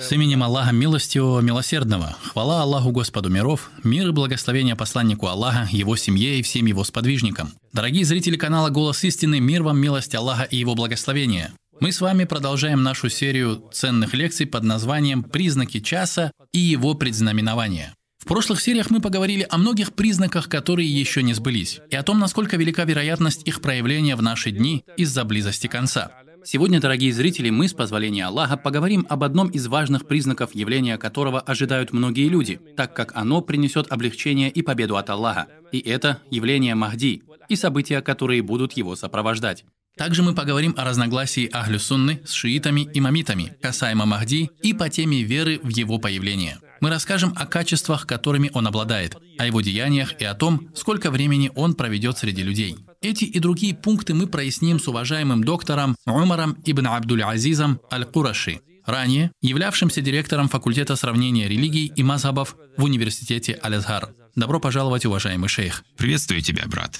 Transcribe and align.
С 0.00 0.12
именем 0.12 0.42
Аллаха 0.42 0.72
Милостивого, 0.72 1.40
Милосердного. 1.40 2.16
Хвала 2.22 2.62
Аллаху 2.62 2.90
Господу 2.90 3.28
миров, 3.28 3.70
мир 3.84 4.08
и 4.08 4.12
благословение 4.12 4.76
посланнику 4.76 5.26
Аллаха, 5.26 5.68
его 5.70 5.96
семье 5.96 6.38
и 6.38 6.42
всем 6.42 6.66
его 6.66 6.84
сподвижникам. 6.84 7.52
Дорогие 7.72 8.04
зрители 8.04 8.36
канала 8.36 8.70
«Голос 8.70 9.02
истины», 9.04 9.40
мир 9.40 9.62
вам, 9.62 9.78
милость 9.78 10.14
Аллаха 10.14 10.44
и 10.44 10.56
его 10.56 10.74
благословение. 10.74 11.52
Мы 11.80 11.92
с 11.92 12.00
вами 12.00 12.24
продолжаем 12.24 12.82
нашу 12.82 13.08
серию 13.08 13.62
ценных 13.72 14.12
лекций 14.12 14.46
под 14.46 14.64
названием 14.64 15.22
«Признаки 15.22 15.80
часа 15.80 16.32
и 16.52 16.58
его 16.58 16.94
предзнаменования». 16.94 17.94
В 18.18 18.26
прошлых 18.26 18.60
сериях 18.60 18.90
мы 18.90 19.00
поговорили 19.00 19.46
о 19.48 19.58
многих 19.58 19.94
признаках, 19.94 20.48
которые 20.48 20.88
еще 20.88 21.22
не 21.22 21.34
сбылись, 21.34 21.80
и 21.88 21.96
о 21.96 22.02
том, 22.02 22.18
насколько 22.18 22.56
велика 22.56 22.84
вероятность 22.84 23.46
их 23.46 23.60
проявления 23.60 24.16
в 24.16 24.22
наши 24.22 24.50
дни 24.50 24.84
из-за 24.96 25.24
близости 25.24 25.68
конца. 25.68 26.10
Сегодня, 26.44 26.80
дорогие 26.80 27.12
зрители, 27.12 27.50
мы, 27.50 27.68
с 27.68 27.74
позволения 27.74 28.26
Аллаха, 28.26 28.56
поговорим 28.56 29.06
об 29.08 29.24
одном 29.24 29.48
из 29.48 29.66
важных 29.66 30.06
признаков 30.06 30.54
явления 30.54 30.96
которого 30.98 31.40
ожидают 31.40 31.92
многие 31.92 32.28
люди, 32.28 32.60
так 32.76 32.94
как 32.94 33.12
оно 33.14 33.40
принесет 33.40 33.90
облегчение 33.90 34.50
и 34.50 34.62
победу 34.62 34.96
от 34.96 35.10
Аллаха. 35.10 35.48
И 35.72 35.78
это 35.78 36.20
явление 36.30 36.74
Махди 36.74 37.22
и 37.48 37.56
события, 37.56 38.00
которые 38.00 38.42
будут 38.42 38.72
его 38.74 38.96
сопровождать. 38.96 39.64
Также 39.96 40.22
мы 40.22 40.34
поговорим 40.34 40.74
о 40.76 40.84
разногласии 40.84 41.50
Ахлю 41.52 41.80
Сунны 41.80 42.20
с 42.24 42.32
шиитами 42.32 42.88
и 42.94 43.00
мамитами 43.00 43.56
касаемо 43.60 44.06
Махди 44.06 44.50
и 44.62 44.72
по 44.72 44.88
теме 44.88 45.22
веры 45.22 45.58
в 45.62 45.68
его 45.68 45.98
появление. 45.98 46.60
Мы 46.80 46.90
расскажем 46.90 47.34
о 47.36 47.46
качествах, 47.46 48.06
которыми 48.06 48.50
он 48.54 48.68
обладает, 48.68 49.16
о 49.38 49.46
его 49.46 49.60
деяниях 49.60 50.12
и 50.20 50.24
о 50.24 50.34
том, 50.34 50.68
сколько 50.74 51.10
времени 51.10 51.50
он 51.56 51.74
проведет 51.74 52.16
среди 52.16 52.44
людей. 52.44 52.76
Эти 53.00 53.24
и 53.24 53.38
другие 53.38 53.74
пункты 53.74 54.12
мы 54.12 54.26
проясним 54.26 54.80
с 54.80 54.88
уважаемым 54.88 55.44
доктором 55.44 55.94
Умаром 56.04 56.56
ибн 56.64 56.88
Абдуль-Азизом 56.88 57.80
Аль-Кураши, 57.92 58.60
ранее 58.84 59.30
являвшимся 59.40 60.00
директором 60.00 60.48
факультета 60.48 60.96
сравнения 60.96 61.46
религий 61.46 61.92
и 61.94 62.02
мазхабов 62.02 62.56
в 62.76 62.82
университете 62.82 63.58
Аль-Азхар. 63.62 64.14
Добро 64.34 64.58
пожаловать, 64.58 65.06
уважаемый 65.06 65.48
шейх. 65.48 65.84
Приветствую 65.96 66.42
тебя, 66.42 66.64
брат. 66.66 66.98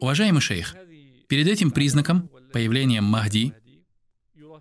Уважаемый 0.00 0.40
шейх, 0.40 0.74
перед 1.28 1.46
этим 1.46 1.70
признаком, 1.70 2.28
появлением 2.52 3.04
Махди, 3.04 3.52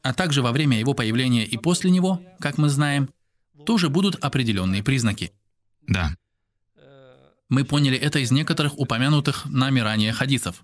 а 0.04 0.14
также 0.14 0.44
во 0.44 0.52
время 0.52 0.80
его 0.80 0.94
появления 0.94 1.46
и 1.46 1.58
после 1.58 1.90
него, 1.90 2.22
как 2.40 2.60
мы 2.60 2.70
знаем, 2.70 3.10
тоже 3.66 3.90
будут 3.90 4.16
определенные 4.24 4.84
признаки. 4.84 5.32
Да. 5.88 6.16
Мы 7.50 7.64
поняли 7.64 7.98
это 7.98 8.20
из 8.20 8.32
некоторых 8.32 8.78
упомянутых 8.80 9.46
нами 9.46 9.80
ранее 9.80 10.14
хадисов. 10.14 10.64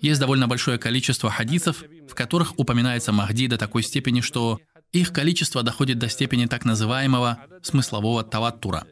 Есть 0.00 0.20
довольно 0.20 0.48
большое 0.48 0.78
количество 0.78 1.30
хадисов, 1.30 1.82
в 2.08 2.14
которых 2.14 2.58
упоминается 2.58 3.12
Махди 3.12 3.46
до 3.46 3.56
такой 3.56 3.82
степени, 3.82 4.20
что 4.20 4.60
их 4.92 5.12
количество 5.12 5.62
доходит 5.62 5.98
до 5.98 6.08
степени 6.08 6.46
так 6.46 6.64
называемого 6.64 7.38
смыслового 7.62 8.22
таваттура, 8.24 8.86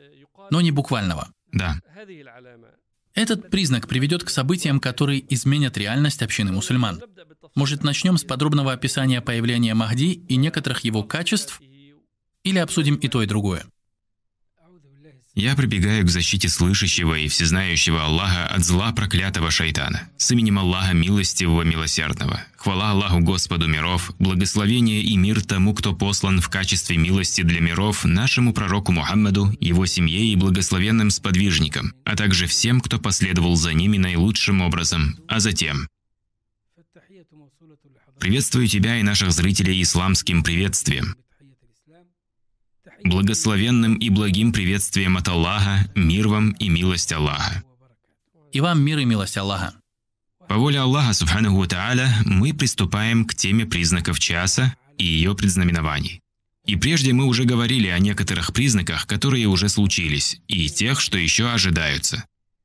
но 0.50 0.60
не 0.60 0.70
буквального. 0.70 1.28
Да. 1.52 1.80
Этот 3.14 3.50
признак 3.50 3.88
приведет 3.88 4.22
к 4.24 4.30
событиям, 4.30 4.80
которые 4.80 5.22
изменят 5.34 5.76
реальность 5.76 6.22
общины 6.22 6.52
мусульман. 6.52 7.02
Может, 7.54 7.82
начнем 7.82 8.16
с 8.16 8.24
подробного 8.24 8.72
описания 8.72 9.20
появления 9.20 9.74
Махди 9.74 10.12
и 10.12 10.36
некоторых 10.36 10.80
его 10.80 11.02
качеств, 11.02 11.60
или 12.44 12.58
обсудим 12.58 12.94
и 12.94 13.08
то, 13.08 13.22
и 13.22 13.26
другое? 13.26 13.66
Я 15.40 15.56
прибегаю 15.56 16.04
к 16.04 16.10
защите 16.10 16.50
слышащего 16.50 17.14
и 17.14 17.26
всезнающего 17.26 18.04
Аллаха 18.04 18.46
от 18.46 18.62
зла 18.62 18.92
проклятого 18.92 19.50
шайтана. 19.50 20.02
С 20.18 20.30
именем 20.32 20.58
Аллаха 20.58 20.92
Милостивого 20.92 21.62
Милосердного. 21.62 22.42
Хвала 22.58 22.90
Аллаху 22.90 23.20
Господу 23.20 23.66
миров, 23.66 24.12
благословение 24.18 25.00
и 25.00 25.16
мир 25.16 25.42
тому, 25.42 25.72
кто 25.72 25.94
послан 25.94 26.42
в 26.42 26.50
качестве 26.50 26.98
милости 26.98 27.40
для 27.40 27.60
миров 27.60 28.04
нашему 28.04 28.52
пророку 28.52 28.92
Мухаммаду, 28.92 29.50
его 29.60 29.86
семье 29.86 30.26
и 30.26 30.36
благословенным 30.36 31.08
сподвижникам, 31.08 31.94
а 32.04 32.16
также 32.16 32.46
всем, 32.46 32.82
кто 32.82 32.98
последовал 32.98 33.56
за 33.56 33.72
ними 33.72 33.96
наилучшим 33.96 34.60
образом. 34.60 35.16
А 35.26 35.40
затем... 35.40 35.88
Приветствую 38.18 38.68
тебя 38.68 38.98
и 38.98 39.02
наших 39.02 39.32
зрителей 39.32 39.80
исламским 39.80 40.42
приветствием 40.42 41.16
благословенным 43.04 43.94
и 43.94 44.08
благим 44.10 44.52
приветствием 44.52 45.16
от 45.16 45.28
Аллаха, 45.28 45.90
мир 45.94 46.28
вам 46.28 46.52
и 46.52 46.68
милость 46.68 47.12
Аллаха. 47.12 47.62
И 48.52 48.60
вам 48.60 48.82
мир 48.82 48.98
и 48.98 49.04
милость 49.04 49.36
Аллаха. 49.36 49.74
По 50.48 50.56
воле 50.56 50.80
Аллаха, 50.80 51.12
Субханаху 51.12 51.66
Тааля, 51.66 52.12
мы 52.24 52.52
приступаем 52.52 53.24
к 53.24 53.34
теме 53.34 53.66
признаков 53.66 54.18
часа 54.18 54.74
и 54.98 55.04
ее 55.04 55.34
предзнаменований. 55.36 56.20
И 56.66 56.76
прежде 56.76 57.12
мы 57.12 57.24
уже 57.26 57.44
говорили 57.44 57.88
о 57.88 57.98
некоторых 57.98 58.52
признаках, 58.52 59.06
которые 59.06 59.46
уже 59.46 59.68
случились, 59.68 60.40
и 60.48 60.68
тех, 60.68 61.00
что 61.00 61.18
еще 61.18 61.50
ожидаются. 61.50 62.24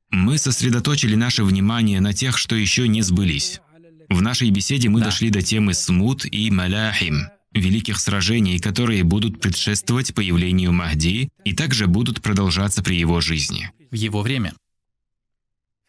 Мы 0.10 0.38
сосредоточили 0.38 1.16
наше 1.16 1.44
внимание 1.44 2.02
на 2.02 2.14
тех, 2.14 2.38
что 2.38 2.56
еще 2.56 2.88
не 2.88 3.02
сбылись. 3.02 3.62
В 4.10 4.22
нашей 4.22 4.50
беседе 4.50 4.90
мы 4.90 5.00
да. 5.00 5.08
дошли 5.08 5.30
до 5.30 5.42
темы 5.42 5.74
смут 5.74 6.26
и 6.26 6.52
маляхим, 6.52 7.28
великих 7.60 8.00
сражений, 8.00 8.60
которые 8.60 9.04
будут 9.04 9.42
предшествовать 9.42 10.14
появлению 10.14 10.72
Махди 10.72 11.30
и 11.44 11.54
также 11.54 11.88
будут 11.88 12.22
продолжаться 12.22 12.84
при 12.84 12.98
его 12.98 13.22
жизни. 13.22 13.72
В 13.92 13.96
его 13.96 14.22
время. 14.22 14.54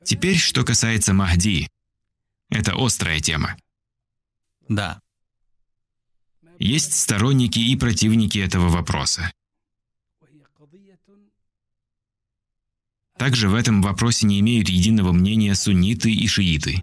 Теперь, 0.04 0.36
что 0.36 0.64
касается 0.64 1.12
Махди. 1.12 1.68
Это 2.48 2.74
острая 2.76 3.20
тема. 3.20 3.56
Да. 4.68 5.00
Есть 6.58 6.94
сторонники 6.94 7.58
и 7.58 7.76
противники 7.76 8.38
этого 8.38 8.68
вопроса. 8.68 9.32
Также 13.18 13.48
в 13.48 13.54
этом 13.54 13.82
вопросе 13.82 14.26
не 14.26 14.40
имеют 14.40 14.68
единого 14.68 15.12
мнения 15.12 15.54
сунниты 15.54 16.12
и 16.12 16.26
шииты. 16.28 16.82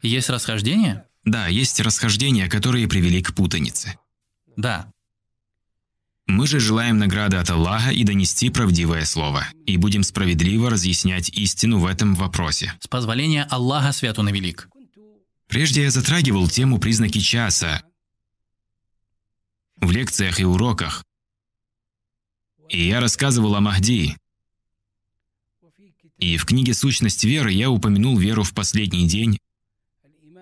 Есть 0.00 0.30
расхождение? 0.30 1.09
Да, 1.24 1.48
есть 1.48 1.80
расхождения, 1.80 2.48
которые 2.48 2.88
привели 2.88 3.22
к 3.22 3.34
путанице. 3.34 3.98
Да. 4.56 4.92
Мы 6.26 6.46
же 6.46 6.60
желаем 6.60 6.98
награды 6.98 7.36
от 7.36 7.50
Аллаха 7.50 7.90
и 7.90 8.04
донести 8.04 8.50
правдивое 8.50 9.04
слово, 9.04 9.46
и 9.66 9.76
будем 9.76 10.02
справедливо 10.02 10.70
разъяснять 10.70 11.28
истину 11.30 11.78
в 11.78 11.86
этом 11.86 12.14
вопросе. 12.14 12.74
С 12.80 12.86
позволения 12.86 13.44
Аллаха 13.50 13.92
свят 13.92 14.18
он 14.18 14.28
и 14.28 14.32
велик. 14.32 14.68
Прежде 15.48 15.82
я 15.82 15.90
затрагивал 15.90 16.48
тему 16.48 16.78
признаки 16.78 17.18
часа 17.18 17.82
в 19.80 19.90
лекциях 19.90 20.38
и 20.40 20.44
уроках. 20.44 21.04
И 22.68 22.86
я 22.86 23.00
рассказывал 23.00 23.56
о 23.56 23.60
Махди. 23.60 24.16
И 26.18 26.36
в 26.36 26.44
книге 26.44 26.74
«Сущность 26.74 27.24
веры» 27.24 27.50
я 27.50 27.70
упомянул 27.70 28.16
веру 28.16 28.44
в 28.44 28.52
последний 28.52 29.08
день, 29.08 29.38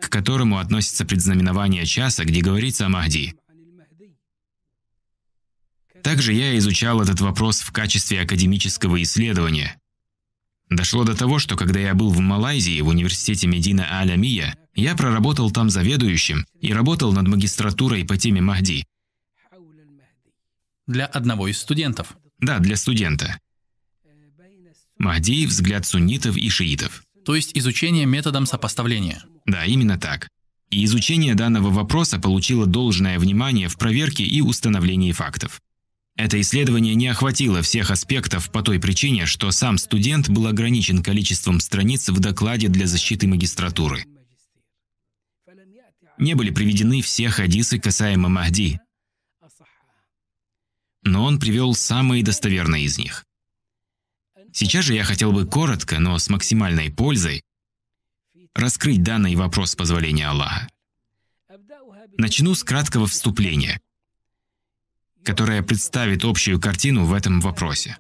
к 0.01 0.09
которому 0.09 0.59
относится 0.59 1.05
предзнаменование 1.05 1.85
часа, 1.87 2.25
где 2.25 2.41
говорится 2.41 2.87
о 2.87 2.89
Махди. 2.89 3.35
Также 6.03 6.33
я 6.33 6.57
изучал 6.59 7.03
этот 7.03 7.21
вопрос 7.21 7.61
в 7.61 7.73
качестве 7.73 8.21
академического 8.21 9.03
исследования. 9.03 9.79
Дошло 10.71 11.05
до 11.05 11.17
того, 11.17 11.39
что 11.39 11.57
когда 11.57 11.81
я 11.81 11.95
был 11.95 12.11
в 12.11 12.21
Малайзии 12.21 12.81
в 12.81 12.89
университете 12.89 13.47
Медина 13.47 13.99
Алямия, 14.01 14.57
я 14.75 14.95
проработал 14.95 15.51
там 15.51 15.71
заведующим 15.71 16.47
и 16.61 16.73
работал 16.73 17.13
над 17.13 17.27
магистратурой 17.27 18.05
по 18.05 18.17
теме 18.17 18.41
Махди. 18.41 18.87
Для 20.87 21.07
одного 21.07 21.49
из 21.49 21.59
студентов? 21.59 22.17
Да, 22.39 22.59
для 22.59 22.77
студента. 22.77 23.39
Махди– 24.99 25.47
взгляд 25.47 25.87
суннитов 25.87 26.37
и 26.37 26.49
шиитов. 26.49 27.03
То 27.25 27.35
есть 27.35 27.57
изучение 27.57 28.07
методом 28.07 28.47
сопоставления? 28.47 29.23
Да, 29.49 29.65
именно 29.65 29.99
так. 29.99 30.29
И 30.71 30.85
изучение 30.85 31.35
данного 31.35 31.71
вопроса 31.71 32.19
получило 32.19 32.67
должное 32.67 33.19
внимание 33.19 33.69
в 33.69 33.79
проверке 33.79 34.23
и 34.23 34.43
установлении 34.43 35.11
фактов. 35.13 35.63
Это 36.17 36.39
исследование 36.39 36.95
не 36.95 37.07
охватило 37.07 37.63
всех 37.63 37.91
аспектов 37.91 38.51
по 38.51 38.63
той 38.63 38.79
причине, 38.79 39.25
что 39.25 39.51
сам 39.51 39.79
студент 39.79 40.29
был 40.29 40.47
ограничен 40.47 41.03
количеством 41.03 41.61
страниц 41.61 42.11
в 42.11 42.21
докладе 42.21 42.69
для 42.69 42.87
защиты 42.87 43.27
магистратуры. 43.27 44.05
Не 46.19 46.35
были 46.35 46.51
приведены 46.51 47.01
все 47.01 47.31
хадисы 47.31 47.79
касаемо 47.79 48.29
Махди, 48.29 48.81
но 51.05 51.25
он 51.25 51.41
привел 51.41 51.75
самые 51.75 52.23
достоверные 52.23 52.85
из 52.85 52.99
них. 52.99 53.25
Сейчас 54.53 54.85
же 54.85 54.95
я 54.95 55.05
хотел 55.05 55.33
бы 55.33 55.47
коротко, 55.47 56.01
но 56.01 56.19
с 56.19 56.29
максимальной 56.29 56.91
пользой 56.91 57.43
раскрыть 58.59 59.03
данный 59.03 59.37
вопрос 59.37 59.77
позволения 59.77 60.27
Аллаха. 60.27 60.69
Начну 62.17 62.55
с 62.55 62.65
краткого 62.65 63.07
вступления, 63.07 63.81
которое 65.23 65.63
представит 65.63 66.25
общую 66.25 66.61
картину 66.61 67.05
в 67.05 67.13
этом 67.15 67.41
вопросе. 67.41 67.97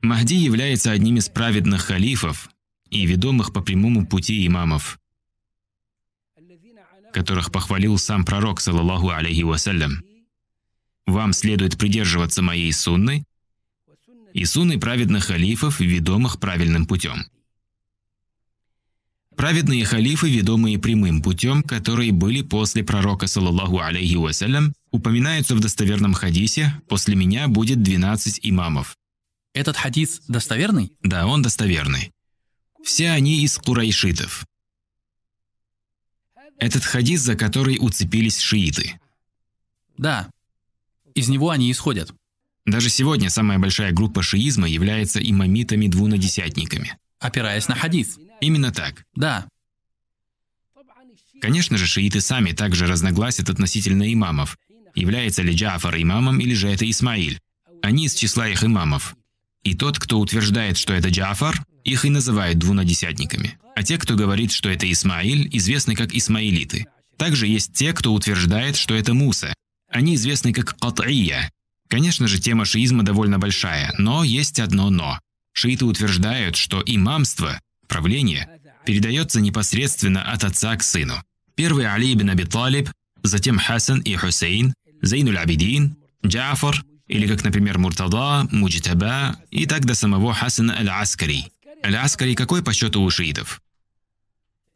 Махди 0.00 0.34
является 0.34 0.92
одним 0.92 1.16
из 1.16 1.28
праведных 1.28 1.82
халифов 1.82 2.48
и 2.90 3.04
ведомых 3.06 3.52
по 3.52 3.60
прямому 3.60 4.06
пути 4.06 4.46
имамов. 4.46 4.98
которых 7.12 7.50
похвалил 7.50 7.96
сам 7.96 8.26
пророк, 8.26 8.60
саллаллаху 8.60 9.08
алейхи 9.08 9.40
вассалям. 9.40 10.04
Вам 11.06 11.32
следует 11.32 11.78
придерживаться 11.78 12.42
моей 12.42 12.70
сунны 12.74 13.24
и 14.36 14.44
сунны 14.44 14.78
праведных 14.78 15.24
халифов, 15.24 15.80
ведомых 15.80 16.38
правильным 16.38 16.84
путем. 16.84 17.24
Праведные 19.34 19.86
халифы, 19.86 20.28
ведомые 20.28 20.78
прямым 20.78 21.22
путем, 21.22 21.62
которые 21.62 22.12
были 22.12 22.42
после 22.42 22.84
пророка, 22.84 23.28
саллаллаху 23.28 23.80
алейхи 23.80 24.16
вассалям, 24.16 24.74
упоминаются 24.90 25.54
в 25.54 25.60
достоверном 25.60 26.12
хадисе 26.12 26.82
«После 26.86 27.14
меня 27.14 27.48
будет 27.48 27.82
12 27.82 28.40
имамов». 28.42 28.98
Этот 29.54 29.78
хадис 29.78 30.20
достоверный? 30.28 30.92
Да, 31.02 31.26
он 31.26 31.40
достоверный. 31.40 32.12
Все 32.84 33.12
они 33.12 33.42
из 33.42 33.56
курайшитов. 33.56 34.44
Этот 36.58 36.84
хадис, 36.84 37.22
за 37.22 37.36
который 37.36 37.78
уцепились 37.80 38.38
шииты. 38.38 39.00
Да. 39.96 40.30
Из 41.14 41.30
него 41.30 41.48
они 41.48 41.72
исходят. 41.72 42.12
Даже 42.66 42.90
сегодня 42.90 43.30
самая 43.30 43.58
большая 43.58 43.92
группа 43.92 44.22
шиизма 44.22 44.68
является 44.68 45.20
имамитами-двунадесятниками. 45.20 46.98
Опираясь 47.20 47.68
на 47.68 47.76
хадис. 47.76 48.18
Именно 48.40 48.72
так. 48.72 49.04
Да. 49.14 49.46
Конечно 51.40 51.78
же, 51.78 51.86
шииты 51.86 52.20
сами 52.20 52.52
также 52.52 52.86
разногласят 52.86 53.50
относительно 53.50 54.12
имамов. 54.12 54.58
Является 54.94 55.42
ли 55.42 55.54
Джафар 55.54 55.96
имамом 55.96 56.40
или 56.40 56.54
же 56.54 56.68
это 56.68 56.88
Исмаиль? 56.90 57.38
Они 57.82 58.06
из 58.06 58.14
числа 58.14 58.48
их 58.48 58.64
имамов. 58.64 59.14
И 59.62 59.74
тот, 59.74 59.98
кто 59.98 60.18
утверждает, 60.18 60.76
что 60.76 60.92
это 60.92 61.08
Джафар, 61.08 61.62
их 61.84 62.04
и 62.04 62.10
называют 62.10 62.58
двунадесятниками. 62.58 63.58
А 63.76 63.82
те, 63.82 63.98
кто 63.98 64.16
говорит, 64.16 64.50
что 64.50 64.68
это 64.68 64.90
Исмаиль, 64.90 65.48
известны 65.52 65.94
как 65.94 66.14
исмаилиты. 66.14 66.86
Также 67.16 67.46
есть 67.46 67.72
те, 67.74 67.92
кто 67.92 68.12
утверждает, 68.12 68.76
что 68.76 68.94
это 68.94 69.14
Муса. 69.14 69.54
Они 69.88 70.14
известны 70.14 70.52
как 70.52 70.76
Кат'ия. 70.80 71.50
Конечно 71.88 72.26
же, 72.26 72.38
тема 72.38 72.64
шиизма 72.64 73.02
довольно 73.02 73.38
большая, 73.38 73.94
но 73.98 74.24
есть 74.24 74.60
одно 74.60 74.90
«но». 74.90 75.20
Шииты 75.52 75.84
утверждают, 75.84 76.56
что 76.56 76.82
имамство 76.84 77.60
правление 77.88 78.48
передается 78.84 79.40
непосредственно 79.40 80.22
от 80.30 80.44
отца 80.44 80.76
к 80.76 80.82
сыну. 80.82 81.22
Первый 81.54 81.86
Али 81.86 82.12
ибн 82.12 82.30
Аби 82.30 82.44
Талиб, 82.44 82.90
затем 83.22 83.58
Хасан 83.58 84.00
и 84.00 84.14
Хусейн, 84.16 84.74
Зейнуль 85.00 85.38
Абидин, 85.38 85.96
Джафар, 86.24 86.84
или 87.06 87.26
как, 87.26 87.44
например, 87.44 87.78
Муртада, 87.78 88.46
Муджтаба, 88.50 89.36
и 89.50 89.66
так 89.66 89.84
до 89.84 89.94
самого 89.94 90.34
Хасана 90.34 90.76
Аль-Аскари. 90.78 91.50
Аль-Аскари 91.84 92.34
какой 92.34 92.62
по 92.62 92.72
счету 92.72 93.00
у 93.02 93.10
шиитов? 93.10 93.60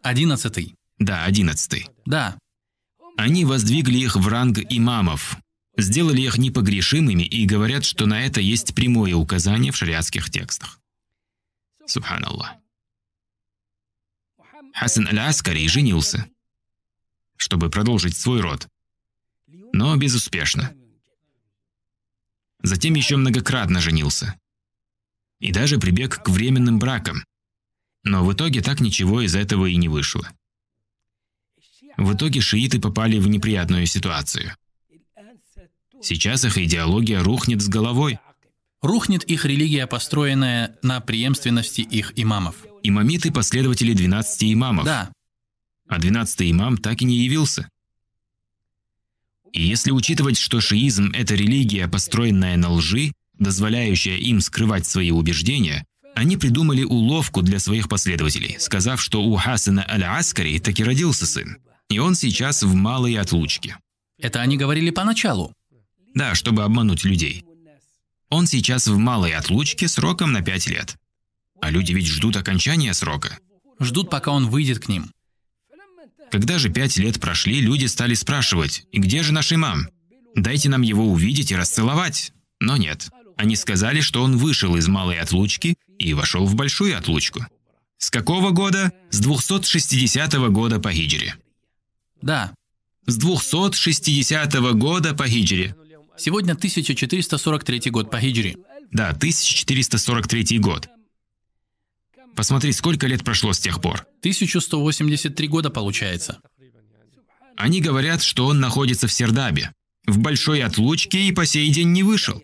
Одиннадцатый. 0.02 0.76
Да, 0.98 1.24
одиннадцатый. 1.24 1.88
Да. 2.06 2.38
Они 3.16 3.44
воздвигли 3.44 3.98
их 3.98 4.16
в 4.16 4.26
ранг 4.28 4.58
имамов, 4.70 5.36
сделали 5.76 6.20
их 6.20 6.38
непогрешимыми 6.38 7.22
и 7.22 7.46
говорят, 7.46 7.84
что 7.84 8.06
на 8.06 8.22
это 8.22 8.40
есть 8.40 8.74
прямое 8.74 9.14
указание 9.14 9.72
в 9.72 9.76
шариатских 9.76 10.30
текстах. 10.30 10.80
Субханаллах. 11.86 12.52
Хасан 14.74 15.08
аль-Аскари 15.08 15.66
женился, 15.66 16.28
чтобы 17.36 17.70
продолжить 17.70 18.16
свой 18.16 18.40
род, 18.40 18.68
но 19.72 19.96
безуспешно. 19.96 20.74
Затем 22.62 22.94
еще 22.94 23.16
многократно 23.16 23.80
женился. 23.80 24.38
И 25.38 25.52
даже 25.52 25.78
прибег 25.78 26.22
к 26.22 26.28
временным 26.28 26.78
бракам. 26.78 27.24
Но 28.02 28.24
в 28.24 28.32
итоге 28.32 28.60
так 28.60 28.80
ничего 28.80 29.22
из 29.22 29.34
этого 29.34 29.66
и 29.66 29.76
не 29.76 29.88
вышло. 29.88 30.30
В 31.96 32.14
итоге 32.14 32.40
шииты 32.40 32.80
попали 32.80 33.18
в 33.18 33.28
неприятную 33.28 33.86
ситуацию. 33.86 34.54
Сейчас 36.02 36.44
их 36.44 36.58
идеология 36.58 37.22
рухнет 37.22 37.60
с 37.60 37.68
головой. 37.68 38.18
Рухнет 38.82 39.24
их 39.24 39.44
религия, 39.44 39.86
построенная 39.86 40.78
на 40.82 41.00
преемственности 41.00 41.82
их 41.82 42.12
имамов. 42.16 42.56
Имамиты– 42.82 43.30
последователи 43.32 43.92
12 43.92 44.52
имамов. 44.54 44.86
Да. 44.86 45.12
А 45.88 45.98
12 45.98 46.50
имам 46.50 46.78
так 46.78 47.02
и 47.02 47.04
не 47.04 47.16
явился. 47.16 47.68
И 49.52 49.62
если 49.62 49.90
учитывать, 49.90 50.38
что 50.38 50.60
шиизм– 50.60 51.10
это 51.14 51.34
религия, 51.34 51.88
построенная 51.88 52.56
на 52.56 52.70
лжи, 52.70 53.12
дозволяющая 53.38 54.16
им 54.16 54.40
скрывать 54.40 54.86
свои 54.86 55.10
убеждения, 55.10 55.84
они 56.14 56.36
придумали 56.36 56.84
уловку 56.84 57.42
для 57.42 57.58
своих 57.58 57.88
последователей, 57.88 58.56
сказав, 58.58 59.02
что 59.02 59.22
у 59.22 59.36
Хасана 59.36 59.84
аль-Аскари 59.88 60.58
таки 60.58 60.84
родился 60.84 61.26
сын, 61.26 61.58
и 61.88 61.98
он 61.98 62.14
сейчас 62.14 62.62
в 62.62 62.74
малой 62.74 63.16
отлучке. 63.16 63.76
Это 64.18 64.40
они 64.40 64.56
говорили 64.56 64.90
поначалу. 64.90 65.54
Да, 66.14 66.34
чтобы 66.34 66.64
обмануть 66.64 67.04
людей. 67.04 67.44
Он 68.28 68.46
сейчас 68.46 68.86
в 68.86 68.96
малой 68.96 69.32
отлучке 69.32 69.88
сроком 69.88 70.32
на 70.32 70.42
5 70.42 70.66
лет. 70.68 70.96
А 71.60 71.70
люди 71.70 71.92
ведь 71.92 72.06
ждут 72.06 72.36
окончания 72.36 72.94
срока. 72.94 73.38
Ждут, 73.80 74.10
пока 74.10 74.30
он 74.30 74.48
выйдет 74.48 74.78
к 74.78 74.88
ним. 74.88 75.10
Когда 76.30 76.58
же 76.58 76.70
пять 76.70 76.96
лет 76.96 77.20
прошли, 77.20 77.60
люди 77.60 77.86
стали 77.86 78.14
спрашивать, 78.14 78.86
«И 78.92 78.98
где 78.98 79.22
же 79.22 79.32
наш 79.32 79.52
имам? 79.52 79.88
Дайте 80.36 80.68
нам 80.68 80.82
его 80.82 81.10
увидеть 81.10 81.50
и 81.50 81.56
расцеловать». 81.56 82.32
Но 82.60 82.76
нет. 82.76 83.08
Они 83.36 83.56
сказали, 83.56 84.00
что 84.00 84.22
он 84.22 84.36
вышел 84.36 84.76
из 84.76 84.86
малой 84.86 85.18
отлучки 85.18 85.76
и 85.98 86.14
вошел 86.14 86.46
в 86.46 86.54
большую 86.54 86.96
отлучку. 86.96 87.44
С 87.96 88.10
какого 88.10 88.50
года? 88.50 88.92
С 89.10 89.18
260 89.20 90.34
года 90.50 90.78
по 90.78 90.92
хиджре. 90.92 91.36
Да. 92.22 92.54
С 93.06 93.16
260 93.16 94.54
года 94.74 95.14
по 95.14 95.26
хиджре. 95.26 95.74
Сегодня 96.20 96.52
1443 96.52 97.90
год 97.90 98.10
по 98.10 98.20
хиджре. 98.20 98.54
Да, 98.90 99.08
1443 99.08 100.58
год. 100.58 100.86
Посмотри, 102.36 102.72
сколько 102.72 103.06
лет 103.06 103.24
прошло 103.24 103.54
с 103.54 103.58
тех 103.58 103.80
пор. 103.80 104.06
1183 104.20 105.48
года 105.48 105.70
получается. 105.70 106.40
Они 107.56 107.80
говорят, 107.80 108.22
что 108.22 108.46
он 108.46 108.60
находится 108.60 109.08
в 109.08 109.12
Сердабе, 109.12 109.72
в 110.06 110.18
большой 110.18 110.62
отлучке 110.62 111.22
и 111.22 111.32
по 111.32 111.46
сей 111.46 111.70
день 111.70 111.92
не 111.92 112.02
вышел. 112.02 112.42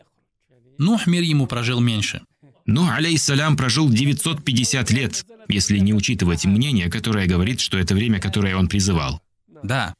Нух 0.78 1.06
мир 1.06 1.22
ему 1.22 1.46
прожил 1.46 1.80
меньше. 1.80 2.22
Нух, 2.64 2.90
алейсалям, 2.90 3.58
прожил 3.58 3.90
950 3.90 4.90
лет, 4.90 5.26
если 5.48 5.76
не 5.76 5.92
учитывать 5.92 6.46
мнение, 6.46 6.90
которое 6.90 7.26
говорит, 7.26 7.60
что 7.60 7.76
это 7.76 7.94
время, 7.94 8.20
которое 8.20 8.56
он 8.56 8.68
призывал. 8.68 9.20
Да. 9.62 9.94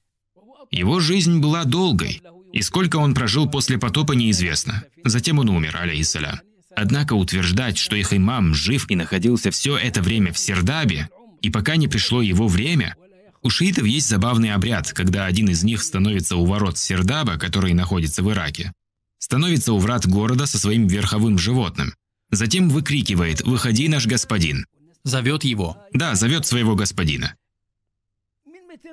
Его 0.70 0.98
жизнь 1.00 1.40
была 1.40 1.64
долгой, 1.64 2.22
и 2.56 2.62
сколько 2.62 2.96
он 2.96 3.12
прожил 3.12 3.50
после 3.50 3.76
потопа, 3.76 4.12
неизвестно. 4.12 4.82
Затем 5.04 5.38
он 5.38 5.50
умер, 5.50 5.76
алейсалям. 5.76 6.40
Однако 6.74 7.12
утверждать, 7.12 7.76
что 7.76 7.96
их 7.96 8.14
имам 8.14 8.54
жив 8.54 8.90
и 8.90 8.96
находился 8.96 9.50
все 9.50 9.76
это 9.76 10.00
время 10.00 10.32
в 10.32 10.38
Сердабе, 10.38 11.10
и 11.42 11.50
пока 11.50 11.76
не 11.76 11.86
пришло 11.86 12.22
его 12.22 12.48
время, 12.48 12.96
у 13.42 13.50
шиитов 13.50 13.84
есть 13.84 14.08
забавный 14.08 14.54
обряд, 14.54 14.90
когда 14.94 15.26
один 15.26 15.50
из 15.50 15.64
них 15.64 15.82
становится 15.82 16.36
у 16.36 16.46
ворот 16.46 16.78
Сердаба, 16.78 17.36
который 17.36 17.74
находится 17.74 18.22
в 18.22 18.32
Ираке, 18.32 18.72
становится 19.18 19.74
у 19.74 19.78
врат 19.78 20.06
города 20.06 20.46
со 20.46 20.58
своим 20.58 20.86
верховым 20.86 21.38
животным. 21.38 21.92
Затем 22.30 22.70
выкрикивает 22.70 23.42
«Выходи, 23.42 23.86
наш 23.88 24.06
господин!» 24.06 24.64
Зовет 25.04 25.44
его. 25.44 25.76
Да, 25.92 26.14
зовет 26.14 26.46
своего 26.46 26.74
господина. 26.74 27.34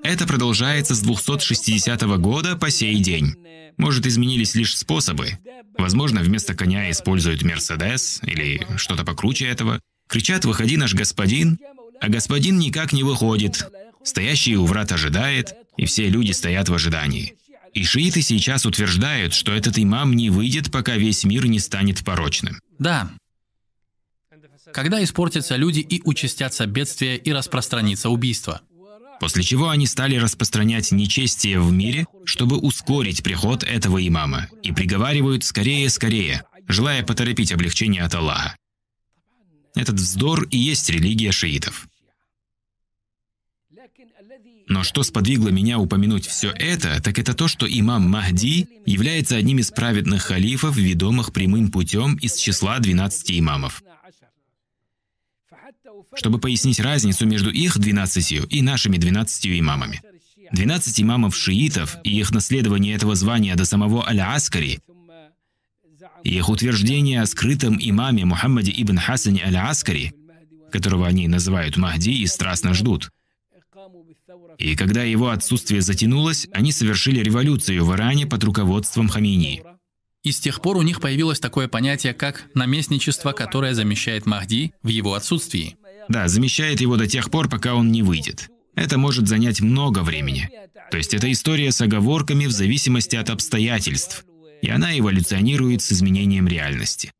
Это 0.03 0.27
продолжается 0.27 0.95
с 0.95 0.99
260 0.99 2.01
года 2.19 2.57
по 2.57 2.69
сей 2.69 2.99
день. 2.99 3.35
Может, 3.77 4.05
изменились 4.05 4.53
лишь 4.53 4.77
способы. 4.77 5.39
Возможно, 5.77 6.21
вместо 6.21 6.53
коня 6.53 6.91
используют 6.91 7.41
Мерседес 7.41 8.19
или 8.23 8.67
что-то 8.75 9.05
покруче 9.05 9.47
этого. 9.47 9.79
Кричат 10.09 10.43
«Выходи, 10.43 10.75
наш 10.75 10.93
господин!», 10.93 11.57
а 12.01 12.09
господин 12.09 12.59
никак 12.59 12.91
не 12.91 13.03
выходит. 13.03 13.65
Стоящий 14.03 14.57
у 14.57 14.65
врат 14.65 14.91
ожидает, 14.91 15.53
и 15.77 15.85
все 15.85 16.09
люди 16.09 16.33
стоят 16.33 16.67
в 16.67 16.73
ожидании. 16.73 17.35
И 17.73 17.85
шииты 17.85 18.21
сейчас 18.21 18.65
утверждают, 18.65 19.33
что 19.33 19.53
этот 19.53 19.79
имам 19.79 20.15
не 20.15 20.29
выйдет, 20.29 20.69
пока 20.69 20.97
весь 20.97 21.23
мир 21.23 21.47
не 21.47 21.59
станет 21.59 22.03
порочным. 22.03 22.59
Да. 22.77 23.09
Когда 24.73 25.01
испортятся 25.01 25.55
люди 25.55 25.79
и 25.79 26.01
участятся 26.03 26.65
бедствия 26.65 27.15
и 27.15 27.31
распространится 27.31 28.09
убийство– 28.09 28.61
После 29.23 29.41
чего 29.41 29.69
они 29.69 29.87
стали 29.87 30.17
распространять 30.17 30.91
нечестие 30.91 31.57
в 31.61 31.71
мире, 31.71 32.05
чтобы 32.25 32.57
ускорить 32.57 33.23
приход 33.23 33.63
этого 33.63 34.05
имама, 34.05 34.49
и 34.63 34.73
приговаривают 34.73 35.45
«скорее, 35.45 35.89
скорее», 35.89 36.43
желая 36.67 37.03
поторопить 37.03 37.53
облегчение 37.53 38.03
от 38.03 38.13
Аллаха. 38.15 38.57
Этот 39.75 39.95
вздор 39.95 40.43
и 40.51 40.57
есть 40.57 40.89
религия 40.89 41.31
шиитов. 41.31 41.87
Но 44.67 44.83
что 44.83 45.03
сподвигло 45.03 45.47
меня 45.47 45.79
упомянуть 45.79 46.27
все 46.27 46.49
это, 46.49 47.01
так 47.01 47.17
это 47.17 47.33
то, 47.33 47.47
что 47.47 47.65
имам 47.65 48.09
Махди 48.09 48.67
является 48.85 49.37
одним 49.37 49.59
из 49.59 49.71
праведных 49.71 50.23
халифов, 50.23 50.75
ведомых 50.75 51.31
прямым 51.31 51.71
путем 51.71 52.15
из 52.15 52.35
числа 52.35 52.77
12 52.79 53.39
имамов 53.39 53.83
чтобы 56.15 56.39
пояснить 56.39 56.79
разницу 56.79 57.25
между 57.25 57.49
их 57.51 57.77
двенадцатью 57.77 58.45
и 58.47 58.61
нашими 58.61 58.97
двенадцатью 58.97 59.57
имамами. 59.59 60.01
12 60.51 61.01
имамов 61.01 61.35
шиитов 61.35 61.97
и 62.03 62.19
их 62.19 62.31
наследование 62.31 62.95
этого 62.95 63.15
звания 63.15 63.55
до 63.55 63.65
самого 63.65 64.07
Аль-Аскари, 64.07 64.79
их 66.23 66.49
утверждение 66.49 67.21
о 67.21 67.25
скрытом 67.25 67.77
имаме 67.79 68.23
Мухаммаде 68.23 68.71
ибн 68.75 68.97
Хасане 68.97 69.43
Аль-Аскари, 69.43 70.13
которого 70.71 71.05
они 71.05 71.27
называют 71.27 71.75
Махди 71.75 72.11
и 72.11 72.27
страстно 72.27 72.73
ждут. 72.73 73.09
И 74.57 74.75
когда 74.75 75.03
его 75.03 75.29
отсутствие 75.29 75.81
затянулось, 75.81 76.47
они 76.53 76.71
совершили 76.71 77.19
революцию 77.19 77.83
в 77.85 77.93
Иране 77.93 78.25
под 78.25 78.43
руководством 78.43 79.09
Хамини. 79.09 79.63
И 80.23 80.31
с 80.31 80.39
тех 80.39 80.61
пор 80.61 80.77
у 80.77 80.81
них 80.81 81.01
появилось 81.01 81.39
такое 81.39 81.67
понятие, 81.67 82.13
как 82.13 82.45
наместничество, 82.53 83.33
которое 83.33 83.73
замещает 83.73 84.25
Махди 84.25 84.73
в 84.81 84.87
его 84.87 85.15
отсутствии. 85.15 85.75
Да, 86.09 86.27
замещает 86.27 86.81
его 86.81 86.97
до 86.97 87.07
тех 87.07 87.29
пор, 87.29 87.49
пока 87.49 87.75
он 87.75 87.91
не 87.91 88.03
выйдет. 88.03 88.49
Это 88.75 88.97
может 88.97 89.27
занять 89.27 89.61
много 89.61 89.99
времени. 89.99 90.49
То 90.91 90.97
есть 90.97 91.13
это 91.13 91.31
история 91.31 91.71
с 91.71 91.81
оговорками 91.81 92.45
в 92.45 92.51
зависимости 92.51 93.15
от 93.15 93.29
обстоятельств, 93.29 94.25
и 94.61 94.69
она 94.69 94.97
эволюционирует 94.97 95.81
с 95.81 95.91
изменением 95.91 96.47
реальности. 96.47 97.11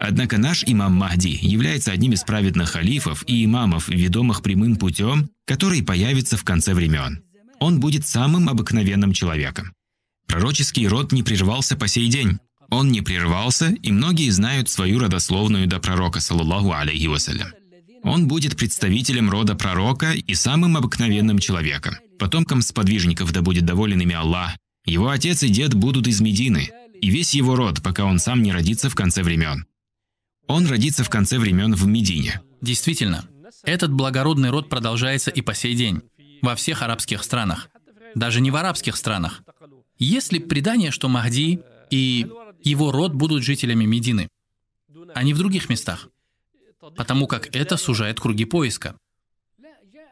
Однако 0.00 0.38
наш 0.38 0.64
имам 0.66 0.94
Махди 0.94 1.38
является 1.40 1.92
одним 1.92 2.12
из 2.12 2.24
праведных 2.24 2.70
халифов 2.70 3.24
и 3.26 3.44
имамов, 3.44 3.88
ведомых 3.88 4.42
прямым 4.42 4.76
путем, 4.76 5.30
который 5.46 5.82
появится 5.82 6.36
в 6.36 6.44
конце 6.44 6.74
времен. 6.74 7.22
Он 7.60 7.80
будет 7.80 8.06
самым 8.06 8.48
обыкновенным 8.48 9.12
человеком. 9.12 9.72
Пророческий 10.26 10.86
род 10.88 11.12
не 11.12 11.22
прервался 11.22 11.76
по 11.76 11.86
сей 11.86 12.08
день. 12.08 12.38
Он 12.70 12.90
не 12.90 13.02
прервался, 13.02 13.68
и 13.70 13.92
многие 13.92 14.30
знают 14.30 14.68
свою 14.68 14.98
родословную 14.98 15.66
до 15.68 15.78
пророка, 15.78 16.20
саллаллаху 16.20 16.72
алейхи 16.72 17.06
вассалям. 17.06 17.48
Он 18.04 18.28
будет 18.28 18.56
представителем 18.56 19.30
рода 19.30 19.54
пророка 19.54 20.12
и 20.12 20.34
самым 20.34 20.76
обыкновенным 20.76 21.38
человеком, 21.38 21.96
потомком 22.18 22.60
сподвижников, 22.60 23.32
да 23.32 23.40
будет 23.40 23.64
доволен 23.64 24.00
ими 24.00 24.14
Аллах. 24.14 24.52
Его 24.84 25.08
отец 25.08 25.42
и 25.42 25.48
дед 25.48 25.72
будут 25.72 26.06
из 26.06 26.20
Медины, 26.20 26.70
и 27.00 27.08
весь 27.08 27.34
его 27.34 27.56
род, 27.56 27.82
пока 27.82 28.04
он 28.04 28.18
сам 28.18 28.42
не 28.42 28.52
родится 28.52 28.90
в 28.90 28.94
конце 28.94 29.22
времен. 29.22 29.64
Он 30.46 30.66
родится 30.66 31.02
в 31.02 31.08
конце 31.08 31.38
времен 31.38 31.74
в 31.74 31.86
Медине. 31.86 32.42
Действительно, 32.60 33.26
этот 33.62 33.90
благородный 33.90 34.50
род 34.50 34.68
продолжается 34.68 35.30
и 35.30 35.40
по 35.40 35.54
сей 35.54 35.74
день, 35.74 36.02
во 36.42 36.54
всех 36.54 36.82
арабских 36.82 37.24
странах, 37.24 37.70
даже 38.14 38.42
не 38.42 38.50
в 38.50 38.56
арабских 38.56 38.96
странах. 38.96 39.42
Есть 39.98 40.30
ли 40.30 40.40
предание, 40.40 40.90
что 40.90 41.08
Махди 41.08 41.60
и 41.90 42.26
его 42.62 42.92
род 42.92 43.14
будут 43.14 43.42
жителями 43.42 43.86
Медины, 43.86 44.28
а 45.14 45.22
не 45.22 45.32
в 45.32 45.38
других 45.38 45.70
местах? 45.70 46.10
Потому 46.96 47.26
как 47.26 47.54
это 47.54 47.76
сужает 47.76 48.20
круги 48.20 48.44
поиска. 48.44 48.96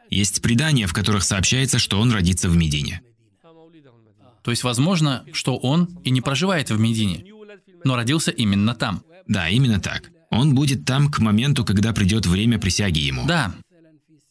Есть 0.09 0.41
предания, 0.41 0.87
в 0.87 0.93
которых 0.93 1.23
сообщается, 1.23 1.79
что 1.79 1.99
он 1.99 2.11
родится 2.11 2.49
в 2.49 2.55
Медине. 2.55 3.01
То 4.43 4.51
есть 4.51 4.63
возможно, 4.63 5.25
что 5.31 5.57
он 5.57 5.85
и 6.03 6.09
не 6.09 6.21
проживает 6.21 6.69
в 6.69 6.79
Медине, 6.79 7.25
но 7.83 7.95
родился 7.95 8.31
именно 8.31 8.75
там. 8.75 9.03
Да, 9.27 9.49
именно 9.49 9.79
так. 9.79 10.11
Он 10.29 10.53
будет 10.53 10.85
там 10.85 11.11
к 11.11 11.19
моменту, 11.19 11.63
когда 11.63 11.93
придет 11.93 12.25
время 12.25 12.59
присяги 12.59 12.99
ему. 12.99 13.25
Да. 13.25 13.55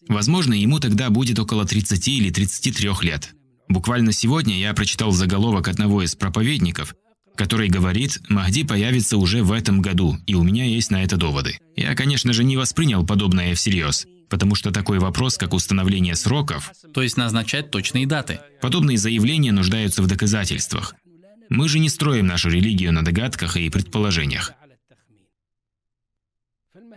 Возможно, 0.09 0.53
ему 0.53 0.81
тогда 0.81 1.11
будет 1.11 1.39
около 1.39 1.65
30 1.65 2.09
или 2.09 2.31
33 2.31 2.91
лет. 3.03 3.35
Буквально 3.69 4.13
сегодня 4.13 4.59
я 4.59 4.75
прочитал 4.75 5.13
заголовок 5.13 5.69
одного 5.69 6.03
из 6.03 6.15
проповедников, 6.15 6.95
который 7.37 7.69
говорит, 7.69 8.21
Махди 8.29 8.65
появится 8.65 9.17
уже 9.17 9.43
в 9.43 9.53
этом 9.53 9.81
году, 9.81 10.19
и 10.27 10.35
у 10.35 10.43
меня 10.43 10.65
есть 10.65 10.91
на 10.91 11.03
это 11.03 11.17
доводы. 11.17 11.59
Я, 11.77 11.95
конечно 11.95 12.33
же, 12.33 12.45
не 12.45 12.57
воспринял 12.57 13.07
подобное 13.07 13.55
всерьез, 13.55 14.07
потому 14.29 14.55
что 14.55 14.71
такой 14.71 14.99
вопрос, 14.99 15.39
как 15.39 15.55
установление 15.55 16.15
сроков, 16.15 16.71
То 16.95 17.03
есть 17.03 17.17
назначать 17.17 17.71
точные 17.71 18.07
даты. 18.07 18.41
подобные 18.61 18.99
заявления 18.99 19.53
нуждаются 19.53 20.03
в 20.03 20.07
доказательствах. 20.07 20.95
Мы 21.49 21.69
же 21.69 21.79
не 21.79 21.89
строим 21.89 22.27
нашу 22.27 22.49
религию 22.49 22.93
на 22.93 23.05
догадках 23.05 23.57
и 23.57 23.69
предположениях. 23.69 24.53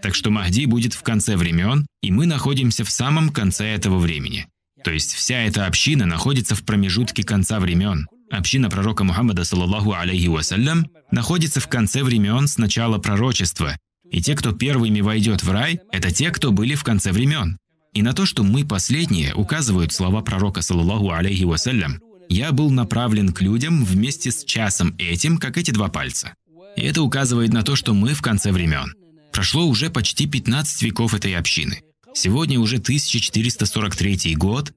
Так 0.02 0.16
что 0.16 0.30
Махди 0.30 0.66
будет 0.66 0.94
в 0.94 1.02
конце 1.02 1.36
времен, 1.36 1.88
и 2.02 2.12
мы 2.12 2.26
находимся 2.26 2.84
в 2.84 2.92
самом 2.92 3.30
конце 3.30 3.66
этого 3.66 3.98
времени. 3.98 4.48
То 4.84 4.92
есть 4.92 5.14
вся 5.14 5.40
эта 5.40 5.66
община 5.66 6.06
находится 6.06 6.54
в 6.54 6.64
промежутке 6.64 7.24
конца 7.24 7.60
времен. 7.60 8.08
Община 8.32 8.70
пророка 8.70 9.04
Мухаммада, 9.04 9.44
саллаллаху 9.44 9.94
алейхи 9.94 10.28
вассалям, 10.28 10.88
находится 11.12 11.60
в 11.60 11.68
конце 11.68 12.04
времен 12.04 12.48
с 12.48 12.58
начала 12.58 12.98
пророчества. 12.98 13.78
И 14.10 14.22
те, 14.22 14.36
кто 14.36 14.52
первыми 14.52 15.02
войдет 15.02 15.44
в 15.44 15.52
рай, 15.52 15.80
это 15.92 16.12
те, 16.12 16.32
кто 16.32 16.52
были 16.52 16.76
в 16.76 16.84
конце 16.84 17.12
времен. 17.12 17.58
И 17.94 18.02
на 18.02 18.14
то, 18.14 18.26
что 18.26 18.44
мы 18.44 18.66
последние, 18.66 19.34
указывают 19.34 19.94
слова 19.94 20.22
пророка, 20.22 20.62
саллаллаху 20.62 21.12
алейхи 21.12 21.44
вассалям. 21.44 22.02
«Я 22.28 22.52
был 22.52 22.72
направлен 22.72 23.32
к 23.32 23.42
людям 23.42 23.86
вместе 23.86 24.32
с 24.32 24.44
часом 24.44 24.96
этим, 24.98 25.38
как 25.38 25.58
эти 25.58 25.72
два 25.72 25.90
пальца». 25.90 26.34
И 26.76 26.82
это 26.82 27.04
указывает 27.04 27.54
на 27.54 27.64
то, 27.64 27.76
что 27.76 27.94
мы 27.94 28.14
в 28.14 28.22
конце 28.22 28.52
времен. 28.52 28.94
Прошло 29.32 29.66
уже 29.66 29.90
почти 29.90 30.26
15 30.28 30.82
веков 30.82 31.14
этой 31.14 31.36
общины. 31.36 31.82
Сегодня 32.14 32.60
уже 32.60 32.78
1443 32.78 34.36
год, 34.36 34.74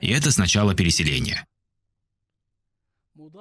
и 0.00 0.08
это 0.08 0.30
с 0.30 0.38
начала 0.38 0.74
переселения. 0.74 1.46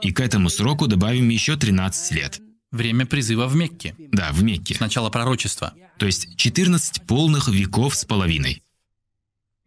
И 0.02 0.12
к 0.12 0.20
этому 0.20 0.50
сроку 0.50 0.88
добавим 0.88 1.30
еще 1.30 1.56
13 1.58 2.12
лет. 2.12 2.40
Время 2.72 3.06
призыва 3.06 3.48
в 3.48 3.56
Мекке, 3.56 3.96
Да, 4.12 4.32
в 4.32 4.44
Мекке. 4.44 4.76
с 4.76 4.80
начала 4.80 5.10
пророчества. 5.10 5.74
То 5.98 6.06
есть 6.06 6.36
14 6.36 7.04
полных 7.08 7.48
веков 7.48 7.96
с 7.96 8.06
половиной. 8.06 8.62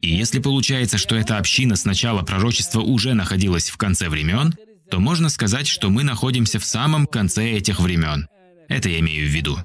И 0.01 0.15
если 0.15 0.39
получается, 0.39 0.99
что 0.99 1.17
эта 1.17 1.39
община 1.39 1.75
с 1.75 1.85
начала 1.85 2.23
пророчества 2.23 2.81
уже 2.81 3.15
находилась 3.15 3.71
в 3.71 3.77
конце 3.77 4.09
времен, 4.09 4.55
то 4.91 5.01
можно 5.01 5.29
сказать, 5.29 5.67
что 5.67 5.91
мы 5.91 6.05
находимся 6.05 6.59
в 6.59 6.65
самом 6.65 7.07
конце 7.07 7.51
этих 7.53 7.81
времен. 7.81 8.29
Это 8.69 8.89
я 8.89 9.01
имею 9.01 9.27
в 9.27 9.31
виду. 9.31 9.59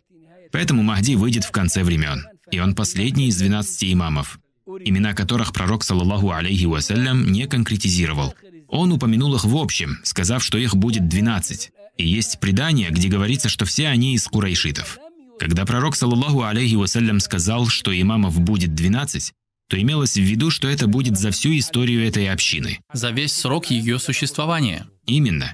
Поэтому 0.52 0.84
Махди 0.84 1.16
выйдет 1.16 1.44
в 1.44 1.52
конце 1.52 1.84
времен. 1.84 2.26
И 2.52 2.60
он 2.60 2.76
последний 2.76 3.28
из 3.28 3.38
12 3.38 3.94
имамов, 3.94 4.40
имена 4.66 5.14
которых 5.14 5.54
пророк, 5.54 5.84
саллаллаху 5.84 6.32
алейхи 6.32 6.66
вассалям, 6.66 7.32
не 7.32 7.48
конкретизировал. 7.48 8.34
Он 8.74 8.92
упомянул 8.92 9.36
их 9.36 9.46
в 9.46 9.56
общем, 9.56 10.00
сказав, 10.04 10.44
что 10.44 10.58
их 10.58 10.76
будет 10.76 11.08
12. 11.08 11.72
И 11.98 12.08
есть 12.08 12.40
предание, 12.40 12.90
где 12.90 13.08
говорится, 13.08 13.48
что 13.48 13.66
все 13.66 13.88
они 13.88 14.16
из 14.16 14.28
курайшитов. 14.28 14.98
Когда 15.38 15.64
пророк, 15.64 15.96
саллаллаху 15.96 16.42
алейхи 16.42 16.74
вассалям, 16.74 17.20
сказал, 17.20 17.68
что 17.68 17.94
имамов 17.94 18.40
будет 18.40 18.74
12, 18.74 19.32
то 19.70 19.80
имелось 19.80 20.16
в 20.16 20.22
виду, 20.22 20.50
что 20.50 20.68
это 20.68 20.88
будет 20.88 21.20
за 21.20 21.30
всю 21.30 21.56
историю 21.56 22.04
этой 22.04 22.28
общины. 22.30 22.80
За 22.92 23.12
весь 23.12 23.34
срок 23.34 23.68
ее 23.68 24.00
существования. 24.00 24.88
Именно. 25.06 25.54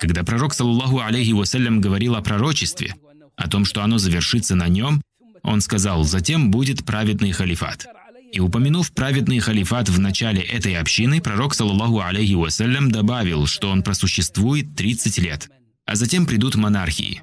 Когда 0.00 0.24
пророк, 0.24 0.52
саллаллаху 0.52 0.98
алейхи 0.98 1.30
вассалям, 1.30 1.80
говорил 1.80 2.16
о 2.16 2.22
пророчестве, 2.22 2.96
о 3.36 3.48
том, 3.48 3.64
что 3.64 3.84
оно 3.84 3.98
завершится 3.98 4.56
на 4.56 4.66
нем, 4.66 5.00
он 5.44 5.60
сказал, 5.60 6.02
затем 6.02 6.50
будет 6.50 6.84
праведный 6.84 7.30
халифат. 7.30 7.86
И 8.32 8.40
упомянув 8.40 8.92
праведный 8.92 9.40
халифат 9.40 9.90
в 9.90 10.00
начале 10.00 10.40
этой 10.40 10.76
общины, 10.76 11.20
пророк, 11.20 11.54
саллаллаху 11.54 12.00
алейхи 12.00 12.32
вассалям, 12.32 12.90
добавил, 12.90 13.46
что 13.46 13.68
он 13.68 13.82
просуществует 13.82 14.74
30 14.74 15.18
лет, 15.18 15.50
а 15.84 15.96
затем 15.96 16.24
придут 16.24 16.54
монархии. 16.54 17.22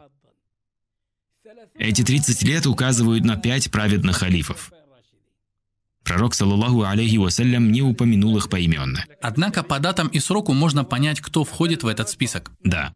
Эти 1.73 2.03
30 2.03 2.43
лет 2.43 2.67
указывают 2.67 3.25
на 3.25 3.37
пять 3.37 3.71
праведных 3.71 4.17
халифов. 4.17 4.71
Пророк, 6.03 6.35
саллаллаху 6.35 6.83
алейхи 6.83 7.17
вассалям, 7.17 7.71
не 7.71 7.81
упомянул 7.81 8.37
их 8.37 8.47
поименно. 8.47 9.03
Однако 9.19 9.63
по 9.63 9.79
датам 9.79 10.09
и 10.09 10.19
сроку 10.19 10.53
можно 10.53 10.83
понять, 10.83 11.21
кто 11.21 11.43
входит 11.43 11.81
в 11.81 11.87
этот 11.87 12.09
список. 12.09 12.51
Да. 12.63 12.93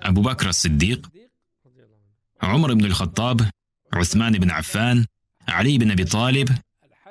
Абу 0.00 0.22
Бакр 0.22 0.52
Сиддик, 0.52 1.06
Умар 2.42 2.72
ибн 2.72 2.86
аль-Хаттаб, 2.86 3.42
Усман 3.92 4.36
ибн 4.36 4.50
Аффан, 4.50 5.06
Али 5.46 5.76
ибн 5.76 5.92
Аби 5.92 6.04
Талиб, 6.04 6.50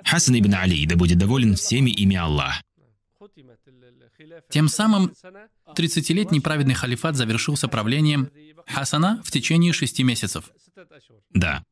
Хасан 0.04 0.38
ибн 0.40 0.56
Али, 0.56 0.86
да 0.86 0.96
будет 0.96 1.18
доволен 1.18 1.56
всеми 1.56 1.90
ими 1.90 2.16
Аллах. 2.16 2.62
Тем 4.50 4.68
самым 4.68 5.14
30-летний 5.76 6.40
праведный 6.40 6.74
халифат 6.74 7.16
завершился 7.16 7.68
правлением 7.68 8.30
Хасана 8.68 9.22
в 9.24 9.32
течение 9.32 9.74
шести 9.74 10.04
месяцев. 10.04 10.52
Да. 11.32 11.64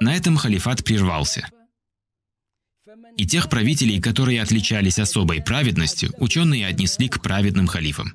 На 0.00 0.16
этом 0.16 0.36
халифат 0.36 0.84
прервался. 0.84 1.48
И 3.16 3.26
тех 3.26 3.48
правителей, 3.48 4.00
которые 4.00 4.42
отличались 4.42 4.98
особой 4.98 5.42
праведностью, 5.42 6.12
ученые 6.18 6.66
отнесли 6.66 7.08
к 7.08 7.22
праведным 7.22 7.66
халифам. 7.66 8.14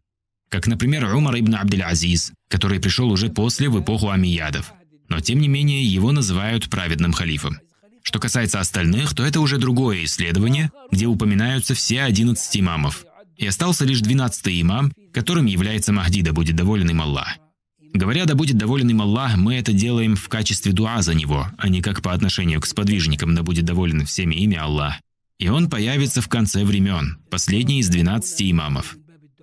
Как, 0.49 0.67
например, 0.67 1.13
Умар 1.13 1.39
ибн 1.39 1.55
Абдель-Азиз, 1.55 2.31
который 2.47 2.79
пришел 2.79 3.09
уже 3.11 3.29
после 3.29 3.69
в 3.69 3.81
эпоху 3.81 4.09
амиядов. 4.09 4.73
Но, 5.09 5.19
тем 5.19 5.39
не 5.39 5.47
менее, 5.47 5.83
его 5.83 6.11
называют 6.11 6.69
праведным 6.69 7.13
халифом. 7.13 7.59
Что 8.03 8.19
касается 8.19 8.59
остальных, 8.59 9.13
то 9.13 9.25
это 9.25 9.41
уже 9.41 9.57
другое 9.57 10.05
исследование, 10.05 10.71
где 10.91 11.07
упоминаются 11.07 11.75
все 11.75 12.03
11 12.03 12.57
имамов. 12.57 13.05
И 13.35 13.45
остался 13.45 13.85
лишь 13.85 13.99
12 13.99 14.47
имам, 14.61 14.93
которым 15.13 15.45
является 15.45 15.91
Махди, 15.91 16.21
да 16.21 16.31
будет 16.31 16.55
доволен 16.55 16.89
им 16.89 17.01
Аллах. 17.01 17.37
Говоря, 17.93 18.25
да 18.25 18.35
будет 18.35 18.57
доволен 18.57 18.89
им 18.89 19.01
Аллах, 19.01 19.35
мы 19.35 19.55
это 19.55 19.73
делаем 19.73 20.15
в 20.15 20.29
качестве 20.29 20.71
дуа 20.71 21.01
за 21.01 21.15
него, 21.15 21.47
а 21.57 21.69
не 21.69 21.81
как 21.81 22.01
по 22.01 22.13
отношению 22.13 22.61
к 22.61 22.65
сподвижникам, 22.65 23.35
да 23.35 23.43
будет 23.43 23.65
доволен 23.65 24.05
всеми 24.05 24.35
ими 24.35 24.55
Аллах. 24.55 24.95
И 25.39 25.49
он 25.49 25.69
появится 25.69 26.21
в 26.21 26.27
конце 26.27 26.63
времен, 26.63 27.19
последний 27.29 27.79
из 27.79 27.89
12 27.89 28.51
имамов. 28.51 28.95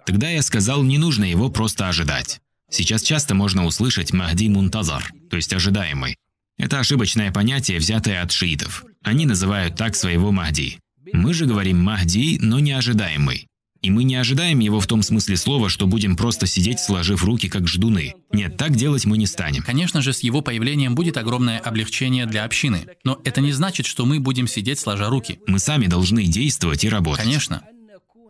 Тогда 0.07 0.29
я 0.29 0.43
сказал, 0.43 0.83
не 0.83 0.99
нужно 0.99 1.25
его 1.25 1.51
просто 1.51 1.89
ожидать. 1.89 2.41
Сейчас 2.71 3.03
часто 3.03 3.35
можно 3.35 3.67
услышать 3.67 4.13
«Махди 4.13 4.49
Мунтазар», 4.49 5.13
то 5.31 5.37
есть 5.37 5.53
ожидаемый. 5.53 6.17
Это 6.57 6.81
ошибочное 6.81 7.33
понятие, 7.33 7.79
взятое 7.79 8.23
от 8.23 8.33
шиитов. 8.33 8.85
Они 9.03 9.27
называют 9.27 9.77
так 9.77 9.97
своего 9.97 10.33
Махди. 10.33 10.79
Мы 11.13 11.35
же 11.35 11.47
говорим 11.47 11.83
Махди, 11.83 12.39
но 12.41 12.61
не 12.61 12.73
ожидаемый. 12.73 13.47
И 13.85 13.91
мы 13.91 14.05
не 14.05 14.17
ожидаем 14.17 14.61
его 14.61 14.81
в 14.81 14.87
том 14.87 15.03
смысле 15.03 15.37
слова, 15.37 15.69
что 15.69 15.87
будем 15.87 16.17
просто 16.17 16.47
сидеть, 16.47 16.81
сложив 16.81 17.23
руки, 17.23 17.51
как 17.51 17.69
ждуны. 17.69 18.15
Нет, 18.33 18.57
так 18.57 18.75
делать 18.75 19.05
мы 19.05 19.19
не 19.19 19.27
станем. 19.27 19.63
Конечно 19.63 20.01
же, 20.01 20.15
с 20.15 20.21
его 20.21 20.41
появлением 20.41 20.95
будет 20.95 21.19
огромное 21.19 21.59
облегчение 21.59 22.25
для 22.25 22.45
общины. 22.45 22.87
Но 23.05 23.21
это 23.25 23.43
не 23.43 23.53
значит, 23.53 23.85
что 23.85 24.07
мы 24.07 24.21
будем 24.21 24.49
сидеть, 24.49 24.79
сложа 24.79 25.11
руки. 25.11 25.39
Мы 25.47 25.59
сами 25.59 25.87
должны 25.87 26.25
действовать 26.25 26.83
и 26.85 26.89
работать. 26.89 27.25
Конечно. 27.25 27.63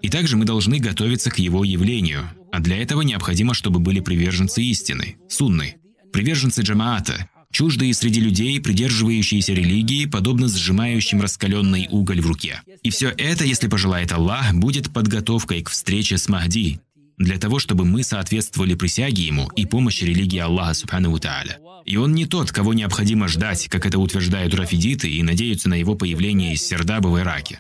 И 0.03 0.09
также 0.09 0.37
мы 0.37 0.45
должны 0.45 0.81
готовиться 0.81 1.31
к 1.31 1.39
его 1.39 1.63
явлению. 1.63 2.29
А 2.55 2.61
для 2.61 2.77
этого 2.77 3.03
необходимо, 3.03 3.53
чтобы 3.53 3.81
были 3.81 3.99
приверженцы 3.99 4.63
истины, 4.63 5.17
сунны, 5.29 5.75
приверженцы 6.13 6.63
джамаата, 6.63 7.29
чуждые 7.51 7.93
среди 7.95 8.21
людей, 8.21 8.61
придерживающиеся 8.61 9.53
религии, 9.55 10.07
подобно 10.07 10.47
сжимающим 10.47 11.21
раскаленный 11.21 11.89
уголь 11.91 12.21
в 12.21 12.29
руке. 12.29 12.63
И 12.85 12.91
все 12.91 13.13
это, 13.19 13.45
если 13.45 13.67
пожелает 13.67 14.13
Аллах, 14.13 14.55
будет 14.55 14.93
подготовкой 14.93 15.63
к 15.63 15.69
встрече 15.69 16.17
с 16.17 16.29
Махди, 16.29 16.79
для 17.19 17.39
того, 17.39 17.59
чтобы 17.59 17.85
мы 17.85 18.05
соответствовали 18.05 18.77
присяге 18.77 19.25
ему 19.25 19.51
и 19.57 19.67
помощи 19.67 20.05
религии 20.05 20.39
Аллаха 20.39 20.75
Субхану 20.75 21.19
Тааля. 21.19 21.59
И 21.85 21.97
он 21.97 22.15
не 22.15 22.25
тот, 22.25 22.53
кого 22.53 22.73
необходимо 22.73 23.27
ждать, 23.27 23.67
как 23.67 23.85
это 23.85 23.99
утверждают 23.99 24.55
рафидиты 24.55 25.11
и 25.11 25.25
надеются 25.25 25.69
на 25.69 25.75
его 25.75 25.97
появление 25.97 26.55
из 26.55 26.65
Сердаба 26.65 27.09
в 27.09 27.19
Ираке. 27.19 27.59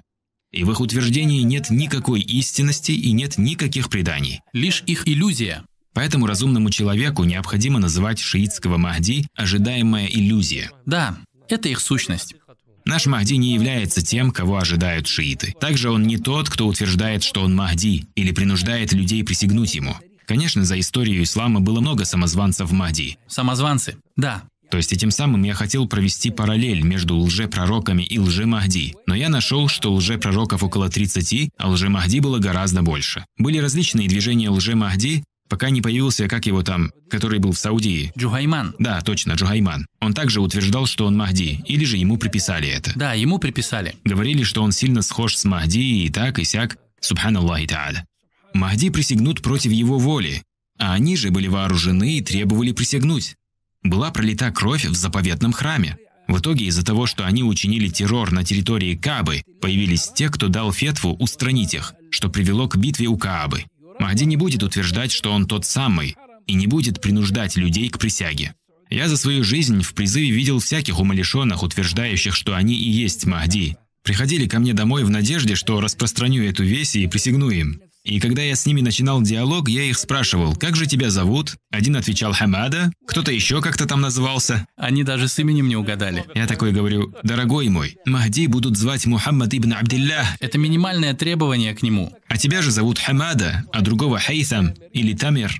И 0.54 0.62
в 0.62 0.70
их 0.70 0.80
утверждении 0.80 1.42
нет 1.42 1.68
никакой 1.70 2.20
истинности 2.20 2.92
и 2.92 3.10
нет 3.10 3.38
никаких 3.38 3.90
преданий. 3.90 4.40
Лишь 4.52 4.84
их 4.86 5.08
иллюзия. 5.08 5.64
Поэтому 5.94 6.26
разумному 6.26 6.70
человеку 6.70 7.24
необходимо 7.24 7.80
называть 7.80 8.20
шиитского 8.20 8.76
Махди 8.76 9.26
ожидаемая 9.34 10.06
иллюзия. 10.06 10.70
Да, 10.86 11.18
это 11.48 11.68
их 11.68 11.80
сущность. 11.80 12.36
Наш 12.84 13.06
Махди 13.06 13.34
не 13.34 13.54
является 13.54 14.00
тем, 14.00 14.30
кого 14.30 14.58
ожидают 14.58 15.08
шииты. 15.08 15.54
Также 15.58 15.90
он 15.90 16.04
не 16.04 16.18
тот, 16.18 16.48
кто 16.48 16.68
утверждает, 16.68 17.24
что 17.24 17.42
он 17.42 17.54
Махди, 17.54 18.06
или 18.14 18.30
принуждает 18.30 18.92
людей 18.92 19.24
присягнуть 19.24 19.74
ему. 19.74 19.96
Конечно, 20.26 20.64
за 20.64 20.78
историю 20.78 21.22
ислама 21.22 21.60
было 21.60 21.80
много 21.80 22.04
самозванцев 22.04 22.70
Махди. 22.70 23.18
Самозванцы. 23.26 23.96
Да. 24.16 24.44
То 24.70 24.76
есть 24.76 24.92
этим 24.92 25.10
самым 25.10 25.42
я 25.42 25.54
хотел 25.54 25.86
провести 25.86 26.30
параллель 26.30 26.82
между 26.82 27.16
лжепророками 27.16 28.02
и 28.02 28.18
лже-Махди. 28.18 28.94
Но 29.06 29.14
я 29.14 29.28
нашел, 29.28 29.68
что 29.68 29.92
лжепророков 29.94 30.62
около 30.62 30.88
30, 30.88 31.50
а 31.58 31.68
лже-Махди 31.68 32.20
было 32.20 32.38
гораздо 32.38 32.82
больше. 32.82 33.24
Были 33.38 33.58
различные 33.58 34.08
движения 34.08 34.50
лже-Махди, 34.50 35.22
пока 35.48 35.70
не 35.70 35.80
появился, 35.80 36.28
как 36.28 36.46
его 36.46 36.62
там, 36.62 36.90
который 37.10 37.38
был 37.38 37.52
в 37.52 37.58
Саудии. 37.58 38.12
Джухайман. 38.18 38.74
Да, 38.78 39.00
точно, 39.02 39.32
Джухайман. 39.34 39.86
Он 40.00 40.14
также 40.14 40.40
утверждал, 40.40 40.86
что 40.86 41.06
он 41.06 41.16
Махди, 41.16 41.62
или 41.66 41.84
же 41.84 41.96
ему 41.96 42.16
приписали 42.16 42.68
это. 42.68 42.92
Да, 42.96 43.12
ему 43.14 43.38
приписали. 43.38 43.94
Говорили, 44.04 44.42
что 44.42 44.62
он 44.62 44.72
сильно 44.72 45.02
схож 45.02 45.36
с 45.36 45.44
Махди 45.44 46.04
и 46.04 46.08
так, 46.10 46.38
и 46.38 46.44
сяк. 46.44 46.76
Субханаллахи 47.00 47.66
Тааля. 47.66 48.06
Махди 48.54 48.88
присягнут 48.90 49.42
против 49.42 49.72
его 49.72 49.98
воли, 49.98 50.42
а 50.78 50.94
они 50.94 51.16
же 51.16 51.30
были 51.30 51.48
вооружены 51.48 52.18
и 52.18 52.20
требовали 52.20 52.72
присягнуть. 52.72 53.36
Была 53.84 54.10
пролита 54.10 54.50
кровь 54.50 54.86
в 54.86 54.94
заповедном 54.94 55.52
храме. 55.52 55.98
В 56.26 56.38
итоге 56.38 56.64
из-за 56.66 56.84
того, 56.84 57.06
что 57.06 57.26
они 57.26 57.42
учинили 57.42 57.88
террор 57.88 58.32
на 58.32 58.42
территории 58.42 58.96
Каабы, 58.96 59.42
появились 59.60 60.10
те, 60.14 60.30
кто 60.30 60.48
дал 60.48 60.72
фетву 60.72 61.14
устранить 61.16 61.74
их, 61.74 61.92
что 62.10 62.30
привело 62.30 62.66
к 62.66 62.76
битве 62.76 63.08
у 63.08 63.18
Каабы. 63.18 63.64
Махди 64.00 64.24
не 64.24 64.36
будет 64.36 64.62
утверждать, 64.62 65.12
что 65.12 65.30
он 65.32 65.46
тот 65.46 65.66
самый, 65.66 66.16
и 66.46 66.54
не 66.54 66.66
будет 66.66 67.02
принуждать 67.02 67.56
людей 67.56 67.90
к 67.90 67.98
присяге. 67.98 68.54
Я 68.88 69.08
за 69.08 69.18
свою 69.18 69.44
жизнь 69.44 69.82
в 69.82 69.92
призыве 69.94 70.30
видел 70.30 70.60
всяких 70.60 70.98
умалишенных, 70.98 71.62
утверждающих, 71.62 72.34
что 72.34 72.54
они 72.54 72.74
и 72.74 72.90
есть 72.90 73.26
Махди. 73.26 73.76
Приходили 74.02 74.46
ко 74.46 74.60
мне 74.60 74.72
домой 74.72 75.04
в 75.04 75.10
надежде, 75.10 75.54
что 75.54 75.80
распространю 75.80 76.44
эту 76.44 76.64
весть 76.64 76.96
и 76.96 77.06
присягну 77.06 77.50
им. 77.50 77.80
И 78.04 78.20
когда 78.20 78.42
я 78.42 78.54
с 78.54 78.66
ними 78.66 78.82
начинал 78.82 79.22
диалог, 79.22 79.66
я 79.70 79.84
их 79.84 79.96
спрашивал, 79.96 80.54
как 80.54 80.76
же 80.76 80.86
тебя 80.86 81.08
зовут? 81.08 81.56
Один 81.70 81.96
отвечал 81.96 82.34
Хамада, 82.34 82.92
кто-то 83.06 83.32
еще 83.32 83.62
как-то 83.62 83.86
там 83.86 84.02
назывался. 84.02 84.66
Они 84.76 85.04
даже 85.04 85.26
с 85.26 85.38
именем 85.38 85.68
не 85.68 85.76
угадали. 85.76 86.26
Я 86.34 86.46
такой 86.46 86.72
говорю, 86.72 87.14
дорогой 87.22 87.70
мой, 87.70 87.96
Махди 88.04 88.46
будут 88.46 88.76
звать 88.76 89.06
Мухаммад 89.06 89.54
ибн 89.54 89.72
Абдиллах. 89.72 90.36
Это 90.40 90.58
минимальное 90.58 91.14
требование 91.14 91.74
к 91.74 91.82
нему. 91.82 92.14
А 92.28 92.36
тебя 92.36 92.60
же 92.60 92.70
зовут 92.70 92.98
Хамада, 92.98 93.64
а 93.72 93.80
другого 93.80 94.20
Хейсам 94.20 94.74
или 94.92 95.14
Тамир. 95.14 95.58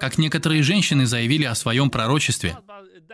Как 0.00 0.16
некоторые 0.16 0.62
женщины 0.62 1.04
заявили 1.04 1.44
о 1.44 1.54
своем 1.54 1.90
пророчестве. 1.90 2.56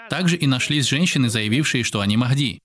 Также 0.08 0.36
и 0.36 0.46
нашлись 0.46 0.86
женщины, 0.86 1.28
заявившие, 1.28 1.82
что 1.82 2.00
они 2.00 2.16
Махди. 2.16 2.60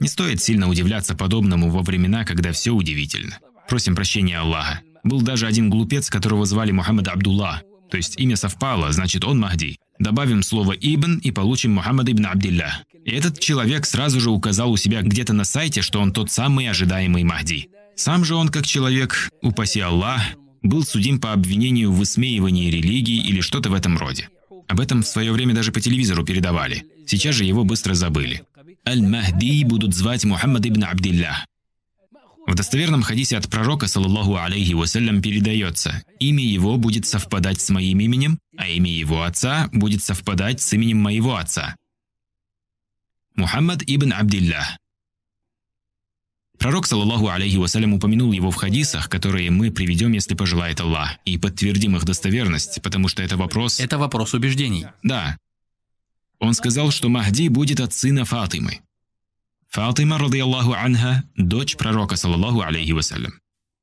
Не 0.00 0.08
стоит 0.08 0.42
сильно 0.42 0.68
удивляться 0.68 1.14
подобному 1.14 1.70
во 1.70 1.80
времена, 1.80 2.26
когда 2.26 2.52
все 2.52 2.72
удивительно. 2.72 3.38
Просим 3.70 3.94
прощения 3.94 4.38
Аллаха. 4.38 4.82
Был 5.04 5.20
даже 5.20 5.46
один 5.46 5.70
глупец, 5.70 6.10
которого 6.10 6.46
звали 6.46 6.72
Мухаммад 6.72 7.08
Абдулла. 7.08 7.62
То 7.90 7.96
есть 7.96 8.18
имя 8.18 8.36
совпало, 8.36 8.90
значит 8.90 9.24
он 9.24 9.38
Махди. 9.38 9.78
Добавим 9.98 10.42
слово 10.42 10.72
«ибн» 10.72 11.18
и 11.18 11.30
получим 11.30 11.72
Мухаммад 11.74 12.08
ибн 12.08 12.26
Абдилля. 12.26 12.82
И 13.04 13.10
этот 13.10 13.38
человек 13.38 13.86
сразу 13.86 14.18
же 14.18 14.30
указал 14.30 14.72
у 14.72 14.76
себя 14.76 15.02
где-то 15.02 15.32
на 15.32 15.44
сайте, 15.44 15.82
что 15.82 16.00
он 16.00 16.12
тот 16.12 16.30
самый 16.30 16.68
ожидаемый 16.68 17.22
Махди. 17.22 17.68
Сам 17.94 18.24
же 18.24 18.34
он, 18.34 18.48
как 18.48 18.66
человек, 18.66 19.30
упаси 19.42 19.80
Аллах, 19.80 20.22
был 20.62 20.82
судим 20.82 21.20
по 21.20 21.32
обвинению 21.32 21.92
в 21.92 21.98
высмеивании 21.98 22.70
религии 22.70 23.24
или 23.28 23.40
что-то 23.40 23.70
в 23.70 23.74
этом 23.74 23.98
роде. 23.98 24.30
Об 24.66 24.80
этом 24.80 25.02
в 25.02 25.06
свое 25.06 25.30
время 25.30 25.54
даже 25.54 25.70
по 25.70 25.80
телевизору 25.80 26.24
передавали. 26.24 26.84
Сейчас 27.06 27.34
же 27.34 27.44
его 27.44 27.64
быстро 27.64 27.94
забыли. 27.94 28.42
Аль-Махди 28.88 29.64
будут 29.64 29.94
звать 29.94 30.24
Мухаммад 30.24 30.66
ибн 30.66 30.84
Абдилля. 30.84 31.44
В 32.46 32.54
достоверном 32.54 33.02
хадисе 33.02 33.38
от 33.38 33.48
пророка, 33.48 33.86
саллаллаху 33.86 34.36
алейхи 34.36 34.74
вассалям, 34.74 35.22
передается, 35.22 36.02
имя 36.20 36.44
его 36.44 36.76
будет 36.76 37.06
совпадать 37.06 37.60
с 37.60 37.70
моим 37.70 38.00
именем, 38.00 38.38
а 38.56 38.68
имя 38.68 38.90
его 38.90 39.22
отца 39.22 39.70
будет 39.72 40.02
совпадать 40.02 40.60
с 40.60 40.72
именем 40.74 40.98
моего 40.98 41.36
отца. 41.36 41.76
Мухаммад 43.34 43.82
ибн 43.86 44.12
Абдилля. 44.12 44.78
Пророк, 46.58 46.86
саллаллаху 46.86 47.28
алейхи 47.28 47.56
вассалям, 47.56 47.94
упомянул 47.94 48.32
его 48.32 48.50
в 48.50 48.56
хадисах, 48.56 49.08
которые 49.08 49.50
мы 49.50 49.70
приведем, 49.70 50.12
если 50.12 50.34
пожелает 50.34 50.80
Аллах, 50.80 51.18
и 51.24 51.36
подтвердим 51.36 51.96
их 51.96 52.04
достоверность, 52.04 52.80
потому 52.82 53.08
что 53.08 53.22
это 53.22 53.36
вопрос... 53.36 53.80
Это 53.80 53.98
вопрос 53.98 54.34
убеждений. 54.34 54.86
Да. 55.02 55.36
Он 56.38 56.54
сказал, 56.54 56.90
что 56.90 57.08
Махди 57.08 57.48
будет 57.48 57.80
от 57.80 57.92
сына 57.92 58.24
Фатимы. 58.24 58.80
Фатима, 59.74 60.18
радиаллаху 60.18 60.72
анха, 60.72 61.24
дочь 61.36 61.76
пророка, 61.76 62.14
саллаллаху 62.14 62.60
алейхи 62.60 62.92
вассалям. 62.92 63.32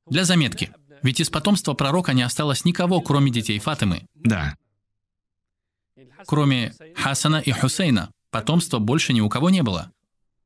Для 0.08 0.24
заметки. 0.24 0.70
Ведь 1.02 1.20
из 1.20 1.28
потомства 1.28 1.74
пророка 1.74 2.14
не 2.14 2.22
осталось 2.22 2.64
никого, 2.64 3.02
кроме 3.02 3.30
детей 3.30 3.58
Фатимы. 3.58 4.06
Да. 4.14 4.56
Кроме 6.24 6.72
Хасана 6.96 7.42
и 7.44 7.50
Хусейна. 7.50 8.10
Потомства 8.30 8.78
больше 8.78 9.12
ни 9.12 9.20
у 9.20 9.28
кого 9.28 9.50
не 9.50 9.62
было. 9.62 9.90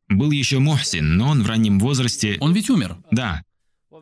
Был 0.08 0.32
еще 0.32 0.58
Мухсин, 0.58 1.16
но 1.16 1.28
он 1.28 1.44
в 1.44 1.46
раннем 1.46 1.78
возрасте... 1.78 2.38
Он 2.40 2.52
ведь 2.52 2.68
умер. 2.68 2.96
Да. 3.12 3.44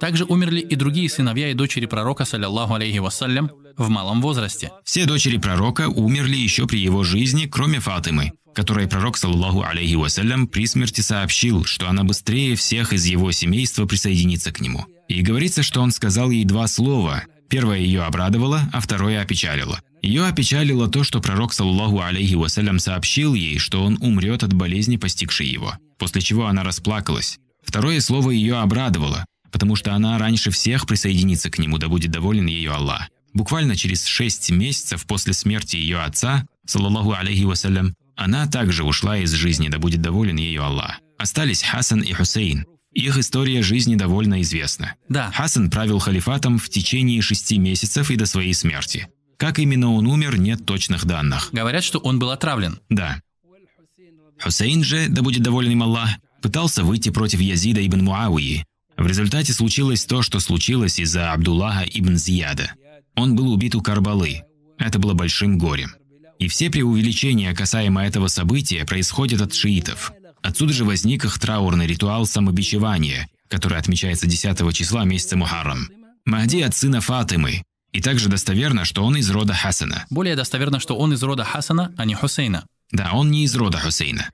Также 0.01 0.25
умерли 0.25 0.61
и 0.61 0.77
другие 0.77 1.11
сыновья 1.11 1.51
и 1.51 1.55
дочери 1.55 1.85
пророка, 1.85 2.25
саллиллаху 2.25 2.73
алейхи 2.73 3.01
вассалям, 3.01 3.51
в 3.77 3.91
малом 3.91 4.23
возрасте. 4.23 4.73
Все 4.83 5.05
дочери 5.05 5.37
пророка 5.37 5.91
умерли 5.91 6.37
еще 6.37 6.67
при 6.67 6.79
его 6.79 7.05
жизни, 7.05 7.45
кроме 7.45 7.81
Фатимы 7.81 8.33
которой 8.55 8.89
пророк, 8.89 9.19
саллаху 9.19 9.63
алейхи 9.63 9.95
вассалям, 9.95 10.47
при 10.47 10.67
смерти 10.67 11.01
сообщил, 11.01 11.65
что 11.65 11.89
она 11.89 12.05
быстрее 12.05 12.57
всех 12.57 12.93
из 12.93 13.05
его 13.05 13.31
семейства 13.33 13.87
присоединится 13.87 14.53
к 14.53 14.61
нему. 14.61 14.87
И 15.09 15.21
говорится, 15.21 15.63
что 15.63 15.83
он 15.83 15.91
сказал 15.91 16.31
ей 16.31 16.45
два 16.45 16.67
слова. 16.67 17.25
Первое 17.49 17.79
ее 17.79 18.03
обрадовало, 18.03 18.63
а 18.73 18.81
второе 18.81 19.21
опечалило. 19.21 19.81
Ее 20.01 20.25
опечалило 20.25 20.89
то, 20.89 21.05
что 21.05 21.21
пророк, 21.21 21.53
саллаху 21.53 22.01
алейхи 22.01 22.35
вассалям, 22.35 22.79
сообщил 22.79 23.35
ей, 23.35 23.59
что 23.59 23.85
он 23.85 23.99
умрет 24.01 24.43
от 24.43 24.53
болезни, 24.55 24.97
постигшей 24.97 25.47
его. 25.47 25.75
После 25.99 26.23
чего 26.23 26.47
она 26.47 26.63
расплакалась. 26.63 27.39
Второе 27.65 28.01
слово 28.01 28.31
ее 28.31 28.57
обрадовало, 28.57 29.25
потому 29.51 29.77
что 29.77 29.95
она 29.95 30.19
раньше 30.19 30.51
всех 30.51 30.87
присоединится 30.87 31.51
к 31.51 31.59
нему, 31.59 31.79
да 31.79 31.89
будет 31.89 32.11
доволен 32.11 32.47
ее 32.47 32.73
Аллах. 32.73 33.09
Буквально 33.33 33.77
через 33.77 34.05
шесть 34.05 34.51
месяцев 34.51 35.07
после 35.07 35.33
смерти 35.33 35.77
ее 35.77 35.99
отца, 35.99 36.47
саллаху 36.67 37.13
алейхи 37.13 37.45
вассалям, 37.45 37.95
она 38.17 38.47
также 38.47 38.85
ушла 38.85 39.19
из 39.19 39.33
жизни, 39.33 39.69
да 39.69 39.79
будет 39.79 40.01
доволен 40.01 40.37
ею 40.37 40.65
Аллах. 40.65 41.01
Остались 41.19 41.63
Хасан 41.63 42.01
и 42.01 42.13
Хусейн. 42.13 42.67
Их 42.93 43.17
история 43.19 43.63
жизни 43.63 43.97
довольно 43.97 44.41
известна. 44.43 44.95
Да. 45.09 45.31
Хасан 45.33 45.71
правил 45.71 45.99
халифатом 45.99 46.59
в 46.59 46.69
течение 46.69 47.21
шести 47.23 47.59
месяцев 47.59 48.11
и 48.11 48.17
до 48.17 48.27
своей 48.27 48.55
смерти. 48.55 49.09
Как 49.37 49.59
именно 49.59 49.93
он 49.93 50.07
умер, 50.07 50.39
нет 50.39 50.65
точных 50.65 51.05
данных. 51.05 51.49
Говорят, 51.53 51.83
что 51.83 51.99
он 51.99 52.21
был 52.21 52.31
отравлен. 52.31 52.79
Да. 52.89 53.21
Хусейн 54.41 54.85
же, 54.85 55.09
да 55.09 55.23
будет 55.23 55.43
доволен 55.43 55.73
им 55.73 55.83
Аллах, 55.83 56.11
пытался 56.41 56.85
выйти 56.85 57.11
против 57.11 57.41
Язида 57.41 57.85
ибн 57.85 58.05
Муауи. 58.05 58.65
В 58.97 59.07
результате 59.07 59.53
случилось 59.53 60.05
то, 60.05 60.23
что 60.23 60.39
случилось 60.39 61.01
из-за 61.01 61.33
Абдуллаха 61.33 61.85
ибн 61.85 62.17
Зияда. 62.17 62.73
Он 63.17 63.35
был 63.35 63.53
убит 63.53 63.75
у 63.75 63.81
Карбалы. 63.81 64.43
Это 64.79 64.99
было 64.99 65.15
большим 65.15 65.59
горем. 65.59 65.95
И 66.45 66.49
все 66.49 66.69
преувеличения 66.69 67.55
касаемо 67.55 68.05
этого 68.05 68.29
события 68.29 68.85
происходят 68.85 69.41
от 69.41 69.55
шиитов. 69.55 70.13
Отсюда 70.43 70.75
же 70.75 70.85
возник 70.85 71.25
их 71.25 71.39
траурный 71.39 71.87
ритуал 71.87 72.27
самобичевания, 72.27 73.29
который 73.49 73.79
отмечается 73.79 74.27
10 74.27 74.77
числа 74.77 75.05
месяца 75.05 75.39
Мухаррам. 75.39 75.89
Махди 76.27 76.61
от 76.61 76.77
сына 76.77 77.01
Фатимы, 77.01 77.63
и 77.93 78.03
также 78.03 78.29
достоверно, 78.29 78.85
что 78.85 79.03
он 79.07 79.17
из 79.17 79.31
рода 79.31 79.55
Хасана. 79.55 80.05
Более 80.11 80.37
достоверно, 80.37 80.81
что 80.81 80.99
он 80.99 81.15
из 81.15 81.23
рода 81.23 81.45
Хасана, 81.45 81.95
а 81.97 82.05
не 82.05 82.15
Хусейна. 82.15 82.67
Да, 82.93 83.13
он 83.15 83.31
не 83.31 83.45
из 83.45 83.57
рода 83.57 83.79
Хусейна. 83.79 84.31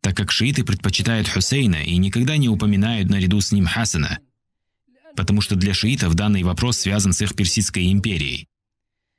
Так 0.00 0.16
как 0.16 0.32
шииты 0.32 0.64
предпочитают 0.64 1.28
Хусейна 1.28 1.84
и 1.84 1.98
никогда 1.98 2.36
не 2.36 2.48
упоминают 2.48 3.10
наряду 3.10 3.40
с 3.40 3.52
ним 3.52 3.66
Хасана, 3.66 4.18
потому 5.14 5.40
что 5.40 5.54
для 5.54 5.72
шиитов 5.72 6.14
данный 6.14 6.42
вопрос 6.42 6.78
связан 6.78 7.12
с 7.12 7.22
их 7.22 7.36
Персидской 7.36 7.92
империей. 7.92 8.48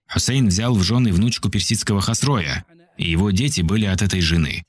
Хусейн 0.08 0.48
взял 0.48 0.76
в 0.76 0.84
жены 0.84 1.12
внучку 1.12 1.50
персидского 1.50 2.02
Хасроя, 2.02 2.66
и 2.98 3.10
его 3.10 3.32
дети 3.32 3.62
были 3.62 3.86
от 3.86 4.02
этой 4.02 4.22
жены. 4.22 4.64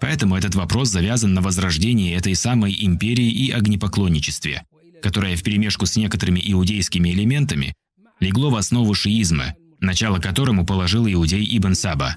Поэтому 0.00 0.36
этот 0.36 0.54
вопрос 0.54 0.88
завязан 0.88 1.34
на 1.34 1.42
возрождении 1.42 2.14
этой 2.14 2.34
самой 2.34 2.76
империи 2.80 3.30
и 3.30 3.50
огнепоклонничестве, 3.50 4.64
которое 5.02 5.36
вперемешку 5.36 5.86
с 5.86 5.96
некоторыми 5.96 6.40
иудейскими 6.44 7.10
элементами 7.10 7.74
легло 8.20 8.50
в 8.50 8.56
основу 8.56 8.94
шиизма, 8.94 9.54
начало 9.80 10.18
которому 10.18 10.64
положил 10.66 11.06
иудей 11.06 11.44
Ибн 11.56 11.74
Саба. 11.74 12.16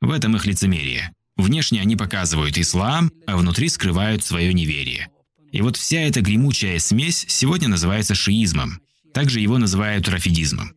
В 0.00 0.10
этом 0.10 0.36
их 0.36 0.46
лицемерие. 0.46 1.12
Внешне 1.36 1.80
они 1.80 1.96
показывают 1.96 2.58
ислам, 2.58 3.10
а 3.26 3.36
внутри 3.36 3.68
скрывают 3.68 4.24
свое 4.24 4.52
неверие. 4.52 5.08
И 5.50 5.62
вот 5.62 5.76
вся 5.76 6.00
эта 6.00 6.20
гремучая 6.20 6.78
смесь 6.78 7.24
сегодня 7.28 7.68
называется 7.68 8.14
шиизмом. 8.14 8.80
Также 9.12 9.40
его 9.40 9.58
называют 9.58 10.08
рафидизмом. 10.08 10.74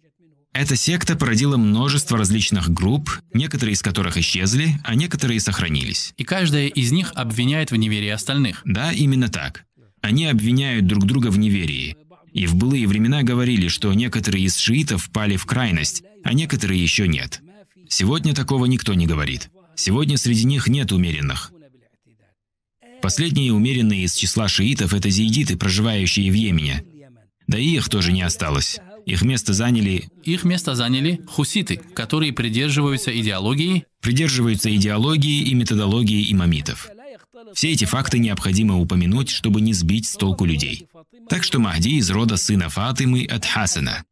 Эта 0.59 0.75
секта 0.75 1.15
породила 1.15 1.55
множество 1.55 2.17
различных 2.17 2.71
групп, 2.71 3.11
некоторые 3.31 3.75
из 3.75 3.83
которых 3.83 4.17
исчезли, 4.17 4.79
а 4.83 4.95
некоторые 4.95 5.39
сохранились. 5.39 6.15
И 6.17 6.23
каждая 6.23 6.65
из 6.65 6.91
них 6.91 7.11
обвиняет 7.13 7.69
в 7.69 7.75
неверии 7.75 8.09
остальных. 8.09 8.63
Да, 8.65 8.91
именно 8.91 9.29
так. 9.29 9.65
Они 10.01 10.25
обвиняют 10.25 10.87
друг 10.87 11.05
друга 11.05 11.27
в 11.27 11.37
неверии. 11.37 11.95
И 12.33 12.47
в 12.47 12.55
былые 12.55 12.87
времена 12.87 13.21
говорили, 13.21 13.67
что 13.67 13.93
некоторые 13.93 14.45
из 14.45 14.57
шиитов 14.57 15.11
пали 15.11 15.35
в 15.35 15.45
крайность, 15.45 16.01
а 16.23 16.33
некоторые 16.33 16.81
еще 16.81 17.07
нет. 17.07 17.39
Сегодня 17.87 18.33
такого 18.33 18.65
никто 18.65 18.95
не 18.95 19.05
говорит. 19.05 19.51
Сегодня 19.75 20.17
среди 20.17 20.45
них 20.45 20.67
нет 20.67 20.91
умеренных. 20.91 21.51
Последние 23.03 23.53
умеренные 23.53 24.05
из 24.05 24.15
числа 24.15 24.47
шиитов– 24.47 24.91
это 24.95 25.11
зиидиты, 25.11 25.55
проживающие 25.55 26.31
в 26.31 26.33
Йемене. 26.33 26.83
Да 27.45 27.59
и 27.59 27.75
их 27.75 27.89
тоже 27.89 28.11
не 28.11 28.23
осталось. 28.23 28.79
Их 29.07 29.21
место 29.21 29.53
заняли... 29.53 30.09
Их 30.23 30.43
место 30.43 30.75
заняли 30.75 31.21
хуситы, 31.27 31.77
которые 31.77 32.33
придерживаются 32.33 33.17
идеологии... 33.17 33.85
Придерживаются 34.01 34.73
идеологии 34.75 35.43
и 35.43 35.53
методологии 35.53 36.31
имамитов. 36.31 36.89
Все 37.53 37.71
эти 37.71 37.85
факты 37.85 38.19
необходимо 38.19 38.77
упомянуть, 38.79 39.29
чтобы 39.29 39.61
не 39.61 39.73
сбить 39.73 40.07
с 40.07 40.17
толку 40.17 40.43
людей. 40.43 40.87
Так 41.29 41.43
что 41.43 41.59
Махди 41.59 41.97
из 41.97 42.09
рода 42.09 42.35
сына 42.35 42.67
Фатимы 42.67 43.25
от 43.25 43.45
Хасана. 43.45 44.03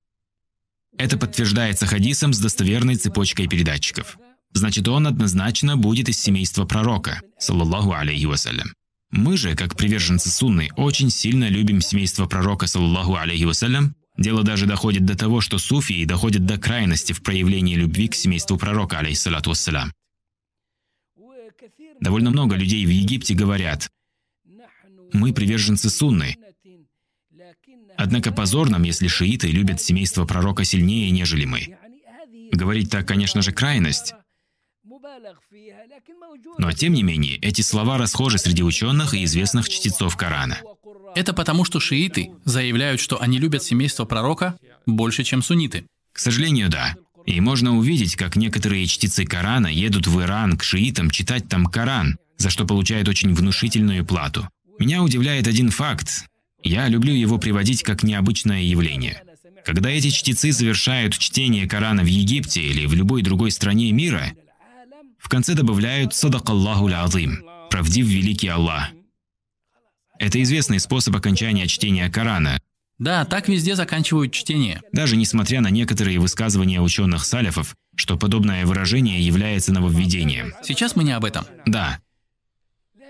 Это 0.98 1.18
подтверждается 1.18 1.86
хадисом 1.86 2.32
с 2.34 2.40
достоверной 2.40 2.96
цепочкой 2.96 3.48
передатчиков. 3.48 4.18
Значит, 4.54 4.88
он 4.88 5.08
однозначно 5.08 5.76
будет 5.76 6.08
из 6.08 6.18
семейства 6.18 6.64
пророка, 6.64 7.22
саллаллаху 7.38 7.92
алейхи 7.92 8.26
вассалям. 8.26 8.74
Мы 9.12 9.36
же, 9.36 9.56
как 9.56 9.76
приверженцы 9.76 10.30
сунны, 10.30 10.70
очень 10.78 11.10
сильно 11.10 11.50
любим 11.50 11.82
семейство 11.82 12.28
пророка, 12.28 12.66
саллаллаху 12.66 13.16
алейхи 13.16 13.44
вассалям, 13.44 13.94
Дело 14.18 14.44
даже 14.44 14.66
доходит 14.66 15.06
до 15.06 15.18
того, 15.18 15.42
что 15.42 15.58
суфии 15.58 16.06
доходят 16.06 16.46
до 16.46 16.58
крайности 16.58 17.14
в 17.14 17.22
проявлении 17.22 17.76
любви 17.76 18.08
к 18.08 18.16
семейству 18.16 18.58
пророка, 18.58 19.00
алейхиссалату 19.00 19.50
вассалям. 19.50 19.92
Довольно 22.00 22.30
много 22.30 22.56
людей 22.56 22.86
в 22.86 22.90
Египте 22.90 23.34
говорят, 23.34 23.90
мы 25.12 25.34
приверженцы 25.34 25.90
сунны. 25.90 26.38
Однако 27.98 28.32
позор 28.32 28.70
нам, 28.70 28.84
если 28.84 29.08
шииты 29.08 29.50
любят 29.50 29.82
семейство 29.82 30.26
пророка 30.26 30.64
сильнее, 30.64 31.10
нежели 31.12 31.46
мы. 31.46 31.78
Говорить 32.52 32.92
так, 32.92 33.08
конечно 33.08 33.42
же, 33.42 33.52
крайность. 33.52 34.14
Но 36.58 36.72
тем 36.72 36.94
не 36.94 37.04
менее, 37.04 37.38
эти 37.38 37.62
слова 37.62 37.98
расхожи 37.98 38.38
среди 38.38 38.64
ученых 38.64 39.14
и 39.14 39.24
известных 39.24 39.70
чтецов 39.70 40.16
Корана. 40.16 40.60
Это 41.16 41.34
потому, 41.34 41.64
что 41.64 41.80
шииты 41.80 42.32
заявляют, 42.44 43.00
что 43.00 43.22
они 43.22 43.40
любят 43.40 43.64
семейство 43.64 44.04
пророка 44.04 44.58
больше, 44.86 45.24
чем 45.24 45.42
сунниты. 45.42 45.86
К 46.12 46.20
сожалению, 46.20 46.70
да. 46.70 46.96
И 47.26 47.40
можно 47.42 47.76
увидеть, 47.76 48.16
как 48.16 48.36
некоторые 48.36 48.86
чтецы 48.86 49.26
Корана 49.26 49.68
едут 49.68 50.08
в 50.08 50.22
Иран 50.22 50.58
к 50.58 50.64
шиитам 50.64 51.10
читать 51.10 51.48
там 51.48 51.66
Коран, 51.66 52.18
за 52.38 52.50
что 52.50 52.66
получают 52.66 53.08
очень 53.08 53.34
внушительную 53.34 54.06
плату. 54.06 54.48
Меня 54.78 55.02
удивляет 55.02 55.48
один 55.48 55.72
факт. 55.72 56.26
Я 56.62 56.88
люблю 56.90 57.14
его 57.14 57.38
приводить 57.38 57.82
как 57.82 58.04
необычное 58.04 58.62
явление. 58.62 59.24
Когда 59.66 59.90
эти 59.90 60.10
чтецы 60.10 60.52
завершают 60.52 61.18
чтение 61.18 61.68
Корана 61.68 62.04
в 62.04 62.08
Египте 62.08 62.62
или 62.62 62.86
в 62.86 62.94
любой 62.94 63.24
другой 63.24 63.52
стране 63.52 63.92
мира, 63.92 64.34
в 65.18 65.30
конце 65.30 65.54
добавляют 65.54 66.14
«Садак 66.14 66.50
Аллаху 66.50 66.88
Азим»– 66.88 67.44
«Правдив 67.72 68.06
великий 68.06 68.50
Аллах». 68.50 68.95
Это 70.20 70.42
известный 70.42 70.80
способ 70.80 71.16
окончания 71.16 71.68
чтения 71.68 72.10
Корана. 72.10 72.60
Да, 72.98 73.26
так 73.26 73.50
везде 73.50 73.76
заканчивают 73.76 74.32
чтение. 74.32 74.82
Даже 74.94 75.18
несмотря 75.18 75.60
на 75.62 75.70
некоторые 75.70 76.20
высказывания 76.20 76.80
ученых 76.80 77.26
салифов, 77.26 77.76
что 77.96 78.18
подобное 78.18 78.66
выражение 78.66 79.20
является 79.20 79.74
нововведением. 79.74 80.54
Сейчас 80.64 80.96
мы 80.96 81.04
не 81.04 81.12
об 81.12 81.26
этом. 81.26 81.46
Да. 81.66 82.00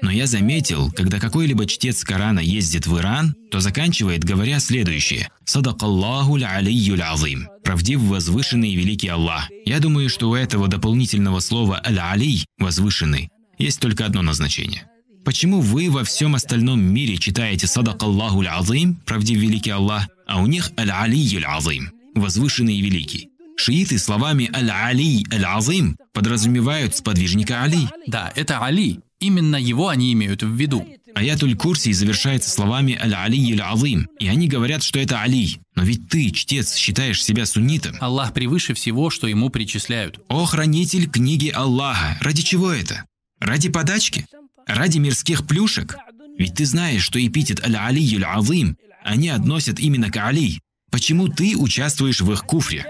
Но 0.01 0.11
я 0.11 0.27
заметил, 0.27 0.91
когда 0.91 1.19
какой-либо 1.19 1.67
чтец 1.67 2.03
Корана 2.03 2.39
ездит 2.39 2.85
в 2.87 2.97
Иран, 2.97 3.35
то 3.51 3.59
заканчивает, 3.59 4.23
говоря 4.23 4.59
следующее. 4.59 5.29
«Садакаллаху 5.45 6.35
алийюль 6.35 7.01
азим». 7.01 7.47
Правдив 7.63 8.01
возвышенный 8.01 8.71
и 8.71 8.75
великий 8.75 9.07
Аллах. 9.07 9.49
Я 9.65 9.79
думаю, 9.79 10.09
что 10.09 10.29
у 10.29 10.35
этого 10.35 10.67
дополнительного 10.67 11.39
слова 11.39 11.81
«аль-алий»– 11.85 12.45
возвышенный– 12.57 13.29
есть 13.57 13.79
только 13.79 14.05
одно 14.05 14.21
назначение– 14.21 14.89
Почему 15.25 15.59
вы 15.59 15.89
во 15.89 16.03
всем 16.03 16.35
остальном 16.35 16.79
мире 16.79 17.17
читаете 17.17 17.65
«Садак 17.65 18.03
Аллаху 18.03 18.43
азим» 18.47 18.95
правдив 19.07 19.39
великий 19.39 19.71
Аллах, 19.71 20.07
а 20.27 20.39
у 20.39 20.45
них 20.45 20.71
«Аль-Алий 20.77 21.43
азим» 21.43 21.91
возвышенный 22.13 22.75
и 22.75 22.81
великий? 22.81 23.29
Шииты 23.57 23.97
словами 23.97 24.51
«Аль-Али 24.53 25.25
Аль-Азим» 25.33 25.97
подразумевают 26.13 26.95
сподвижника 26.95 27.63
Али. 27.63 27.87
Да, 28.05 28.31
это 28.35 28.63
Али. 28.63 28.99
Именно 29.19 29.55
его 29.55 29.87
они 29.87 30.13
имеют 30.13 30.43
в 30.43 30.53
виду. 30.53 30.87
Аятуль 31.15 31.55
Курси 31.55 31.91
завершается 31.91 32.51
словами 32.51 32.95
«Аль-Али 33.01 33.53
Аль-Азим», 33.53 34.07
и 34.19 34.27
они 34.27 34.47
говорят, 34.47 34.83
что 34.83 34.99
это 34.99 35.21
Али. 35.21 35.59
Но 35.75 35.81
ведь 35.81 36.07
ты, 36.07 36.29
чтец, 36.29 36.75
считаешь 36.75 37.23
себя 37.23 37.47
суннитом. 37.47 37.95
Аллах 37.99 38.31
превыше 38.31 38.75
всего, 38.75 39.09
что 39.09 39.25
ему 39.25 39.49
причисляют. 39.49 40.19
О, 40.27 40.45
хранитель 40.45 41.09
книги 41.09 41.49
Аллаха, 41.49 42.15
ради 42.21 42.43
чего 42.43 42.71
это? 42.71 43.05
Ради 43.39 43.69
подачки? 43.69 44.27
Ради 44.65 44.97
мирских 44.97 45.45
плюшек? 45.45 45.95
Ведь 46.37 46.55
ты 46.55 46.65
знаешь, 46.65 47.03
что 47.03 47.25
эпитет 47.25 47.63
Аль-Алиюль 47.63 48.25
Азим 48.25 48.77
они 49.03 49.29
относят 49.29 49.79
именно 49.79 50.09
к 50.09 50.17
Али. 50.17 50.59
Почему 50.91 51.27
ты 51.27 51.55
участвуешь 51.55 52.21
в 52.21 52.31
их 52.31 52.43
куфре? 52.43 52.85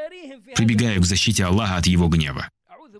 Прибегаю 0.55 1.01
к 1.01 1.05
защите 1.05 1.43
Аллаха 1.43 1.77
от 1.77 1.87
его 1.87 2.07
гнева. 2.07 2.49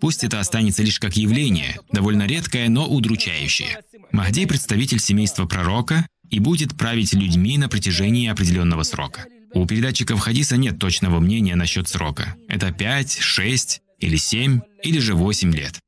Пусть 0.00 0.24
это 0.24 0.40
останется 0.40 0.82
лишь 0.82 1.00
как 1.00 1.16
явление, 1.16 1.78
довольно 1.90 2.26
редкое, 2.26 2.68
но 2.68 2.86
удручающее. 2.86 3.80
Махди– 4.12 4.46
представитель 4.46 5.00
семейства 5.00 5.46
пророка 5.46 6.06
и 6.28 6.38
будет 6.38 6.76
править 6.76 7.14
людьми 7.14 7.56
на 7.56 7.68
протяжении 7.68 8.28
определенного 8.28 8.82
срока. 8.82 9.24
У 9.54 9.64
передатчиков 9.66 10.20
хадиса 10.20 10.56
нет 10.56 10.78
точного 10.78 11.18
мнения 11.20 11.56
насчет 11.56 11.88
срока. 11.88 12.34
Это 12.48 12.72
5, 12.72 13.18
6 13.20 13.80
или 14.00 14.16
7 14.16 14.60
или 14.82 14.98
же 14.98 15.14
8 15.14 15.54
лет. 15.54 15.78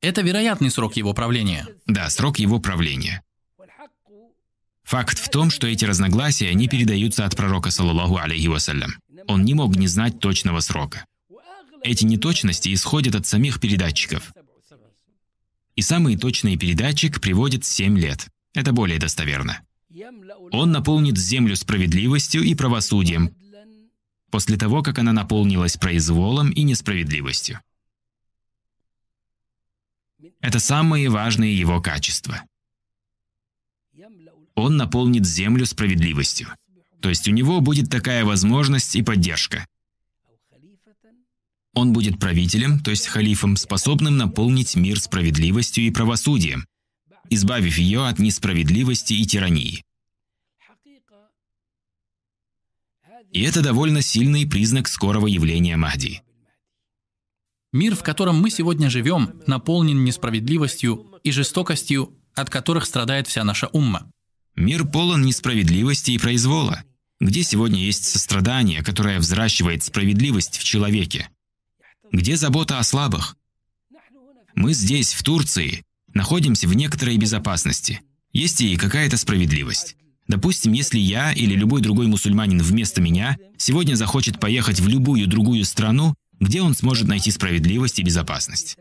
Это 0.00 0.22
вероятный 0.22 0.70
срок 0.70 0.96
его 0.96 1.14
правления. 1.14 1.66
Да, 1.86 2.08
срок 2.10 2.38
его 2.38 2.60
правления. 2.60 3.22
Факт 4.84 5.18
в 5.18 5.28
том, 5.30 5.50
что 5.50 5.66
эти 5.66 5.84
разногласия 5.84 6.54
не 6.54 6.68
передаются 6.68 7.24
от 7.24 7.34
пророка, 7.34 7.70
саллаллаху 7.70 8.18
алейхи 8.18 8.46
вассалям. 8.46 8.94
Он 9.26 9.44
не 9.44 9.54
мог 9.54 9.74
не 9.74 9.88
знать 9.88 10.20
точного 10.20 10.60
срока. 10.60 11.04
Эти 11.82 12.04
неточности 12.04 12.72
исходят 12.72 13.14
от 13.16 13.26
самих 13.26 13.60
передатчиков. 13.60 14.32
И 15.74 15.82
самый 15.82 16.16
точный 16.16 16.56
передатчик 16.56 17.20
приводит 17.20 17.64
7 17.64 17.98
лет. 17.98 18.28
Это 18.54 18.72
более 18.72 18.98
достоверно. 18.98 19.60
Он 20.52 20.70
наполнит 20.70 21.18
землю 21.18 21.56
справедливостью 21.56 22.42
и 22.42 22.54
правосудием, 22.54 23.34
после 24.30 24.56
того, 24.56 24.82
как 24.82 24.98
она 24.98 25.12
наполнилась 25.12 25.76
произволом 25.76 26.50
и 26.50 26.62
несправедливостью. 26.62 27.60
Это 30.40 30.58
самые 30.58 31.08
важные 31.08 31.56
его 31.56 31.80
качества. 31.80 32.42
Он 34.54 34.76
наполнит 34.76 35.26
землю 35.26 35.66
справедливостью. 35.66 36.48
То 37.00 37.10
есть 37.10 37.28
у 37.28 37.30
него 37.30 37.60
будет 37.60 37.90
такая 37.90 38.24
возможность 38.24 38.96
и 38.96 39.02
поддержка. 39.02 39.66
Он 41.74 41.92
будет 41.92 42.18
правителем, 42.18 42.80
то 42.80 42.90
есть 42.90 43.06
халифом, 43.06 43.56
способным 43.56 44.16
наполнить 44.16 44.76
мир 44.76 44.98
справедливостью 44.98 45.84
и 45.84 45.90
правосудием, 45.90 46.66
избавив 47.28 47.76
ее 47.76 48.06
от 48.06 48.18
несправедливости 48.18 49.12
и 49.12 49.26
тирании. 49.26 49.84
И 53.32 53.42
это 53.42 53.62
довольно 53.62 54.00
сильный 54.00 54.48
признак 54.48 54.88
скорого 54.88 55.26
явления 55.26 55.76
Махди. 55.76 56.22
Мир, 57.72 57.94
в 57.94 58.02
котором 58.02 58.40
мы 58.40 58.50
сегодня 58.50 58.90
живем, 58.90 59.40
наполнен 59.46 60.04
несправедливостью 60.04 61.06
и 61.22 61.30
жестокостью, 61.30 62.14
от 62.34 62.50
которых 62.50 62.86
страдает 62.86 63.26
вся 63.26 63.44
наша 63.44 63.66
умма. 63.68 64.10
Мир 64.54 64.86
полон 64.86 65.22
несправедливости 65.22 66.12
и 66.12 66.18
произвола. 66.18 66.84
Где 67.20 67.42
сегодня 67.42 67.80
есть 67.80 68.04
сострадание, 68.04 68.82
которое 68.82 69.18
взращивает 69.18 69.82
справедливость 69.82 70.58
в 70.58 70.64
человеке? 70.64 71.28
Где 72.12 72.36
забота 72.36 72.78
о 72.78 72.82
слабых? 72.82 73.36
Мы 74.54 74.72
здесь, 74.72 75.12
в 75.12 75.22
Турции, 75.22 75.82
находимся 76.14 76.68
в 76.68 76.74
некоторой 76.74 77.16
безопасности. 77.16 78.00
Есть 78.32 78.60
и 78.60 78.76
какая-то 78.76 79.16
справедливость. 79.16 79.96
Допустим, 80.28 80.72
если 80.72 80.98
я 80.98 81.32
или 81.32 81.54
любой 81.54 81.80
другой 81.80 82.06
мусульманин 82.06 82.60
вместо 82.60 83.00
меня 83.00 83.36
сегодня 83.56 83.94
захочет 83.94 84.40
поехать 84.40 84.80
в 84.80 84.88
любую 84.88 85.26
другую 85.26 85.64
страну, 85.64 86.14
где 86.40 86.62
он 86.62 86.74
сможет 86.74 87.08
найти 87.08 87.30
справедливость 87.30 87.98
и 87.98 88.02
безопасность. 88.02 88.76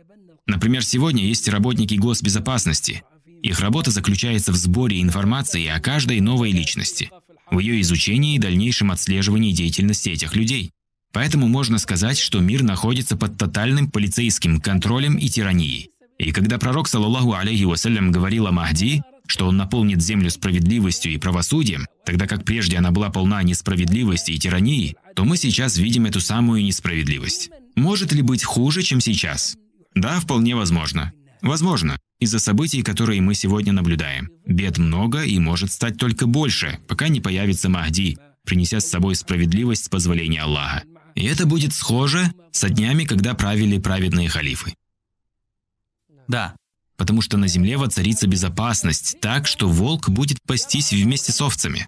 Например, 0.47 0.83
сегодня 0.83 1.25
есть 1.25 1.47
работники 1.47 1.95
госбезопасности. 1.95 3.03
Их 3.41 3.59
работа 3.59 3.91
заключается 3.91 4.51
в 4.51 4.55
сборе 4.55 5.01
информации 5.01 5.67
о 5.67 5.79
каждой 5.79 6.19
новой 6.19 6.51
личности, 6.51 7.11
в 7.49 7.59
ее 7.59 7.81
изучении 7.81 8.35
и 8.35 8.39
дальнейшем 8.39 8.91
отслеживании 8.91 9.51
деятельности 9.51 10.09
этих 10.09 10.35
людей. 10.35 10.71
Поэтому 11.11 11.47
можно 11.47 11.77
сказать, 11.77 12.17
что 12.17 12.39
мир 12.39 12.63
находится 12.63 13.15
под 13.15 13.37
тотальным 13.37 13.89
полицейским 13.89 14.59
контролем 14.59 15.15
и 15.15 15.27
тиранией. 15.29 15.89
И 16.17 16.31
когда 16.31 16.57
пророк, 16.57 16.87
саллаллаху 16.87 17.33
алейхи 17.33 17.63
вассалям, 17.63 18.11
говорил 18.11 18.47
о 18.47 18.51
Махди, 18.51 19.01
что 19.27 19.47
он 19.47 19.57
наполнит 19.57 20.01
землю 20.01 20.29
справедливостью 20.29 21.13
и 21.13 21.17
правосудием, 21.17 21.85
тогда 22.05 22.27
как 22.27 22.45
прежде 22.45 22.77
она 22.77 22.91
была 22.91 23.09
полна 23.09 23.43
несправедливости 23.43 24.31
и 24.31 24.39
тирании, 24.39 24.95
то 25.15 25.25
мы 25.25 25.37
сейчас 25.37 25.77
видим 25.77 26.05
эту 26.05 26.21
самую 26.21 26.63
несправедливость. 26.63 27.49
Может 27.75 28.13
ли 28.13 28.21
быть 28.21 28.43
хуже, 28.43 28.81
чем 28.83 28.99
сейчас? 29.01 29.57
Да, 29.93 30.19
вполне 30.19 30.55
возможно. 30.55 31.13
Возможно, 31.41 31.99
из-за 32.19 32.39
событий, 32.39 32.81
которые 32.81 33.21
мы 33.21 33.35
сегодня 33.35 33.73
наблюдаем. 33.73 34.29
Бед 34.45 34.77
много 34.77 35.23
и 35.23 35.37
может 35.39 35.71
стать 35.71 35.97
только 35.97 36.27
больше, 36.27 36.79
пока 36.87 37.07
не 37.07 37.21
появится 37.21 37.69
Махди, 37.69 38.17
принеся 38.45 38.79
с 38.79 38.89
собой 38.89 39.15
справедливость 39.15 39.85
с 39.85 39.89
позволения 39.89 40.41
Аллаха. 40.41 40.83
И 41.15 41.23
это 41.25 41.45
будет 41.45 41.73
схоже 41.73 42.31
со 42.51 42.69
днями, 42.69 43.05
когда 43.05 43.33
правили 43.33 43.79
праведные 43.79 44.29
халифы. 44.29 44.75
Да, 46.27 46.55
потому 46.97 47.21
что 47.21 47.37
на 47.37 47.47
земле 47.47 47.77
воцарится 47.77 48.27
безопасность, 48.27 49.17
так 49.21 49.47
что 49.47 49.69
волк 49.69 50.09
будет 50.09 50.41
пастись 50.43 50.91
вместе 50.91 51.31
с 51.31 51.41
овцами. 51.41 51.87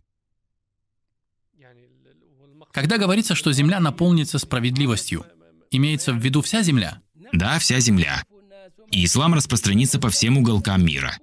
Когда 2.71 2.97
говорится, 2.97 3.33
что 3.33 3.51
земля 3.53 3.79
наполнится 3.79 4.37
справедливостью, 4.37 5.25
имеется 5.71 6.13
в 6.13 6.17
виду 6.17 6.41
вся 6.41 6.61
земля? 6.61 7.01
Да, 7.33 7.57
вся 7.59 7.79
земля. 7.79 8.23
И 8.91 9.03
ислам 9.05 9.33
распространится 9.33 9.99
по 9.99 10.09
всем 10.09 10.37
уголкам 10.37 10.85
мира. 10.85 11.17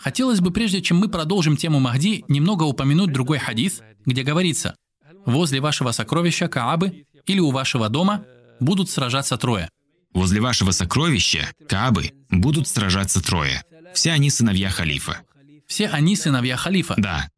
Хотелось 0.00 0.40
бы, 0.40 0.50
прежде 0.52 0.82
чем 0.82 0.98
мы 0.98 1.08
продолжим 1.08 1.56
тему 1.56 1.80
Махди, 1.80 2.24
немного 2.28 2.64
упомянуть 2.64 3.12
другой 3.12 3.38
хадис, 3.38 3.82
где 4.04 4.22
говорится, 4.22 4.76
«Возле 5.24 5.60
вашего 5.60 5.92
сокровища 5.92 6.48
Каабы 6.48 7.06
или 7.26 7.40
у 7.40 7.50
вашего 7.50 7.88
дома 7.88 8.24
будут 8.60 8.88
сражаться 8.88 9.36
трое. 9.36 9.68
Возле 10.16 10.40
вашего 10.40 10.70
сокровища, 10.70 11.52
Каабы, 11.68 12.12
будут 12.30 12.66
сражаться 12.66 13.22
трое. 13.22 13.62
Все 13.92 14.12
они 14.12 14.30
сыновья 14.30 14.70
халифа. 14.70 15.20
Все 15.66 15.88
они 15.88 16.16
сыновья 16.16 16.56
халифа. 16.56 16.94
Да. 16.96 17.28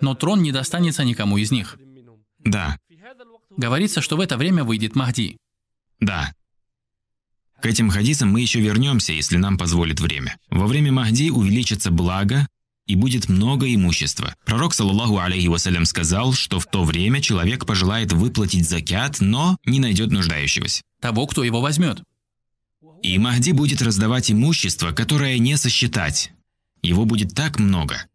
Но 0.00 0.14
трон 0.14 0.40
не 0.40 0.52
достанется 0.52 1.02
никому 1.02 1.38
из 1.38 1.50
них. 1.50 1.76
Да. 2.38 2.78
Говорится, 3.56 4.00
что 4.00 4.16
в 4.16 4.20
это 4.20 4.36
время 4.36 4.62
выйдет 4.62 4.94
Махди. 4.94 5.36
Да. 5.98 6.32
К 7.60 7.66
этим 7.66 7.90
хадисам 7.90 8.30
мы 8.30 8.40
еще 8.40 8.60
вернемся, 8.60 9.12
если 9.12 9.36
нам 9.36 9.58
позволит 9.58 9.98
время. 9.98 10.36
Во 10.48 10.68
время 10.68 10.92
Махди 10.92 11.30
увеличится 11.30 11.90
благо 11.90 12.46
и 12.86 12.94
будет 12.94 13.28
много 13.28 13.74
имущества. 13.74 14.36
Пророк, 14.44 14.74
саллаллаху 14.74 15.18
алейхи 15.18 15.48
вассалям, 15.48 15.84
сказал, 15.86 16.32
что 16.34 16.60
в 16.60 16.66
то 16.66 16.84
время 16.84 17.20
человек 17.20 17.66
пожелает 17.66 18.12
выплатить 18.12 18.68
закят, 18.68 19.16
но 19.18 19.58
не 19.64 19.80
найдет 19.80 20.12
нуждающегося. 20.12 20.82
Того, 21.00 21.26
кто 21.26 21.42
его 21.42 21.60
возьмет. 21.60 22.04
И 23.02 23.18
Махди 23.18 23.52
будет 23.52 23.82
раздавать 23.82 24.30
имущество, 24.30 24.92
которое 24.92 25.38
не 25.38 25.56
сосчитать. 25.56 26.32
Его 26.82 27.04
будет 27.04 27.34
так 27.34 27.58
много. 27.58 28.06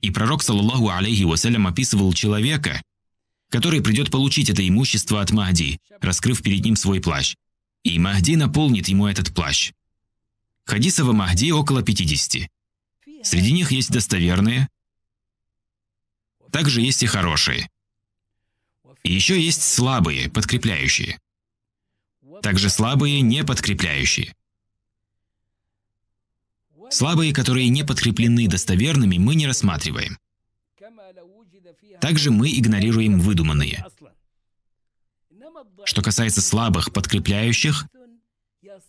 И 0.00 0.10
пророк, 0.10 0.42
саллаллаху 0.42 0.88
алейхи 0.88 1.22
вассалям, 1.24 1.66
описывал 1.66 2.12
человека, 2.12 2.82
который 3.50 3.82
придет 3.82 4.10
получить 4.10 4.50
это 4.50 4.66
имущество 4.66 5.20
от 5.20 5.30
Махди, 5.32 5.78
раскрыв 6.00 6.42
перед 6.42 6.64
ним 6.64 6.76
свой 6.76 7.00
плащ. 7.00 7.36
И 7.84 7.98
Махди 7.98 8.36
наполнит 8.36 8.88
ему 8.88 9.06
этот 9.06 9.34
плащ. 9.34 9.72
Хадисов 10.64 11.08
о 11.08 11.12
Махди 11.12 11.50
около 11.50 11.82
50. 11.82 12.48
Среди 13.22 13.52
них 13.52 13.70
есть 13.72 13.90
достоверные, 13.90 14.68
также 16.50 16.80
есть 16.80 17.02
и 17.02 17.06
хорошие. 17.06 17.68
И 19.02 19.12
еще 19.12 19.40
есть 19.40 19.62
слабые, 19.62 20.30
подкрепляющие 20.30 21.18
также 22.42 22.68
слабые, 22.68 23.20
не 23.20 23.44
подкрепляющие. 23.44 24.34
Слабые, 26.90 27.32
которые 27.32 27.68
не 27.70 27.84
подкреплены 27.84 28.48
достоверными, 28.48 29.16
мы 29.16 29.34
не 29.34 29.46
рассматриваем. 29.46 30.18
Также 32.00 32.30
мы 32.30 32.50
игнорируем 32.50 33.18
выдуманные. 33.18 33.86
Что 35.84 36.02
касается 36.02 36.42
слабых, 36.42 36.92
подкрепляющих, 36.92 37.86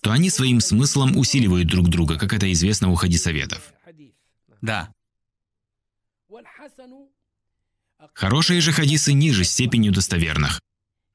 то 0.02 0.12
они 0.12 0.30
своим 0.30 0.60
смыслом 0.60 1.18
усиливают 1.18 1.68
друг 1.68 1.88
друга, 1.88 2.18
как 2.18 2.34
это 2.34 2.52
известно 2.52 2.90
у 2.90 2.96
хадисоветов. 2.96 3.74
Да. 4.62 4.94
Хорошие 8.14 8.60
же 8.62 8.72
хадисы 8.72 9.14
ниже 9.14 9.44
степенью 9.44 9.94
достоверных. 9.94 10.62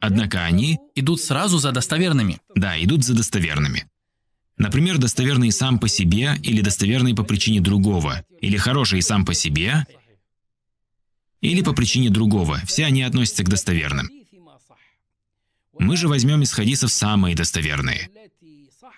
Однако 0.00 0.44
они 0.44 0.78
идут 0.94 1.20
сразу 1.20 1.58
за 1.58 1.72
достоверными. 1.72 2.40
Да, 2.54 2.80
идут 2.82 3.04
за 3.04 3.14
достоверными. 3.14 3.88
Например, 4.56 4.98
достоверный 4.98 5.52
сам 5.52 5.78
по 5.78 5.88
себе 5.88 6.37
или 6.42 6.61
достоверный 6.61 7.14
по 7.14 7.22
причине 7.22 7.61
другого, 7.61 8.24
или 8.40 8.56
хороший 8.56 9.02
сам 9.02 9.24
по 9.24 9.34
себе, 9.34 9.87
или 11.40 11.62
по 11.62 11.72
причине 11.72 12.11
другого. 12.11 12.61
Все 12.66 12.84
они 12.84 13.02
относятся 13.02 13.44
к 13.44 13.48
достоверным. 13.48 14.11
Мы 15.78 15.96
же 15.96 16.08
возьмем 16.08 16.42
из 16.42 16.52
хадисов 16.52 16.90
самые 16.90 17.37
достоверные. 17.37 18.11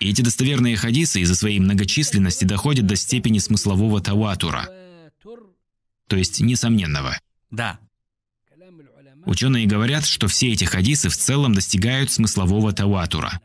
И 0.00 0.10
эти 0.10 0.22
достоверные 0.22 0.76
хадисы 0.76 1.20
из-за 1.20 1.34
своей 1.34 1.60
многочисленности 1.60 2.46
доходят 2.46 2.86
до 2.86 2.96
степени 2.96 3.38
смыслового 3.38 4.00
таватура, 4.00 4.66
то 6.06 6.16
есть 6.16 6.40
несомненного. 6.40 7.18
Да. 7.50 7.78
Ученые 9.26 9.66
говорят, 9.66 10.06
что 10.06 10.28
все 10.28 10.52
эти 10.52 10.64
хадисы 10.64 11.08
в 11.08 11.16
целом 11.16 11.54
достигают 11.54 12.10
смыслового 12.10 12.72
таватура. 12.72 13.40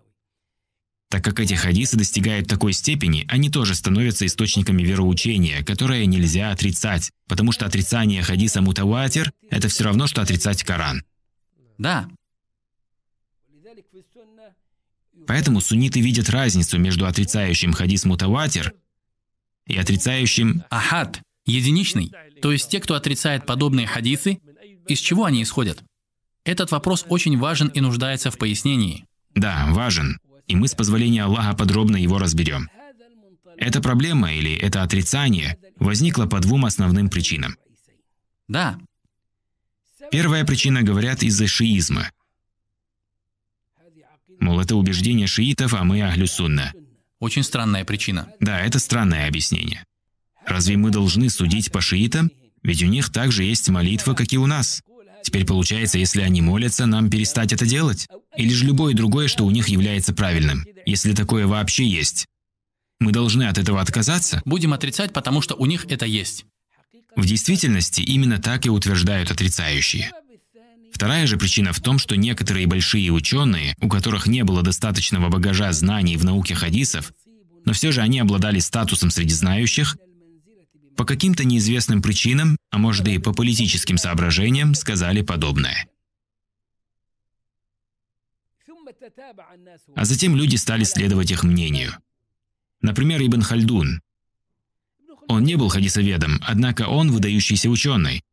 Так 1.09 1.23
как 1.23 1.39
эти 1.39 1.53
хадисы 1.53 1.97
достигают 1.97 2.47
такой 2.47 2.73
степени, 2.73 3.25
они 3.29 3.49
тоже 3.49 3.75
становятся 3.75 4.25
источниками 4.25 4.83
вероучения, 4.83 5.63
которое 5.63 6.05
нельзя 6.05 6.51
отрицать, 6.51 7.11
потому 7.27 7.51
что 7.51 7.65
отрицание 7.65 8.23
хадиса 8.23 8.61
мутаватир– 8.61 9.31
это 9.49 9.67
все 9.67 9.83
равно, 9.83 10.07
что 10.07 10.21
отрицать 10.21 10.63
Коран. 10.63 11.03
Да. 11.77 12.07
Поэтому 15.27 15.61
сунниты 15.61 16.01
видят 16.01 16.29
разницу 16.29 16.77
между 16.77 17.05
отрицающим 17.05 17.73
хадис 17.73 18.05
мутаватир 18.05 18.73
и 19.65 19.77
отрицающим 19.77 20.63
ахад, 20.69 21.21
единичный. 21.45 22.11
То 22.41 22.51
есть 22.51 22.69
те, 22.69 22.79
кто 22.79 22.95
отрицает 22.95 23.45
подобные 23.45 23.87
хадисы, 23.87 24.39
из 24.87 24.99
чего 24.99 25.25
они 25.25 25.43
исходят? 25.43 25.83
Этот 26.43 26.71
вопрос 26.71 27.05
очень 27.09 27.37
важен 27.37 27.67
и 27.69 27.81
нуждается 27.81 28.31
в 28.31 28.37
пояснении. 28.37 29.05
Да, 29.33 29.65
важен. 29.69 30.19
И 30.47 30.55
мы 30.55 30.67
с 30.67 30.75
позволения 30.75 31.23
Аллаха 31.23 31.55
подробно 31.55 31.97
его 31.97 32.19
разберем. 32.19 32.69
Эта 33.57 33.81
проблема 33.81 34.33
или 34.33 34.55
это 34.55 34.83
отрицание 34.83 35.57
возникло 35.77 36.25
по 36.25 36.39
двум 36.39 36.65
основным 36.65 37.09
причинам. 37.09 37.57
Да. 38.47 38.77
Первая 40.11 40.45
причина, 40.45 40.83
говорят, 40.83 41.23
из-за 41.23 41.47
шиизма. 41.47 42.11
Мол, 44.39 44.59
это 44.59 44.75
убеждение 44.75 45.27
шиитов, 45.27 45.73
а 45.73 45.83
мы 45.83 46.01
ахлю 46.01 46.27
сунна. 46.27 46.73
Очень 47.19 47.43
странная 47.43 47.85
причина. 47.85 48.31
Да, 48.39 48.59
это 48.59 48.77
странное 48.77 49.27
объяснение. 49.27 49.83
Разве 50.45 50.77
мы 50.77 50.91
должны 50.91 51.29
судить 51.29 51.71
по 51.71 51.81
шиитам? 51.81 52.29
Ведь 52.65 52.81
у 52.81 52.87
них 52.87 53.11
также 53.11 53.43
есть 53.43 53.69
молитва, 53.69 54.15
как 54.15 54.33
и 54.33 54.39
у 54.39 54.47
нас. 54.47 54.81
Теперь 55.21 55.45
получается, 55.45 55.99
если 55.99 56.21
они 56.21 56.41
молятся, 56.41 56.87
нам 56.87 57.11
перестать 57.11 57.53
это 57.53 57.63
делать? 57.63 58.07
Или 58.35 58.53
же 58.53 58.65
любое 58.65 58.95
другое, 58.95 59.27
что 59.27 59.45
у 59.45 59.51
них 59.51 59.69
является 59.69 60.13
правильным, 60.13 60.65
если 60.83 61.13
такое 61.13 61.45
вообще 61.45 61.85
есть? 61.85 62.25
Мы 62.99 63.11
должны 63.11 63.43
от 63.43 63.59
этого 63.59 63.81
отказаться? 63.81 64.41
Будем 64.45 64.73
отрицать, 64.73 65.13
потому 65.13 65.41
что 65.41 65.53
у 65.53 65.67
них 65.67 65.85
это 65.89 66.07
есть. 66.07 66.45
В 67.15 67.27
действительности 67.27 68.01
именно 68.01 68.39
так 68.39 68.65
и 68.65 68.71
утверждают 68.71 69.29
отрицающие. 69.29 70.11
Вторая 70.91 71.27
же 71.27 71.37
причина 71.37 71.71
в 71.71 71.81
том, 71.81 71.99
что 71.99 72.15
некоторые 72.15 72.65
большие 72.65 73.11
ученые, 73.11 73.75
у 73.79 73.89
которых 73.89 74.25
не 74.25 74.43
было 74.43 74.63
достаточного 74.63 75.29
багажа 75.29 75.71
знаний 75.71 76.17
в 76.17 76.25
науке 76.25 76.55
хадисов, 76.55 77.13
но 77.63 77.73
все 77.73 77.91
же 77.91 78.01
они 78.01 78.19
обладали 78.19 78.57
статусом 78.57 79.11
среди 79.11 79.35
знающих, 79.35 79.97
по 80.95 81.05
каким-то 81.05 81.43
неизвестным 81.43 82.01
причинам, 82.01 82.57
а 82.69 82.77
может 82.77 83.07
и 83.07 83.17
по 83.19 83.33
политическим 83.33 83.97
соображениям, 83.97 84.73
сказали 84.75 85.21
подобное. 85.21 85.87
А 89.95 90.05
затем 90.05 90.35
люди 90.35 90.55
стали 90.55 90.83
следовать 90.83 91.31
их 91.31 91.43
мнению. 91.43 91.93
Например, 92.81 93.21
Ибн 93.21 93.41
Хальдун. 93.41 94.01
Он 95.27 95.43
не 95.43 95.55
был 95.55 95.69
хадисоведом, 95.69 96.39
однако 96.45 96.87
он 96.87 97.11
выдающийся 97.11 97.69
ученый. 97.69 98.23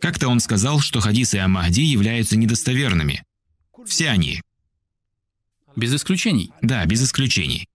Как-то 0.00 0.28
он 0.28 0.40
сказал, 0.40 0.80
что 0.80 1.00
хадисы 1.00 1.36
о 1.36 1.48
Махди 1.48 1.82
являются 1.82 2.36
недостоверными. 2.36 3.22
Все 3.86 4.08
они. 4.08 4.40
Без 5.76 5.94
исключений. 5.94 6.52
Да, 6.62 6.84
без 6.86 7.02
исключений. 7.02 7.69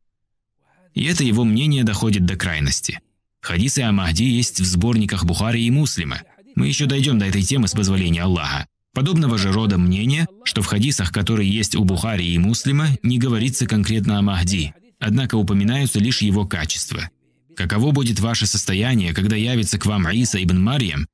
И 0.95 1.03
это 1.03 1.23
его 1.23 1.43
мнение 1.43 1.83
доходит 1.83 2.25
до 2.25 2.35
крайности. 2.35 2.99
Хадисы 3.41 3.81
о 3.81 3.91
Махди 3.91 4.23
есть 4.23 4.59
в 4.59 4.65
сборниках 4.65 5.25
Бухари 5.25 5.61
и 5.63 5.69
Муслима. 5.69 6.21
Мы 6.55 6.67
еще 6.67 6.87
дойдем 6.87 7.19
до 7.19 7.25
этой 7.25 7.43
темы 7.43 7.67
с 7.67 7.73
позволения 7.73 8.23
Аллаха. 8.23 8.65
Подобного 8.93 9.37
же 9.37 9.51
рода 9.51 9.77
мнение, 9.77 10.25
что 10.45 10.61
в 10.61 10.67
хадисах, 10.67 11.11
которые 11.11 11.53
есть 11.53 11.75
у 11.75 11.83
Бухари 11.83 12.25
и 12.25 12.37
Муслима, 12.37 12.87
не 13.03 13.19
говорится 13.19 13.67
конкретно 13.67 14.17
о 14.17 14.21
Махди, 14.21 14.73
однако 14.99 15.35
упоминаются 15.35 15.99
лишь 15.99 16.21
его 16.21 16.47
качества. 16.47 17.09
Каково 17.57 17.91
будет 17.91 18.21
ваше 18.21 18.47
состояние, 18.47 19.13
когда 19.13 19.35
явится 19.35 19.77
к 19.77 19.85
вам 19.85 20.09
Иса 20.09 20.41
ибн 20.41 20.63
Марьям 20.63 21.07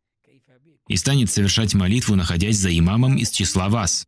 и 0.87 0.95
станет 0.95 1.31
совершать 1.31 1.73
молитву, 1.73 2.15
находясь 2.15 2.57
за 2.57 2.77
имамом 2.77 3.17
из 3.17 3.31
числа 3.31 3.67
вас. 3.69 4.05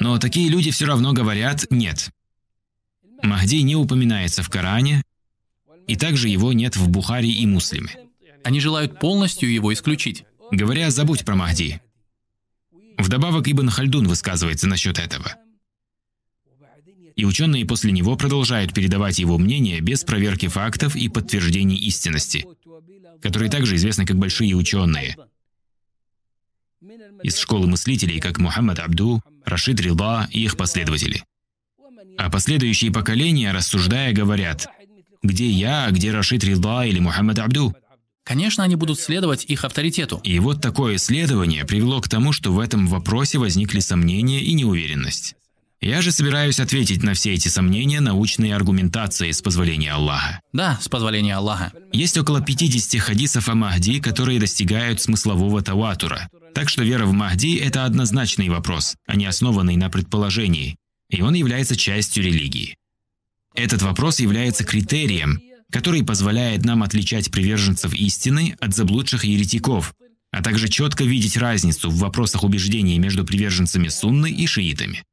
Но 0.00 0.18
такие 0.18 0.48
люди 0.48 0.70
все 0.72 0.86
равно 0.86 1.12
говорят 1.12 1.66
«нет». 1.70 2.10
Махди 3.22 3.62
не 3.62 3.76
упоминается 3.76 4.42
в 4.42 4.50
Коране, 4.50 5.02
и 5.86 5.96
также 5.96 6.28
его 6.28 6.52
нет 6.52 6.76
в 6.76 6.88
Бухари 6.88 7.30
и 7.30 7.46
Муслиме. 7.46 7.90
Они 8.44 8.60
желают 8.60 8.98
полностью 8.98 9.52
его 9.52 9.72
исключить. 9.72 10.24
Говоря 10.50 10.90
«забудь 10.90 11.24
про 11.24 11.34
Махди». 11.34 11.80
Вдобавок 12.98 13.48
Ибн 13.48 13.68
Хальдун 13.68 14.06
высказывается 14.06 14.66
насчет 14.66 14.98
этого. 14.98 15.34
И 17.16 17.24
ученые 17.24 17.66
после 17.66 17.92
него 17.92 18.16
продолжают 18.16 18.74
передавать 18.74 19.18
его 19.18 19.38
мнение 19.38 19.80
без 19.80 20.04
проверки 20.04 20.48
фактов 20.48 20.96
и 20.96 21.08
подтверждений 21.08 21.76
истинности– 21.76 22.44
которые 23.22 23.50
также 23.50 23.76
известны 23.76 24.04
как 24.04 24.18
большие 24.18 24.54
ученые. 24.54 25.16
Из 27.22 27.38
школы 27.38 27.68
мыслителей, 27.68 28.20
как 28.20 28.38
Мухаммад 28.38 28.80
Абду, 28.80 29.22
Рашид 29.44 29.80
Рилба 29.80 30.28
и 30.30 30.42
их 30.42 30.56
последователи. 30.56 31.24
А 32.18 32.30
последующие 32.30 32.92
поколения, 32.92 33.52
рассуждая, 33.52 34.12
говорят, 34.12 34.68
где 35.22 35.48
я, 35.48 35.88
где 35.90 36.12
Рашид 36.12 36.44
Рилба 36.44 36.86
или 36.86 36.98
Мухаммад 36.98 37.38
Абду? 37.38 37.74
Конечно, 38.24 38.62
они 38.62 38.76
будут 38.76 39.00
следовать 39.00 39.44
их 39.44 39.64
авторитету. 39.64 40.20
И 40.22 40.38
вот 40.38 40.60
такое 40.60 40.96
исследование 40.96 41.64
привело 41.64 42.00
к 42.00 42.08
тому, 42.08 42.32
что 42.32 42.52
в 42.52 42.60
этом 42.60 42.86
вопросе 42.86 43.38
возникли 43.38 43.80
сомнения 43.80 44.40
и 44.40 44.52
неуверенность. 44.52 45.34
Я 45.80 46.00
же 46.00 46.12
собираюсь 46.12 46.60
ответить 46.60 47.02
на 47.02 47.14
все 47.14 47.34
эти 47.34 47.48
сомнения 47.48 48.00
научной 48.00 48.52
аргументацией 48.52 49.32
с 49.32 49.42
позволения 49.42 49.92
Аллаха. 49.92 50.40
Да, 50.52 50.78
с 50.80 50.88
позволения 50.88 51.34
Аллаха. 51.34 51.72
Есть 51.92 52.16
около 52.16 52.40
50 52.40 53.00
хадисов 53.00 53.48
о 53.48 53.56
Махди, 53.56 53.98
которые 53.98 54.38
достигают 54.38 55.00
смыслового 55.00 55.60
таватура. 55.60 56.28
Так 56.54 56.68
что 56.68 56.84
вера 56.84 57.04
в 57.04 57.12
Махди– 57.12 57.56
это 57.64 57.84
однозначный 57.84 58.48
вопрос, 58.48 58.94
а 59.08 59.16
не 59.16 59.26
основанный 59.26 59.74
на 59.74 59.90
предположении. 59.90 60.76
И 61.12 61.20
он 61.20 61.34
является 61.34 61.76
частью 61.76 62.24
религии. 62.24 62.74
Этот 63.54 63.82
вопрос 63.82 64.18
является 64.18 64.64
критерием, 64.64 65.40
который 65.70 66.02
позволяет 66.02 66.64
нам 66.64 66.82
отличать 66.82 67.30
приверженцев 67.30 67.94
истины 67.94 68.56
от 68.60 68.74
заблудших 68.74 69.24
еретиков, 69.24 69.94
а 70.30 70.42
также 70.42 70.68
четко 70.68 71.04
видеть 71.04 71.36
разницу 71.36 71.90
в 71.90 71.98
вопросах 71.98 72.44
убеждений 72.44 72.98
между 72.98 73.24
приверженцами 73.24 73.88
сунны 73.88 74.32
и 74.32 74.46
шиитами. 74.46 75.04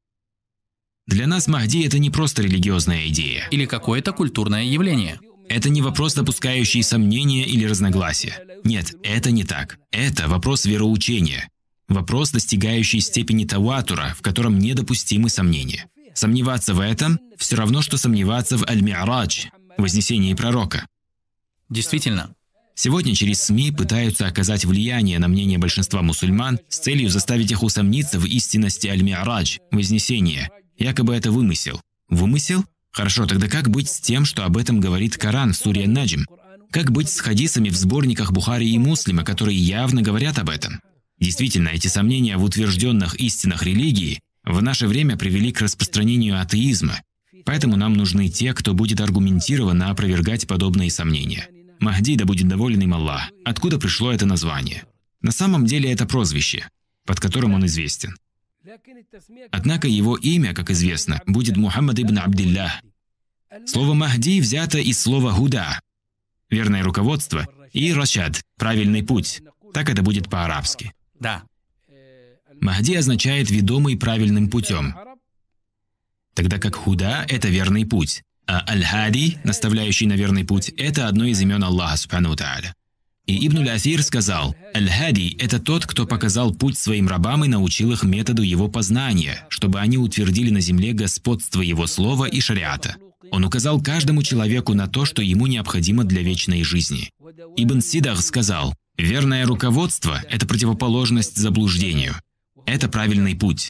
Для 1.06 1.28
нас 1.28 1.48
Махди– 1.48 1.84
это 1.86 2.00
не 2.00 2.10
просто 2.10 2.44
религиозная 2.44 3.08
идея. 3.10 3.48
Или 3.52 3.66
какое-то 3.66 4.14
культурное 4.14 4.64
явление. 4.64 5.20
Это 5.50 5.70
не 5.70 5.82
вопрос, 5.82 6.14
допускающий 6.14 6.84
сомнения 6.84 7.46
или 7.46 7.66
разногласия. 7.66 8.38
Нет, 8.64 8.94
это 9.04 9.32
не 9.32 9.44
так. 9.44 9.80
Это 9.92 10.30
вопрос 10.30 10.66
вероучения. 10.66 11.50
Вопрос, 11.90 12.32
достигающий 12.32 13.02
степени 13.02 13.46
таватура, 13.46 14.16
в 14.18 14.22
котором 14.22 14.60
недопустимы 14.60 15.30
сомнения. 15.30 15.88
Сомневаться 16.14 16.74
в 16.74 16.80
этом– 16.80 17.20
все 17.38 17.56
равно, 17.56 17.82
что 17.82 17.98
сомневаться 17.98 18.58
в 18.58 18.64
Аль-Ми'радж, 18.64 19.48
вознесении 19.78 20.34
пророка. 20.34 20.88
Действительно. 21.70 22.34
Сегодня 22.76 23.14
через 23.14 23.42
СМИ 23.42 23.72
пытаются 23.72 24.28
оказать 24.28 24.64
влияние 24.64 25.20
на 25.20 25.28
мнение 25.28 25.58
большинства 25.58 26.02
мусульман 26.02 26.60
с 26.70 26.80
целью 26.80 27.10
заставить 27.10 27.52
их 27.52 27.64
усомниться 27.64 28.20
в 28.20 28.26
истинности 28.26 28.88
Аль-Ми'радж, 28.88 29.58
вознесения, 29.72 30.50
Якобы 30.80 31.14
это 31.14 31.30
вымысел. 31.30 31.82
Вымысел? 32.08 32.64
Хорошо, 32.92 33.26
тогда 33.26 33.50
как 33.50 33.70
быть 33.70 33.90
с 33.90 34.00
тем, 34.00 34.24
что 34.24 34.46
об 34.46 34.56
этом 34.56 34.80
говорит 34.80 35.18
Коран 35.18 35.52
в 35.52 35.58
суре 35.58 35.86
Наджим? 35.88 36.26
Как 36.72 36.92
быть 36.92 37.10
с 37.10 37.20
хадисами 37.20 37.68
в 37.68 37.76
сборниках 37.76 38.32
Бухари 38.32 38.70
и 38.70 38.78
Муслима, 38.78 39.26
которые 39.26 39.58
явно 39.58 40.02
говорят 40.02 40.40
об 40.40 40.50
этом? 40.50 40.80
Действительно, 41.20 41.70
эти 41.70 41.88
сомнения 41.88 42.38
в 42.38 42.44
утвержденных 42.44 43.16
истинах 43.16 43.64
религии 43.64 44.20
в 44.44 44.62
наше 44.62 44.88
время 44.88 45.18
привели 45.18 45.52
к 45.52 45.62
распространению 45.62 46.42
атеизма. 46.42 47.02
Поэтому 47.46 47.76
нам 47.76 47.94
нужны 47.94 48.30
те, 48.30 48.54
кто 48.54 48.74
будет 48.74 49.02
аргументированно 49.02 49.90
опровергать 49.90 50.48
подобные 50.48 50.90
сомнения. 50.92 51.50
Махди, 51.80 52.16
да 52.16 52.26
будет 52.26 52.48
доволен 52.48 52.82
им 52.82 52.94
Аллах. 52.94 53.30
Откуда 53.46 53.80
пришло 53.80 54.12
это 54.12 54.26
название? 54.26 54.84
На 55.22 55.32
самом 55.32 55.66
деле 55.66 55.92
это 55.92 56.06
прозвище, 56.06 56.68
под 57.06 57.20
которым 57.20 57.54
он 57.54 57.66
известен. 57.66 58.16
Однако 59.52 59.88
его 59.88 60.16
имя, 60.16 60.54
как 60.54 60.70
известно, 60.70 61.22
будет 61.26 61.58
Мухаммад 61.58 62.00
ибн 62.00 62.20
Абдиллах. 62.20 62.72
Слово 63.66 63.94
«Махди» 63.94 64.42
взято 64.42 64.78
из 64.78 65.00
слова 65.00 65.34
«гуда»– 65.34 65.80
верное 66.50 66.84
руководство, 66.84 67.48
и 67.74 67.92
«рашад»– 67.94 68.42
правильный 68.58 69.02
путь. 69.02 69.42
Так 69.74 69.90
это 69.90 70.04
будет 70.04 70.30
по-арабски. 70.30 70.94
Да. 71.20 71.44
Махди 72.62 72.96
означает 72.96 73.50
«ведомый 73.50 73.98
правильным 73.98 74.50
путем», 74.50 74.96
тогда 76.34 76.58
как 76.58 76.76
«худа»– 76.76 77.26
это 77.30 77.48
верный 77.48 77.86
путь, 77.86 78.24
а 78.48 78.66
«аль-хади», 78.70 79.38
наставляющий 79.44 80.08
на 80.08 80.14
верный 80.14 80.44
путь, 80.44 80.70
это 80.70 81.08
одно 81.08 81.26
из 81.26 81.40
имен 81.42 81.64
Аллаха, 81.64 81.98
субхану 81.98 82.36
тааля. 82.36 82.74
И 83.30 83.46
Ибн 83.46 83.68
Асир 83.70 84.02
сказал, 84.02 84.56
«Аль-Хади– 84.76 85.38
это 85.40 85.60
тот, 85.60 85.86
кто 85.86 86.08
показал 86.08 86.52
путь 86.52 86.80
своим 86.80 87.08
рабам 87.08 87.46
и 87.46 87.48
научил 87.48 87.92
их 87.92 88.02
методу 88.02 88.42
его 88.42 88.70
познания, 88.70 89.46
чтобы 89.50 89.80
они 89.80 90.00
утвердили 90.00 90.50
на 90.50 90.62
земле 90.62 90.94
господство 90.94 91.62
его 91.62 91.86
слова 91.86 92.26
и 92.26 92.40
шариата. 92.40 92.96
Он 93.30 93.46
указал 93.46 93.80
каждому 93.84 94.24
человеку 94.24 94.74
на 94.74 94.88
то, 94.88 95.06
что 95.06 95.22
ему 95.22 95.46
необходимо 95.46 96.06
для 96.06 96.24
вечной 96.24 96.64
жизни. 96.64 97.12
Ибн 97.56 97.82
Сидах 97.82 98.20
сказал, 98.24 98.74
«Верное 99.00 99.46
руководство– 99.46 100.22
это 100.30 100.46
противоположность 100.46 101.38
заблуждению. 101.38 102.16
Это 102.66 102.90
правильный 102.90 103.34
путь. 103.34 103.70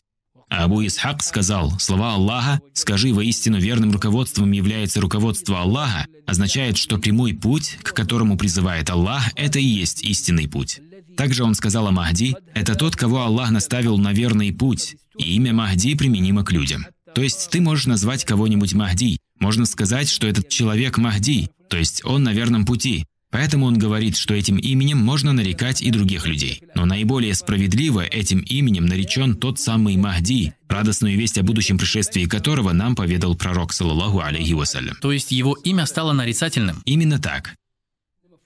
А 0.49 0.63
Абу 0.63 0.83
Исхак 0.83 1.21
сказал, 1.21 1.79
слова 1.79 2.15
Аллаха 2.15 2.59
«Скажи, 2.73 3.13
воистину 3.13 3.59
верным 3.59 3.91
руководством 3.91 4.51
является 4.51 4.99
руководство 4.99 5.61
Аллаха» 5.61 6.07
означает, 6.25 6.77
что 6.77 6.97
прямой 6.97 7.35
путь, 7.35 7.77
к 7.83 7.93
которому 7.93 8.39
призывает 8.39 8.89
Аллах, 8.89 9.29
это 9.35 9.59
и 9.59 9.63
есть 9.63 10.01
истинный 10.01 10.47
путь. 10.47 10.81
Также 11.15 11.43
он 11.43 11.53
сказал 11.53 11.85
о 11.85 11.91
Махди 11.91 12.35
«Это 12.55 12.73
тот, 12.73 12.95
кого 12.95 13.21
Аллах 13.21 13.51
наставил 13.51 13.99
на 13.99 14.13
верный 14.13 14.51
путь, 14.51 14.95
и 15.15 15.35
имя 15.35 15.53
Махди 15.53 15.93
применимо 15.93 16.43
к 16.43 16.51
людям». 16.51 16.87
То 17.13 17.21
есть 17.21 17.51
ты 17.51 17.61
можешь 17.61 17.85
назвать 17.85 18.25
кого-нибудь 18.25 18.73
Махди, 18.73 19.19
можно 19.39 19.67
сказать, 19.67 20.09
что 20.09 20.25
этот 20.25 20.49
человек 20.49 20.97
Махди, 20.97 21.51
то 21.69 21.77
есть 21.77 22.03
он 22.03 22.23
на 22.23 22.33
верном 22.33 22.65
пути. 22.65 23.05
Поэтому 23.31 23.67
он 23.67 23.77
говорит, 23.77 24.17
что 24.17 24.33
этим 24.33 24.57
именем 24.57 24.97
можно 24.97 25.33
нарекать 25.33 25.81
и 25.83 25.91
других 25.91 26.25
людей. 26.25 26.63
Но 26.73 26.85
наиболее 26.85 27.35
справедливо 27.35 28.03
этим 28.03 28.39
именем 28.39 28.87
наречен 28.87 29.35
тот 29.35 29.59
самый 29.59 29.97
Махди, 29.97 30.53
радостную 30.67 31.15
весть 31.15 31.37
о 31.37 31.43
будущем 31.43 31.77
пришествии 31.77 32.25
которого 32.25 32.73
нам 32.73 32.95
поведал 32.95 33.35
пророк, 33.35 33.71
саллаллаху 33.71 34.19
алейхи 34.19 34.53
вассалям. 34.53 34.97
То 35.01 35.11
есть 35.11 35.31
его 35.31 35.53
имя 35.63 35.85
стало 35.85 36.13
нарицательным? 36.13 36.81
Именно 36.85 37.19
так. 37.19 37.53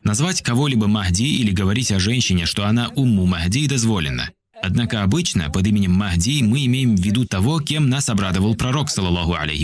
Назвать 0.04 0.42
кого-либо 0.42 0.88
Махди 0.88 1.24
или 1.24 1.52
говорить 1.52 1.94
о 1.94 2.00
женщине, 2.00 2.46
что 2.46 2.66
она 2.66 2.90
Умму 2.90 3.26
Махди, 3.26 3.68
дозволено. 3.68 4.30
Однако 4.62 5.04
обычно 5.04 5.50
под 5.50 5.66
именем 5.66 5.94
Махди 5.94 6.44
мы 6.44 6.66
имеем 6.66 6.98
в 6.98 7.00
виду 7.02 7.26
того, 7.26 7.62
кем 7.62 7.88
нас 7.88 8.10
обрадовал 8.10 8.56
пророк. 8.56 8.90
Саллаллаху 8.90 9.34
алейхи 9.34 9.64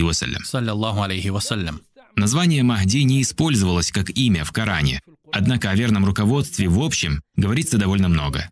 вассалям. 1.28 1.80
Название 2.16 2.62
Махди 2.62 2.98
не 2.98 3.22
использовалось 3.22 3.92
как 3.92 4.10
имя 4.10 4.44
в 4.44 4.52
Коране, 4.52 5.00
однако 5.32 5.70
о 5.70 5.74
верном 5.74 6.04
руководстве 6.04 6.68
в 6.68 6.80
общем 6.80 7.22
говорится 7.36 7.78
довольно 7.78 8.08
много. 8.08 8.48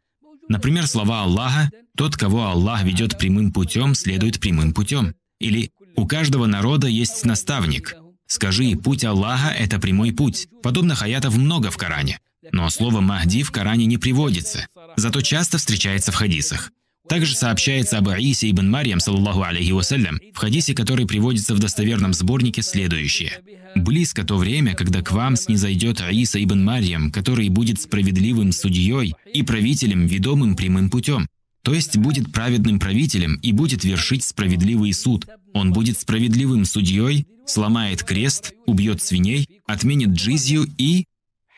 Например, 0.49 0.87
слова 0.87 1.22
Аллаха 1.22 1.70
«Тот, 1.97 2.16
кого 2.16 2.47
Аллах 2.47 2.83
ведет 2.85 3.18
прямым 3.18 3.53
путем, 3.53 3.95
следует 3.95 4.41
прямым 4.41 4.72
путем». 4.72 5.14
Или 5.41 5.70
«У 5.97 6.07
каждого 6.07 6.47
народа 6.47 6.87
есть 6.87 7.24
наставник». 7.24 7.95
Скажи, 8.26 8.76
путь 8.76 9.05
Аллаха– 9.05 9.49
это 9.59 9.79
прямой 9.79 10.12
путь. 10.12 10.49
Подобных 10.62 11.03
аятов 11.03 11.37
много 11.37 11.70
в 11.70 11.76
Коране. 11.76 12.18
Но 12.53 12.68
слово 12.70 13.01
«Махди» 13.01 13.43
в 13.43 13.51
Коране 13.51 13.87
не 13.87 13.99
приводится, 13.99 14.68
зато 14.97 15.20
часто 15.20 15.59
встречается 15.59 16.12
в 16.12 16.14
хадисах. 16.14 16.70
Также 17.09 17.35
сообщается 17.35 17.99
об 17.99 18.09
Аисе 18.11 18.51
ибн 18.51 18.68
Марьям, 18.68 19.01
саллаху 19.01 19.43
алейхи 19.43 19.72
вассалям, 19.72 20.20
в 20.35 20.37
хадисе, 20.37 20.74
который 20.74 21.07
приводится 21.07 21.55
в 21.55 21.59
достоверном 21.59 22.12
сборнике, 22.12 22.61
следующее. 22.61 23.41
«Близко 23.83 24.24
то 24.24 24.37
время, 24.37 24.74
когда 24.74 25.03
к 25.03 25.12
вам 25.12 25.37
снизойдет 25.37 26.01
Аиса 26.01 26.43
ибн 26.43 26.64
Марьям, 26.64 27.11
который 27.11 27.49
будет 27.49 27.81
справедливым 27.81 28.53
судьей 28.53 29.14
и 29.33 29.43
правителем, 29.43 30.07
ведомым 30.07 30.57
прямым 30.57 30.91
путем. 30.91 31.26
То 31.62 31.74
есть 31.74 31.97
будет 31.97 32.33
праведным 32.33 32.79
правителем 32.79 33.37
и 33.43 33.53
будет 33.53 33.85
вершить 33.85 34.24
справедливый 34.24 34.93
суд. 34.93 35.26
Он 35.53 35.72
будет 35.72 35.99
справедливым 35.99 36.64
судьей, 36.64 37.26
сломает 37.47 38.03
крест, 38.03 38.53
убьет 38.66 39.03
свиней, 39.03 39.49
отменит 39.66 40.11
джизью 40.11 40.66
и 40.79 41.05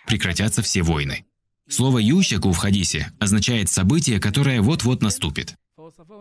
прекратятся 0.06 0.62
все 0.62 0.82
войны. 0.82 1.24
Слово 1.68 1.98
«ющаку» 1.98 2.52
в 2.52 2.56
хадисе 2.56 3.12
означает 3.20 3.70
событие, 3.70 4.18
которое 4.18 4.60
вот-вот 4.60 5.02
наступит. 5.02 5.54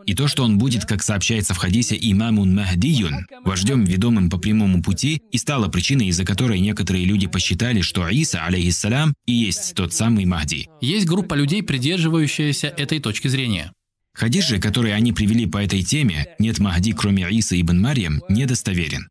И 0.05 0.13
то, 0.13 0.27
что 0.27 0.43
он 0.43 0.57
будет, 0.57 0.85
как 0.85 1.03
сообщается 1.03 1.53
в 1.53 1.57
хадисе, 1.57 1.97
имамун 1.99 2.53
Махдиюн, 2.53 3.25
вождем, 3.43 3.83
ведомым 3.83 4.29
по 4.29 4.37
прямому 4.37 4.81
пути, 4.81 5.21
и 5.31 5.37
стало 5.37 5.67
причиной, 5.67 6.07
из-за 6.07 6.25
которой 6.25 6.59
некоторые 6.59 7.05
люди 7.05 7.27
посчитали, 7.27 7.81
что 7.81 8.07
Иса, 8.07 8.45
алейхиссалям, 8.45 9.13
и 9.25 9.33
есть 9.33 9.75
тот 9.75 9.93
самый 9.93 10.25
Махди. 10.25 10.67
Есть 10.81 11.05
группа 11.05 11.33
людей, 11.33 11.63
придерживающаяся 11.63 12.67
этой 12.67 12.99
точки 12.99 13.27
зрения. 13.27 13.71
Хадис 14.13 14.47
же, 14.47 14.59
который 14.59 14.93
они 14.93 15.13
привели 15.13 15.45
по 15.45 15.63
этой 15.63 15.83
теме, 15.83 16.27
нет 16.39 16.59
Махди, 16.59 16.93
кроме 16.93 17.29
Иса 17.29 17.59
ибн 17.59 17.79
Марьям, 17.79 18.21
недостоверен. 18.27 19.07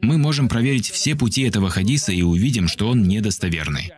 Мы 0.00 0.18
можем 0.18 0.48
проверить 0.48 0.90
все 0.90 1.14
пути 1.14 1.42
этого 1.42 1.70
хадиса 1.70 2.12
и 2.12 2.22
увидим, 2.22 2.66
что 2.66 2.88
он 2.88 3.04
недостоверный. 3.04 3.92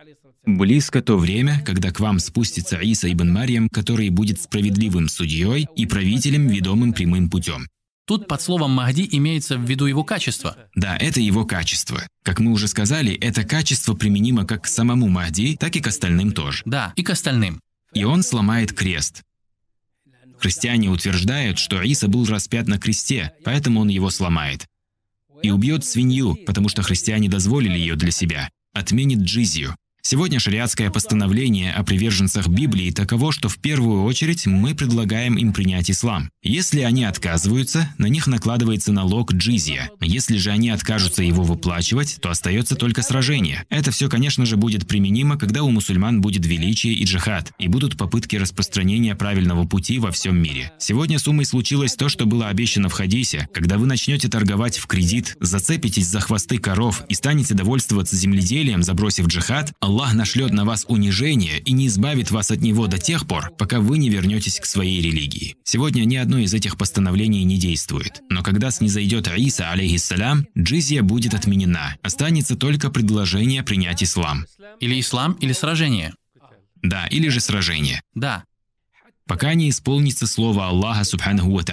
Близко 0.45 1.01
то 1.01 1.17
время, 1.17 1.61
когда 1.65 1.91
к 1.91 1.99
вам 1.99 2.19
спустится 2.19 2.77
Иса 2.77 3.11
ибн 3.11 3.31
Марьям, 3.31 3.67
который 3.69 4.09
будет 4.09 4.39
справедливым 4.39 5.07
судьей 5.07 5.67
и 5.75 5.85
правителем, 5.87 6.47
ведомым 6.47 6.93
прямым 6.93 7.29
путем. 7.29 7.67
Тут 8.05 8.27
под 8.27 8.39
словом 8.39 8.71
Махди 8.71 9.07
имеется 9.11 9.57
в 9.57 9.67
виду 9.67 9.87
его 9.87 10.03
качество. 10.03 10.55
Да, 10.75 10.95
это 10.97 11.19
его 11.19 11.45
качество. 11.45 12.07
Как 12.21 12.39
мы 12.39 12.51
уже 12.51 12.67
сказали, 12.67 13.13
это 13.15 13.43
качество 13.43 13.95
применимо 13.95 14.45
как 14.45 14.65
к 14.65 14.67
самому 14.67 15.07
Махди, 15.07 15.57
так 15.59 15.75
и 15.75 15.81
к 15.81 15.87
остальным 15.87 16.31
тоже. 16.31 16.61
Да, 16.65 16.93
и 16.95 17.01
к 17.01 17.09
остальным. 17.09 17.59
И 17.93 18.03
он 18.03 18.21
сломает 18.21 18.73
крест. 18.73 19.23
Христиане 20.37 20.89
утверждают, 20.89 21.57
что 21.57 21.81
Иса 21.81 22.07
был 22.07 22.25
распят 22.25 22.67
на 22.67 22.77
кресте, 22.77 23.33
поэтому 23.43 23.79
он 23.79 23.87
его 23.87 24.11
сломает. 24.11 24.67
И 25.41 25.49
убьет 25.49 25.83
свинью, 25.83 26.35
потому 26.45 26.69
что 26.69 26.83
христиане 26.83 27.29
дозволили 27.29 27.79
ее 27.79 27.95
для 27.95 28.11
себя. 28.11 28.49
Отменит 28.73 29.19
джизью. 29.19 29.75
Сегодня 30.07 30.39
шариатское 30.39 30.91
постановление 30.91 31.73
о 31.73 31.83
приверженцах 31.83 32.47
Библии 32.47 32.91
таково, 32.91 33.31
что 33.31 33.49
в 33.49 33.57
первую 33.57 34.03
очередь 34.03 34.45
мы 34.45 34.75
предлагаем 34.75 35.35
им 35.35 35.51
принять 35.51 35.89
ислам. 35.89 36.29
Если 36.43 36.81
они 36.81 37.05
отказываются, 37.05 37.91
на 37.97 38.05
них 38.05 38.27
накладывается 38.27 38.91
налог 38.91 39.33
джизия. 39.33 39.89
Если 39.99 40.37
же 40.37 40.51
они 40.51 40.69
откажутся 40.69 41.23
его 41.23 41.41
выплачивать, 41.41 42.19
то 42.21 42.29
остается 42.29 42.75
только 42.75 43.01
сражение. 43.01 43.63
Это 43.69 43.89
все, 43.89 44.07
конечно 44.07 44.45
же, 44.45 44.57
будет 44.57 44.87
применимо, 44.87 45.39
когда 45.39 45.63
у 45.63 45.71
мусульман 45.71 46.21
будет 46.21 46.45
величие 46.45 46.93
и 46.93 47.03
джихад, 47.03 47.51
и 47.57 47.67
будут 47.67 47.97
попытки 47.97 48.35
распространения 48.35 49.15
правильного 49.15 49.65
пути 49.65 49.97
во 49.97 50.11
всем 50.11 50.37
мире. 50.37 50.71
Сегодня 50.77 51.17
с 51.17 51.27
Умой 51.27 51.45
случилось 51.45 51.95
то, 51.95 52.09
что 52.09 52.27
было 52.27 52.49
обещано 52.49 52.89
в 52.89 52.93
хадисе. 52.93 53.49
Когда 53.51 53.79
вы 53.79 53.87
начнете 53.87 54.27
торговать 54.27 54.77
в 54.77 54.85
кредит, 54.85 55.35
зацепитесь 55.39 56.05
за 56.05 56.19
хвосты 56.19 56.59
коров 56.59 57.01
и 57.09 57.15
станете 57.15 57.55
довольствоваться 57.55 58.15
земледелием, 58.15 58.83
забросив 58.83 59.25
джихад, 59.25 59.73
нашлет 60.13 60.51
на 60.51 60.65
вас 60.65 60.85
унижение 60.87 61.59
и 61.59 61.71
не 61.71 61.87
избавит 61.87 62.31
вас 62.31 62.51
от 62.51 62.61
него 62.61 62.87
до 62.87 62.97
тех 62.97 63.25
пор, 63.27 63.51
пока 63.57 63.79
вы 63.79 63.97
не 63.97 64.09
вернетесь 64.09 64.59
к 64.59 64.65
своей 64.65 65.01
религии. 65.01 65.55
Сегодня 65.63 66.03
ни 66.05 66.15
одно 66.15 66.39
из 66.39 66.53
этих 66.53 66.77
постановлений 66.77 67.43
не 67.43 67.57
действует. 67.57 68.21
Но 68.29 68.43
когда 68.43 68.71
снизойдет 68.71 69.27
Иса, 69.27 69.71
алейхиссалям, 69.71 70.47
джизия 70.57 71.01
будет 71.01 71.33
отменена. 71.33 71.95
Останется 72.01 72.55
только 72.55 72.89
предложение 72.89 73.63
принять 73.63 74.03
ислам. 74.03 74.45
Или 74.79 74.99
ислам, 74.99 75.33
или 75.33 75.53
сражение. 75.53 76.13
Да, 76.81 77.07
или 77.07 77.29
же 77.29 77.39
сражение. 77.39 78.01
Да. 78.13 78.43
Пока 79.27 79.53
не 79.53 79.69
исполнится 79.69 80.27
слово 80.27 80.67
Аллаха, 80.67 81.03
субханаху 81.03 81.51
ва 81.51 81.63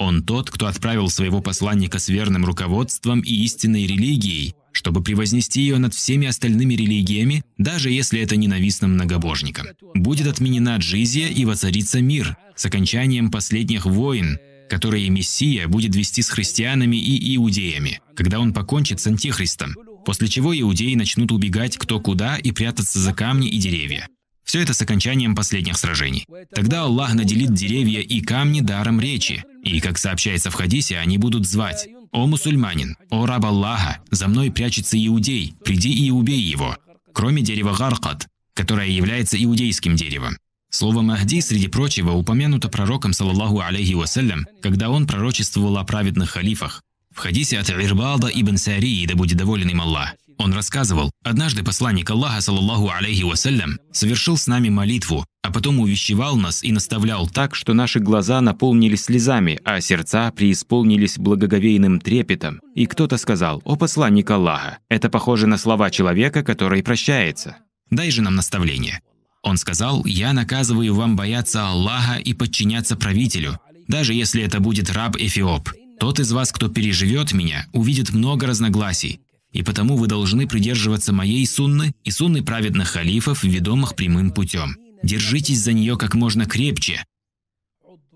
он 0.00 0.22
тот, 0.22 0.50
кто 0.50 0.66
отправил 0.66 1.10
своего 1.10 1.42
посланника 1.42 1.98
с 1.98 2.08
верным 2.08 2.46
руководством 2.46 3.20
и 3.20 3.34
истинной 3.44 3.86
религией, 3.86 4.54
чтобы 4.72 5.02
превознести 5.02 5.60
ее 5.60 5.78
над 5.78 5.94
всеми 5.94 6.26
остальными 6.26 6.74
религиями, 6.74 7.42
даже 7.58 7.90
если 7.90 8.20
это 8.20 8.36
ненавистно 8.36 8.88
многобожникам. 8.88 9.66
Будет 9.94 10.26
отменена 10.26 10.76
джизия 10.76 11.28
и 11.28 11.44
воцарится 11.44 12.00
мир 12.00 12.36
с 12.56 12.64
окончанием 12.66 13.30
последних 13.30 13.86
войн, 13.86 14.38
которые 14.68 15.08
Мессия 15.10 15.66
будет 15.66 15.96
вести 15.96 16.22
с 16.22 16.30
христианами 16.30 16.96
и 16.96 17.36
иудеями, 17.36 18.00
когда 18.14 18.38
он 18.38 18.52
покончит 18.52 19.00
с 19.00 19.06
антихристом, 19.06 19.74
после 20.04 20.28
чего 20.28 20.58
иудеи 20.58 20.94
начнут 20.94 21.32
убегать 21.32 21.76
кто 21.76 22.00
куда 22.00 22.36
и 22.36 22.52
прятаться 22.52 23.00
за 23.00 23.12
камни 23.12 23.48
и 23.48 23.58
деревья. 23.58 24.08
Все 24.44 24.60
это 24.60 24.74
с 24.74 24.82
окончанием 24.82 25.36
последних 25.36 25.76
сражений. 25.76 26.26
Тогда 26.52 26.82
Аллах 26.82 27.14
наделит 27.14 27.54
деревья 27.54 28.00
и 28.00 28.20
камни 28.20 28.60
даром 28.60 29.00
речи, 29.00 29.44
и, 29.62 29.80
как 29.80 29.98
сообщается 29.98 30.50
в 30.50 30.54
хадисе, 30.54 30.98
они 30.98 31.18
будут 31.18 31.46
звать 31.46 31.88
«О 32.12 32.26
мусульманин! 32.26 32.96
О 33.10 33.26
раб 33.26 33.44
Аллаха! 33.44 33.98
За 34.10 34.26
мной 34.28 34.50
прячется 34.50 34.96
иудей! 35.04 35.54
Приди 35.64 35.92
и 35.92 36.10
убей 36.10 36.40
его!» 36.40 36.76
Кроме 37.12 37.42
дерева 37.42 37.74
Гаркат, 37.76 38.28
которое 38.54 38.88
является 38.88 39.42
иудейским 39.42 39.96
деревом. 39.96 40.36
Слово 40.70 41.02
«Махди» 41.02 41.40
среди 41.40 41.68
прочего 41.68 42.12
упомянуто 42.12 42.68
пророком, 42.68 43.12
саллаллаху 43.12 43.60
алейхи 43.60 43.94
вассалям, 43.94 44.46
когда 44.62 44.90
он 44.90 45.06
пророчествовал 45.06 45.78
о 45.78 45.84
праведных 45.84 46.30
халифах. 46.30 46.82
В 47.14 47.18
хадисе 47.18 47.58
от 47.58 47.70
Ирбада 47.70 48.28
ибн 48.28 48.56
Сарии, 48.56 49.06
да 49.06 49.16
будет 49.16 49.36
доволен 49.36 49.68
им 49.68 49.80
Аллах, 49.80 50.14
он 50.38 50.54
рассказывал, 50.54 51.10
однажды 51.22 51.62
посланник 51.62 52.08
Аллаха, 52.08 52.40
саллаллаху 52.40 52.88
алейхи 52.88 53.24
вассалям, 53.24 53.78
совершил 53.92 54.38
с 54.38 54.46
нами 54.46 54.70
молитву, 54.70 55.26
а 55.42 55.50
потом 55.50 55.80
увещевал 55.80 56.36
нас 56.36 56.62
и 56.62 56.70
наставлял 56.70 57.26
так, 57.26 57.54
что 57.54 57.72
наши 57.72 57.98
глаза 57.98 58.40
наполнились 58.40 59.04
слезами, 59.04 59.58
а 59.64 59.80
сердца 59.80 60.30
преисполнились 60.32 61.18
благоговейным 61.18 62.00
трепетом. 62.00 62.60
И 62.74 62.86
кто-то 62.86 63.16
сказал, 63.16 63.62
«О 63.64 63.76
посланник 63.76 64.30
Аллаха, 64.30 64.78
это 64.88 65.08
похоже 65.08 65.46
на 65.46 65.56
слова 65.56 65.90
человека, 65.90 66.42
который 66.42 66.82
прощается. 66.82 67.56
Дай 67.90 68.10
же 68.10 68.22
нам 68.22 68.36
наставление». 68.36 69.00
Он 69.42 69.56
сказал, 69.56 70.04
«Я 70.04 70.34
наказываю 70.34 70.94
вам 70.94 71.16
бояться 71.16 71.66
Аллаха 71.66 72.18
и 72.18 72.34
подчиняться 72.34 72.96
правителю, 72.96 73.58
даже 73.88 74.12
если 74.12 74.42
это 74.42 74.60
будет 74.60 74.90
раб-эфиоп. 74.90 75.70
Тот 75.98 76.20
из 76.20 76.32
вас, 76.32 76.52
кто 76.52 76.68
переживет 76.68 77.32
меня, 77.32 77.66
увидит 77.72 78.10
много 78.12 78.46
разногласий, 78.46 79.20
и 79.52 79.62
потому 79.62 79.96
вы 79.96 80.06
должны 80.06 80.46
придерживаться 80.46 81.12
моей 81.12 81.46
сунны 81.46 81.92
и 82.04 82.10
сунны 82.10 82.42
праведных 82.42 82.88
халифов, 82.88 83.42
ведомых 83.42 83.96
прямым 83.96 84.30
путем. 84.30 84.76
Держитесь 85.02 85.60
за 85.60 85.72
нее 85.72 85.96
как 85.96 86.14
можно 86.14 86.46
крепче 86.46 87.04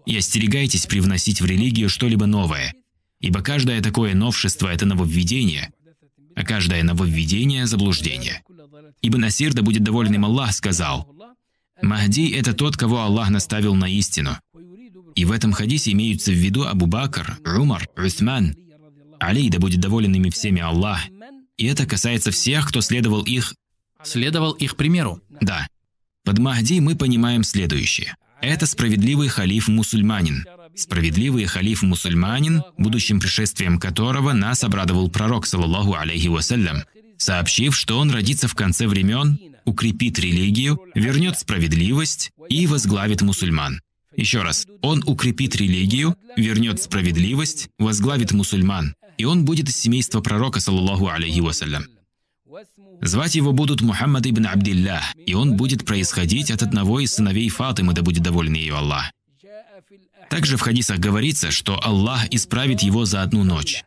и 0.07 0.17
остерегайтесь 0.17 0.87
привносить 0.87 1.41
в 1.41 1.47
религию 1.47 1.89
что-либо 1.89 2.27
новое, 2.27 2.75
ибо 3.21 3.41
каждое 3.41 3.81
такое 3.81 4.15
новшество– 4.15 4.69
это 4.73 4.85
нововведение, 4.85 5.73
а 6.37 6.45
каждое 6.45 6.83
нововведение– 6.83 7.67
заблуждение. 7.67 8.43
Ибн 9.01 9.21
Насир, 9.21 9.55
да 9.55 9.63
будет 9.63 9.83
доволен 9.83 10.15
им 10.15 10.27
Аллах, 10.27 10.53
сказал, 10.53 11.11
«Махди– 11.81 12.31
это 12.37 12.53
тот, 12.53 12.77
кого 12.77 13.01
Аллах 13.01 13.31
наставил 13.31 13.75
на 13.75 13.91
истину». 13.91 14.39
И 15.15 15.25
в 15.25 15.33
этом 15.33 15.53
хадисе 15.53 15.93
имеются 15.93 16.33
в 16.33 16.35
виду 16.35 16.65
Абу 16.65 16.87
Бакр, 16.87 17.39
Умар, 17.47 17.89
Усман, 17.97 18.57
Али, 19.21 19.49
да 19.49 19.59
будет 19.59 19.81
доволен 19.81 20.15
ими 20.15 20.29
всеми 20.29 20.61
Аллах, 20.61 21.01
и 21.57 21.67
это 21.67 21.87
касается 21.87 22.31
всех, 22.31 22.69
кто 22.69 22.81
следовал 22.81 23.23
их 23.23 23.55
следовал 24.03 24.53
их 24.53 24.77
примеру. 24.77 25.21
Да. 25.41 25.67
Под 26.25 26.39
Махди 26.39 26.81
мы 26.81 26.97
понимаем 26.97 27.45
следующее. 27.45 28.17
Это 28.41 28.67
справедливый 28.67 29.29
халиф-мусульманин. 29.29 30.45
Справедливый 30.75 31.45
халиф-мусульманин, 31.45 32.63
будущим 32.79 33.21
пришествием 33.21 33.79
которого 33.79 34.33
нас 34.33 34.65
обрадовал 34.65 35.11
пророк, 35.11 35.47
саллаллаху 35.47 35.95
алейхи 35.95 36.29
вассалям, 36.29 36.85
сообщив, 37.19 37.77
что 37.77 37.99
он 37.99 38.11
родится 38.11 38.49
в 38.49 38.55
конце 38.55 38.87
времен, 38.87 39.39
укрепит 39.67 40.19
религию, 40.19 40.81
вернет 40.95 41.39
справедливость 41.39 42.33
и 42.49 42.67
возглавит 42.67 43.21
мусульман. 43.21 43.83
Еще 44.17 44.43
раз, 44.43 44.67
он 44.81 45.03
укрепит 45.07 45.57
религию, 45.57 46.17
вернет 46.37 46.81
справедливость, 46.81 47.69
возглавит 47.79 48.33
мусульман, 48.33 48.95
и 49.19 49.25
он 49.25 49.45
будет 49.45 49.69
из 49.69 49.77
семейства 49.77 50.21
пророка, 50.21 50.61
саллаллаху 50.61 51.09
алейхи 51.09 51.41
вассалям. 51.41 51.85
Звать 53.05 53.35
его 53.35 53.53
будут 53.53 53.83
Мухаммад 53.83 54.27
ибн 54.27 54.47
Абдиллах, 54.47 55.15
и 55.15 55.35
он 55.35 55.57
будет 55.57 55.85
происходить 55.85 56.51
от 56.51 56.63
одного 56.63 57.01
из 57.01 57.13
сыновей 57.13 57.51
Фатимы, 57.51 57.93
да 57.93 58.01
будет 58.01 58.23
доволен 58.23 58.55
ее 58.55 58.77
Аллах. 58.77 59.13
Также 60.31 60.57
в 60.57 60.63
хадисах 60.63 60.99
говорится, 61.01 61.51
что 61.51 61.79
Аллах 61.85 62.27
исправит 62.31 62.81
его 62.81 63.05
за 63.05 63.21
одну 63.21 63.45
ночь. 63.45 63.85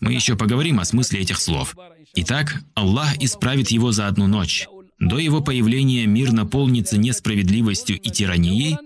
Мы 0.00 0.12
еще 0.12 0.36
поговорим 0.36 0.78
о 0.78 0.84
смысле 0.84 1.20
этих 1.20 1.40
слов. 1.40 1.74
Итак, 2.14 2.62
Аллах 2.74 3.16
исправит 3.16 3.70
его 3.70 3.92
за 3.92 4.08
одну 4.08 4.26
ночь. 4.26 4.68
До 4.98 5.18
его 5.18 5.40
появления 5.40 6.04
мир 6.06 6.32
наполнится 6.32 6.98
несправедливостью 6.98 7.98
и 7.98 8.10
тиранией, 8.10 8.76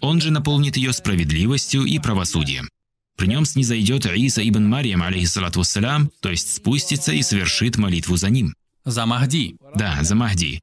он 0.00 0.20
же 0.20 0.32
наполнит 0.32 0.76
ее 0.76 0.92
справедливостью 0.92 1.84
и 1.84 2.00
правосудием. 2.00 2.68
При 3.16 3.26
нем 3.26 3.44
снизойдет 3.46 4.06
Иса 4.06 4.46
ибн 4.46 4.68
Марьям, 4.68 5.02
алейхиссалату 5.02 5.60
вассалям, 5.60 6.10
то 6.20 6.30
есть 6.30 6.54
спустится 6.54 7.12
и 7.12 7.22
совершит 7.22 7.76
молитву 7.76 8.16
за 8.16 8.28
ним. 8.28 8.54
За 8.84 9.06
Махди. 9.06 9.56
Да, 9.74 10.02
за 10.02 10.14
Махди. 10.14 10.60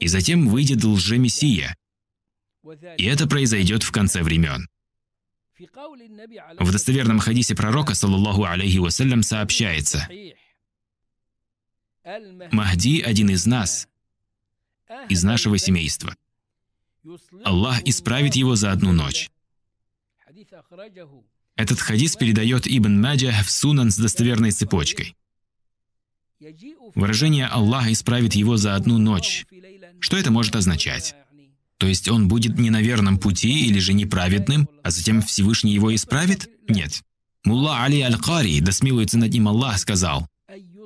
И 0.00 0.08
затем 0.08 0.48
выйдет 0.48 0.82
лжемессия. 0.82 1.76
И 2.96 3.04
это 3.04 3.26
произойдет 3.28 3.82
в 3.82 3.92
конце 3.92 4.22
времен. 4.22 4.68
В 6.58 6.72
достоверном 6.72 7.20
хадисе 7.20 7.54
пророка, 7.54 7.94
саллаллаху 7.94 8.44
алейхи 8.44 8.78
вассалям, 8.78 9.22
сообщается, 9.22 10.08
«Махди– 12.50 13.00
один 13.06 13.30
из 13.30 13.46
нас, 13.46 13.88
из 15.08 15.22
нашего 15.24 15.56
семейства. 15.58 16.16
Аллах 17.44 17.82
исправит 17.84 18.34
его 18.34 18.56
за 18.56 18.72
одну 18.72 18.92
ночь. 18.92 19.30
Этот 21.56 21.80
хадис 21.80 22.16
передает 22.16 22.66
Ибн 22.66 23.00
Маджа 23.00 23.32
в 23.44 23.50
Сунан 23.50 23.90
с 23.90 23.96
достоверной 23.96 24.50
цепочкой. 24.50 25.14
Выражение 26.94 27.46
«Аллах 27.46 27.88
исправит 27.88 28.34
его 28.34 28.56
за 28.56 28.74
одну 28.74 28.98
ночь». 28.98 29.46
Что 30.00 30.16
это 30.16 30.30
может 30.30 30.56
означать? 30.56 31.14
То 31.78 31.86
есть 31.86 32.08
он 32.08 32.28
будет 32.28 32.58
не 32.58 32.70
на 32.70 32.82
верном 32.82 33.18
пути 33.18 33.66
или 33.66 33.78
же 33.78 33.94
неправедным, 33.94 34.68
а 34.82 34.90
затем 34.90 35.22
Всевышний 35.22 35.72
его 35.72 35.94
исправит? 35.94 36.48
Нет. 36.68 37.02
Мулла 37.44 37.82
Али 37.82 38.00
Аль-Кари, 38.00 38.60
да 38.60 38.72
смилуется 38.72 39.18
над 39.18 39.32
ним 39.32 39.48
Аллах, 39.48 39.78
сказал, 39.78 40.28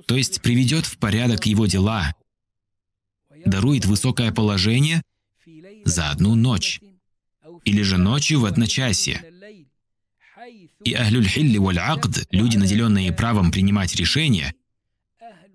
то 0.07 0.16
есть 0.16 0.43
приведет 0.43 0.86
в 0.86 0.99
порядок 0.99 1.47
его 1.47 1.66
дела, 1.66 2.14
дарует 3.45 3.86
высокое 3.86 4.32
положение 4.32 5.03
за 5.84 6.11
одну 6.11 6.34
ночь, 6.34 6.80
или 7.64 7.82
же 7.82 7.99
ночью 7.99 8.41
в 8.41 8.45
одночасье. 8.45 9.22
И 10.85 10.95
Ахлюль 10.95 11.26
Хилли 11.26 11.59
Валь 11.59 11.79
Акд, 11.79 12.26
люди, 12.31 12.57
наделенные 12.57 13.12
правом 13.12 13.51
принимать 13.51 13.95
решения, 13.97 14.55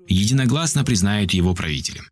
единогласно 0.07 0.83
признают 0.83 1.31
его 1.31 1.53
правителем. 1.53 2.05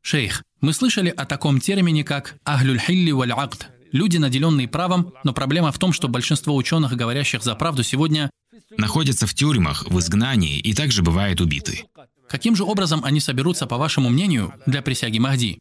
Шейх, 0.00 0.42
мы 0.60 0.72
слышали 0.72 1.08
о 1.08 1.26
таком 1.26 1.60
термине, 1.60 2.04
как 2.04 2.36
«ахлюль 2.44 2.80
хилли 2.80 3.10
валь 3.10 3.32
акд»– 3.32 3.68
люди, 3.92 4.16
наделенные 4.16 4.68
правом, 4.68 5.12
но 5.24 5.32
проблема 5.32 5.72
в 5.72 5.78
том, 5.78 5.92
что 5.92 6.08
большинство 6.08 6.54
ученых, 6.54 6.92
говорящих 6.92 7.42
за 7.42 7.54
правду 7.54 7.82
сегодня, 7.82 8.30
находятся 8.76 9.26
в 9.26 9.34
тюрьмах, 9.34 9.86
в 9.88 9.98
изгнании 9.98 10.58
и 10.58 10.72
также 10.74 11.02
бывают 11.02 11.40
убиты. 11.40 11.84
Каким 12.28 12.54
же 12.56 12.64
образом 12.64 13.04
они 13.04 13.20
соберутся, 13.20 13.66
по 13.66 13.76
вашему 13.76 14.08
мнению, 14.08 14.54
для 14.66 14.82
присяги 14.82 15.18
Махди? 15.18 15.58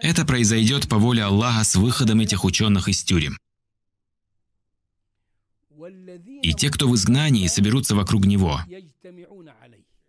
Это 0.00 0.24
произойдет 0.24 0.88
по 0.88 0.96
воле 0.96 1.22
Аллаха 1.22 1.62
с 1.62 1.76
выходом 1.76 2.20
этих 2.20 2.44
ученых 2.44 2.88
из 2.88 3.02
тюрем. 3.02 3.36
И 6.42 6.52
те, 6.54 6.70
кто 6.70 6.88
в 6.88 6.94
изгнании, 6.94 7.46
соберутся 7.46 7.94
вокруг 7.94 8.26
него. 8.26 8.60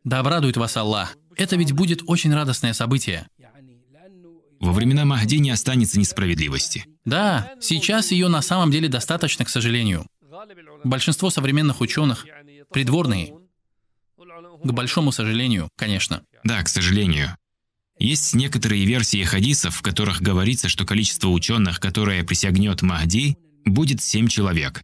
Да 0.03 0.19
обрадует 0.19 0.57
вас 0.57 0.77
Аллах. 0.77 1.15
Это 1.35 1.55
ведь 1.55 1.73
будет 1.73 2.01
очень 2.05 2.33
радостное 2.33 2.73
событие. 2.73 3.27
Во 4.59 4.73
времена 4.73 5.05
Махди 5.05 5.35
не 5.37 5.51
останется 5.51 5.99
несправедливости. 5.99 6.85
Да, 7.05 7.53
сейчас 7.61 8.11
ее 8.11 8.27
на 8.27 8.41
самом 8.41 8.71
деле 8.71 8.89
достаточно, 8.89 9.45
к 9.45 9.49
сожалению. 9.49 10.05
Большинство 10.83 11.29
современных 11.29 11.81
ученых 11.81 12.25
придворные. 12.71 13.33
К 14.17 14.71
большому 14.71 15.11
сожалению, 15.11 15.69
конечно. 15.77 16.23
Да, 16.43 16.61
к 16.61 16.67
сожалению. 16.67 17.37
Есть 17.97 18.33
некоторые 18.33 18.85
версии 18.85 19.23
хадисов, 19.23 19.75
в 19.75 19.81
которых 19.81 20.21
говорится, 20.21 20.69
что 20.69 20.85
количество 20.85 21.29
ученых, 21.29 21.79
которое 21.79 22.23
присягнет 22.23 22.81
Махди, 22.81 23.37
будет 23.65 24.01
семь 24.01 24.27
человек. 24.27 24.81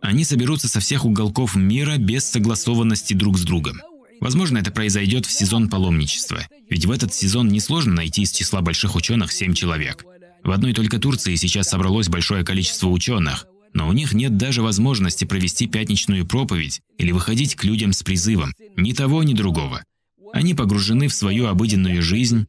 Они 0.00 0.24
соберутся 0.24 0.68
со 0.68 0.80
всех 0.80 1.04
уголков 1.04 1.56
мира 1.56 1.96
без 1.96 2.24
согласованности 2.24 3.14
друг 3.14 3.38
с 3.38 3.42
другом. 3.42 3.80
Возможно, 4.20 4.58
это 4.58 4.70
произойдет 4.70 5.26
в 5.26 5.32
сезон 5.32 5.68
паломничества, 5.68 6.46
ведь 6.68 6.86
в 6.86 6.90
этот 6.90 7.14
сезон 7.14 7.48
несложно 7.48 7.94
найти 7.94 8.22
из 8.22 8.32
числа 8.32 8.60
больших 8.60 8.96
ученых 8.96 9.32
семь 9.32 9.54
человек. 9.54 10.04
В 10.42 10.50
одной 10.50 10.72
только 10.72 10.98
Турции 10.98 11.34
сейчас 11.36 11.68
собралось 11.68 12.08
большое 12.08 12.44
количество 12.44 12.88
ученых, 12.88 13.46
но 13.74 13.88
у 13.88 13.92
них 13.92 14.12
нет 14.12 14.36
даже 14.36 14.62
возможности 14.62 15.24
провести 15.24 15.66
пятничную 15.66 16.26
проповедь 16.26 16.80
или 16.96 17.12
выходить 17.12 17.54
к 17.54 17.64
людям 17.64 17.92
с 17.92 18.02
призывом. 18.02 18.54
Ни 18.76 18.92
того, 18.92 19.22
ни 19.22 19.34
другого. 19.34 19.84
Они 20.32 20.54
погружены 20.54 21.08
в 21.08 21.14
свою 21.14 21.46
обыденную 21.46 22.02
жизнь, 22.02 22.46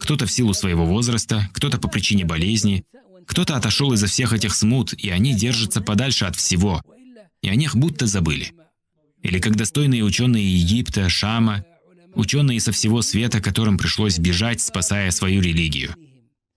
кто-то 0.00 0.26
в 0.26 0.32
силу 0.32 0.52
своего 0.54 0.84
возраста, 0.84 1.48
кто-то 1.52 1.78
по 1.78 1.88
причине 1.88 2.24
болезни, 2.24 2.84
кто-то 3.26 3.56
отошел 3.56 3.92
из-за 3.92 4.06
всех 4.06 4.32
этих 4.32 4.54
смут, 4.54 4.92
и 4.92 5.10
они 5.10 5.34
держатся 5.34 5.80
подальше 5.80 6.24
от 6.24 6.36
всего, 6.36 6.82
и 7.42 7.48
о 7.48 7.54
них 7.54 7.76
будто 7.76 8.06
забыли 8.06 8.52
или 9.24 9.38
как 9.40 9.56
достойные 9.56 10.04
ученые 10.04 10.44
Египта, 10.44 11.08
Шама, 11.08 11.64
ученые 12.14 12.60
со 12.60 12.70
всего 12.70 13.02
света, 13.02 13.40
которым 13.40 13.78
пришлось 13.78 14.18
бежать, 14.18 14.60
спасая 14.60 15.10
свою 15.10 15.40
религию, 15.40 15.96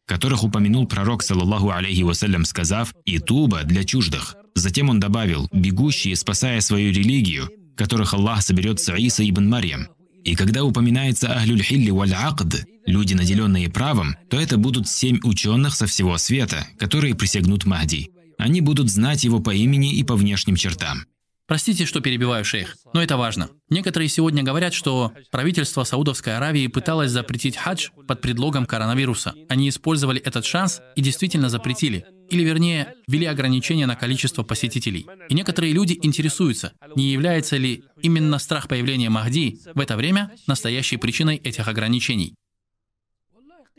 которых 0.06 0.44
упомянул 0.44 0.86
пророк, 0.86 1.24
саллаллаху 1.24 1.72
алейхи 1.72 2.02
вассалям, 2.04 2.46
сказав 2.46 2.94
«и 3.06 3.20
туба 3.20 3.64
для 3.64 3.84
чуждых». 3.84 4.36
Затем 4.54 4.90
он 4.90 5.00
добавил 5.00 5.48
«бегущие, 5.52 6.16
спасая 6.16 6.60
свою 6.62 6.92
религию, 6.92 7.50
которых 7.78 8.14
Аллах 8.14 8.42
соберет 8.42 8.80
с 8.82 8.94
Иса 8.94 9.28
ибн 9.28 9.48
Марьям». 9.48 9.88
И 10.28 10.36
когда 10.36 10.66
упоминается 10.66 11.32
«ахлюль 11.32 11.64
хилли 11.64 11.90
валь 11.90 12.14
акд», 12.14 12.66
люди, 12.86 13.14
наделенные 13.14 13.70
правом, 13.70 14.18
то 14.30 14.38
это 14.38 14.58
будут 14.58 14.90
семь 14.90 15.22
ученых 15.24 15.74
со 15.74 15.88
всего 15.88 16.18
света, 16.18 16.68
которые 16.78 17.16
присягнут 17.16 17.64
Махди. 17.64 18.10
Они 18.38 18.60
будут 18.60 18.90
знать 18.90 19.24
его 19.24 19.40
по 19.40 19.52
имени 19.52 19.96
и 19.96 20.04
по 20.04 20.18
внешним 20.18 20.58
чертам. 20.58 21.06
Простите, 21.48 21.86
что 21.86 22.02
перебиваю, 22.02 22.44
шейх, 22.44 22.76
но 22.94 23.02
это 23.02 23.16
важно. 23.16 23.48
Некоторые 23.70 24.10
сегодня 24.10 24.44
говорят, 24.44 24.74
что 24.74 25.14
правительство 25.32 25.86
Саудовской 25.86 26.36
Аравии 26.36 26.68
пыталось 26.68 27.12
запретить 27.12 27.56
хадж 27.56 27.88
под 28.06 28.20
предлогом 28.20 28.66
коронавируса. 28.66 29.34
Они 29.48 29.70
использовали 29.70 30.20
этот 30.20 30.44
шанс 30.44 30.82
и 30.98 31.02
действительно 31.02 31.48
запретили. 31.48 32.06
Или 32.30 32.44
вернее, 32.44 32.96
ввели 33.08 33.26
ограничения 33.26 33.86
на 33.86 33.96
количество 33.96 34.44
посетителей. 34.44 35.08
И 35.30 35.34
некоторые 35.34 35.74
люди 35.74 35.98
интересуются, 36.02 36.74
не 36.96 37.12
является 37.12 37.58
ли 37.58 37.84
именно 38.02 38.38
страх 38.40 38.68
появления 38.68 39.10
Махди 39.10 39.60
в 39.74 39.80
это 39.80 39.96
время 39.96 40.32
настоящей 40.48 40.98
причиной 40.98 41.38
этих 41.38 41.68
ограничений. 41.68 42.36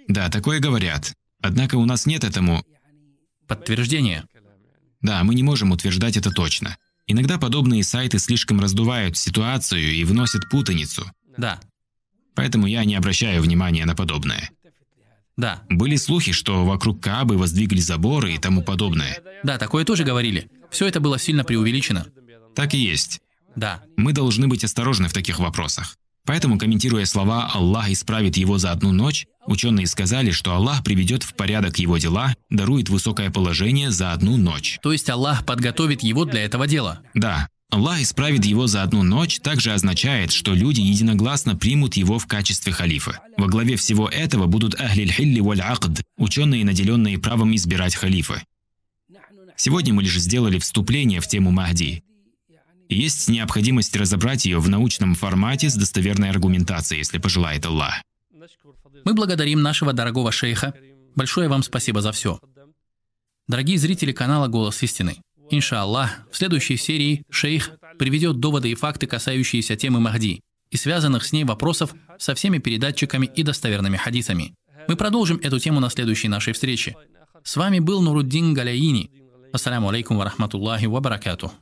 Да, 0.08 0.30
такое 0.30 0.60
говорят. 0.60 1.12
Однако 1.42 1.76
у 1.76 1.84
нас 1.84 2.06
нет 2.06 2.24
этому 2.24 2.64
подтверждения. 3.46 4.24
Да, 5.00 5.22
мы 5.22 5.34
не 5.34 5.42
можем 5.42 5.70
утверждать 5.70 6.16
это 6.16 6.30
точно. 6.30 6.76
Иногда 7.06 7.38
подобные 7.38 7.84
сайты 7.84 8.18
слишком 8.18 8.60
раздувают 8.60 9.16
ситуацию 9.16 9.92
и 9.92 10.04
вносят 10.04 10.48
путаницу. 10.50 11.10
Да. 11.36 11.60
Поэтому 12.34 12.66
я 12.66 12.84
не 12.84 12.94
обращаю 12.94 13.42
внимания 13.42 13.84
на 13.86 13.94
подобное. 13.94 14.50
Да. 15.38 15.62
Были 15.70 15.96
слухи, 15.96 16.32
что 16.32 16.64
вокруг 16.66 17.00
Каабы 17.00 17.38
воздвигли 17.38 17.78
заборы 17.78 18.34
и 18.34 18.38
тому 18.38 18.62
подобное. 18.62 19.22
Да, 19.44 19.56
такое 19.56 19.84
тоже 19.84 20.02
говорили. 20.02 20.50
Все 20.70 20.86
это 20.86 21.00
было 21.00 21.18
сильно 21.18 21.44
преувеличено. 21.44 22.06
Так 22.56 22.74
и 22.74 22.78
есть. 22.78 23.20
Да. 23.54 23.82
Мы 23.96 24.12
должны 24.12 24.48
быть 24.48 24.64
осторожны 24.64 25.08
в 25.08 25.12
таких 25.12 25.38
вопросах. 25.38 25.96
Поэтому, 26.24 26.58
комментируя 26.58 27.06
слова 27.06 27.50
«Аллах 27.54 27.88
исправит 27.88 28.36
его 28.36 28.58
за 28.58 28.72
одну 28.72 28.92
ночь», 28.92 29.26
ученые 29.46 29.86
сказали, 29.86 30.32
что 30.32 30.52
Аллах 30.52 30.84
приведет 30.84 31.22
в 31.22 31.32
порядок 31.34 31.78
его 31.78 31.96
дела, 31.98 32.34
дарует 32.50 32.90
высокое 32.90 33.30
положение 33.30 33.90
за 33.90 34.12
одну 34.12 34.36
ночь. 34.36 34.78
То 34.82 34.92
есть 34.92 35.08
Аллах 35.08 35.46
подготовит 35.46 36.02
его 36.02 36.24
для 36.24 36.44
этого 36.44 36.66
дела? 36.66 37.00
Да. 37.14 37.48
Аллах 37.70 38.00
исправит 38.00 38.46
его 38.46 38.66
за 38.66 38.82
одну 38.82 39.02
ночь 39.02 39.40
также 39.40 39.72
означает, 39.72 40.32
что 40.32 40.54
люди 40.54 40.80
единогласно 40.80 41.54
примут 41.54 41.96
его 41.96 42.18
в 42.18 42.26
качестве 42.26 42.72
халифа. 42.72 43.20
Во 43.36 43.46
главе 43.46 43.76
всего 43.76 44.08
этого 44.08 44.46
будут 44.46 44.80
ахлиль 44.80 45.12
хилли 45.12 45.40
валь 45.40 45.60
акд, 45.60 46.02
ученые, 46.16 46.64
наделенные 46.64 47.18
правом 47.18 47.54
избирать 47.54 47.94
халифа. 47.94 48.42
Сегодня 49.56 49.92
мы 49.92 50.02
лишь 50.02 50.18
сделали 50.18 50.58
вступление 50.58 51.20
в 51.20 51.26
тему 51.26 51.50
Махди. 51.50 52.02
Есть 52.88 53.28
необходимость 53.28 53.94
разобрать 53.96 54.46
ее 54.46 54.60
в 54.60 54.68
научном 54.68 55.14
формате 55.14 55.68
с 55.68 55.74
достоверной 55.74 56.30
аргументацией, 56.30 57.00
если 57.00 57.18
пожелает 57.18 57.66
Аллах. 57.66 58.02
Мы 59.04 59.12
благодарим 59.12 59.60
нашего 59.60 59.92
дорогого 59.92 60.32
шейха. 60.32 60.72
Большое 61.14 61.48
вам 61.48 61.62
спасибо 61.62 62.00
за 62.00 62.12
все. 62.12 62.40
Дорогие 63.46 63.78
зрители 63.78 64.12
канала 64.12 64.46
«Голос 64.46 64.82
истины», 64.82 65.18
Иншаллах, 65.50 66.10
в 66.30 66.36
следующей 66.36 66.76
серии 66.76 67.22
шейх 67.30 67.70
приведет 67.98 68.38
доводы 68.38 68.70
и 68.70 68.74
факты, 68.74 69.06
касающиеся 69.06 69.76
темы 69.76 70.00
Махди 70.00 70.40
и 70.70 70.76
связанных 70.76 71.24
с 71.24 71.32
ней 71.32 71.44
вопросов 71.44 71.94
со 72.18 72.34
всеми 72.34 72.58
передатчиками 72.58 73.26
и 73.26 73.42
достоверными 73.42 73.96
хадисами. 73.96 74.54
Мы 74.86 74.96
продолжим 74.96 75.38
эту 75.42 75.58
тему 75.58 75.80
на 75.80 75.90
следующей 75.90 76.28
нашей 76.28 76.52
встрече. 76.52 76.96
С 77.42 77.56
вами 77.56 77.78
был 77.78 78.02
Нуруддин 78.02 78.54
Галяини. 78.54 79.10
Ассаляму 79.52 79.88
алейкум 79.88 80.18
ва 80.18 80.24
рахматуллахи 80.24 80.86
ва 80.86 81.00
баракатух. 81.00 81.52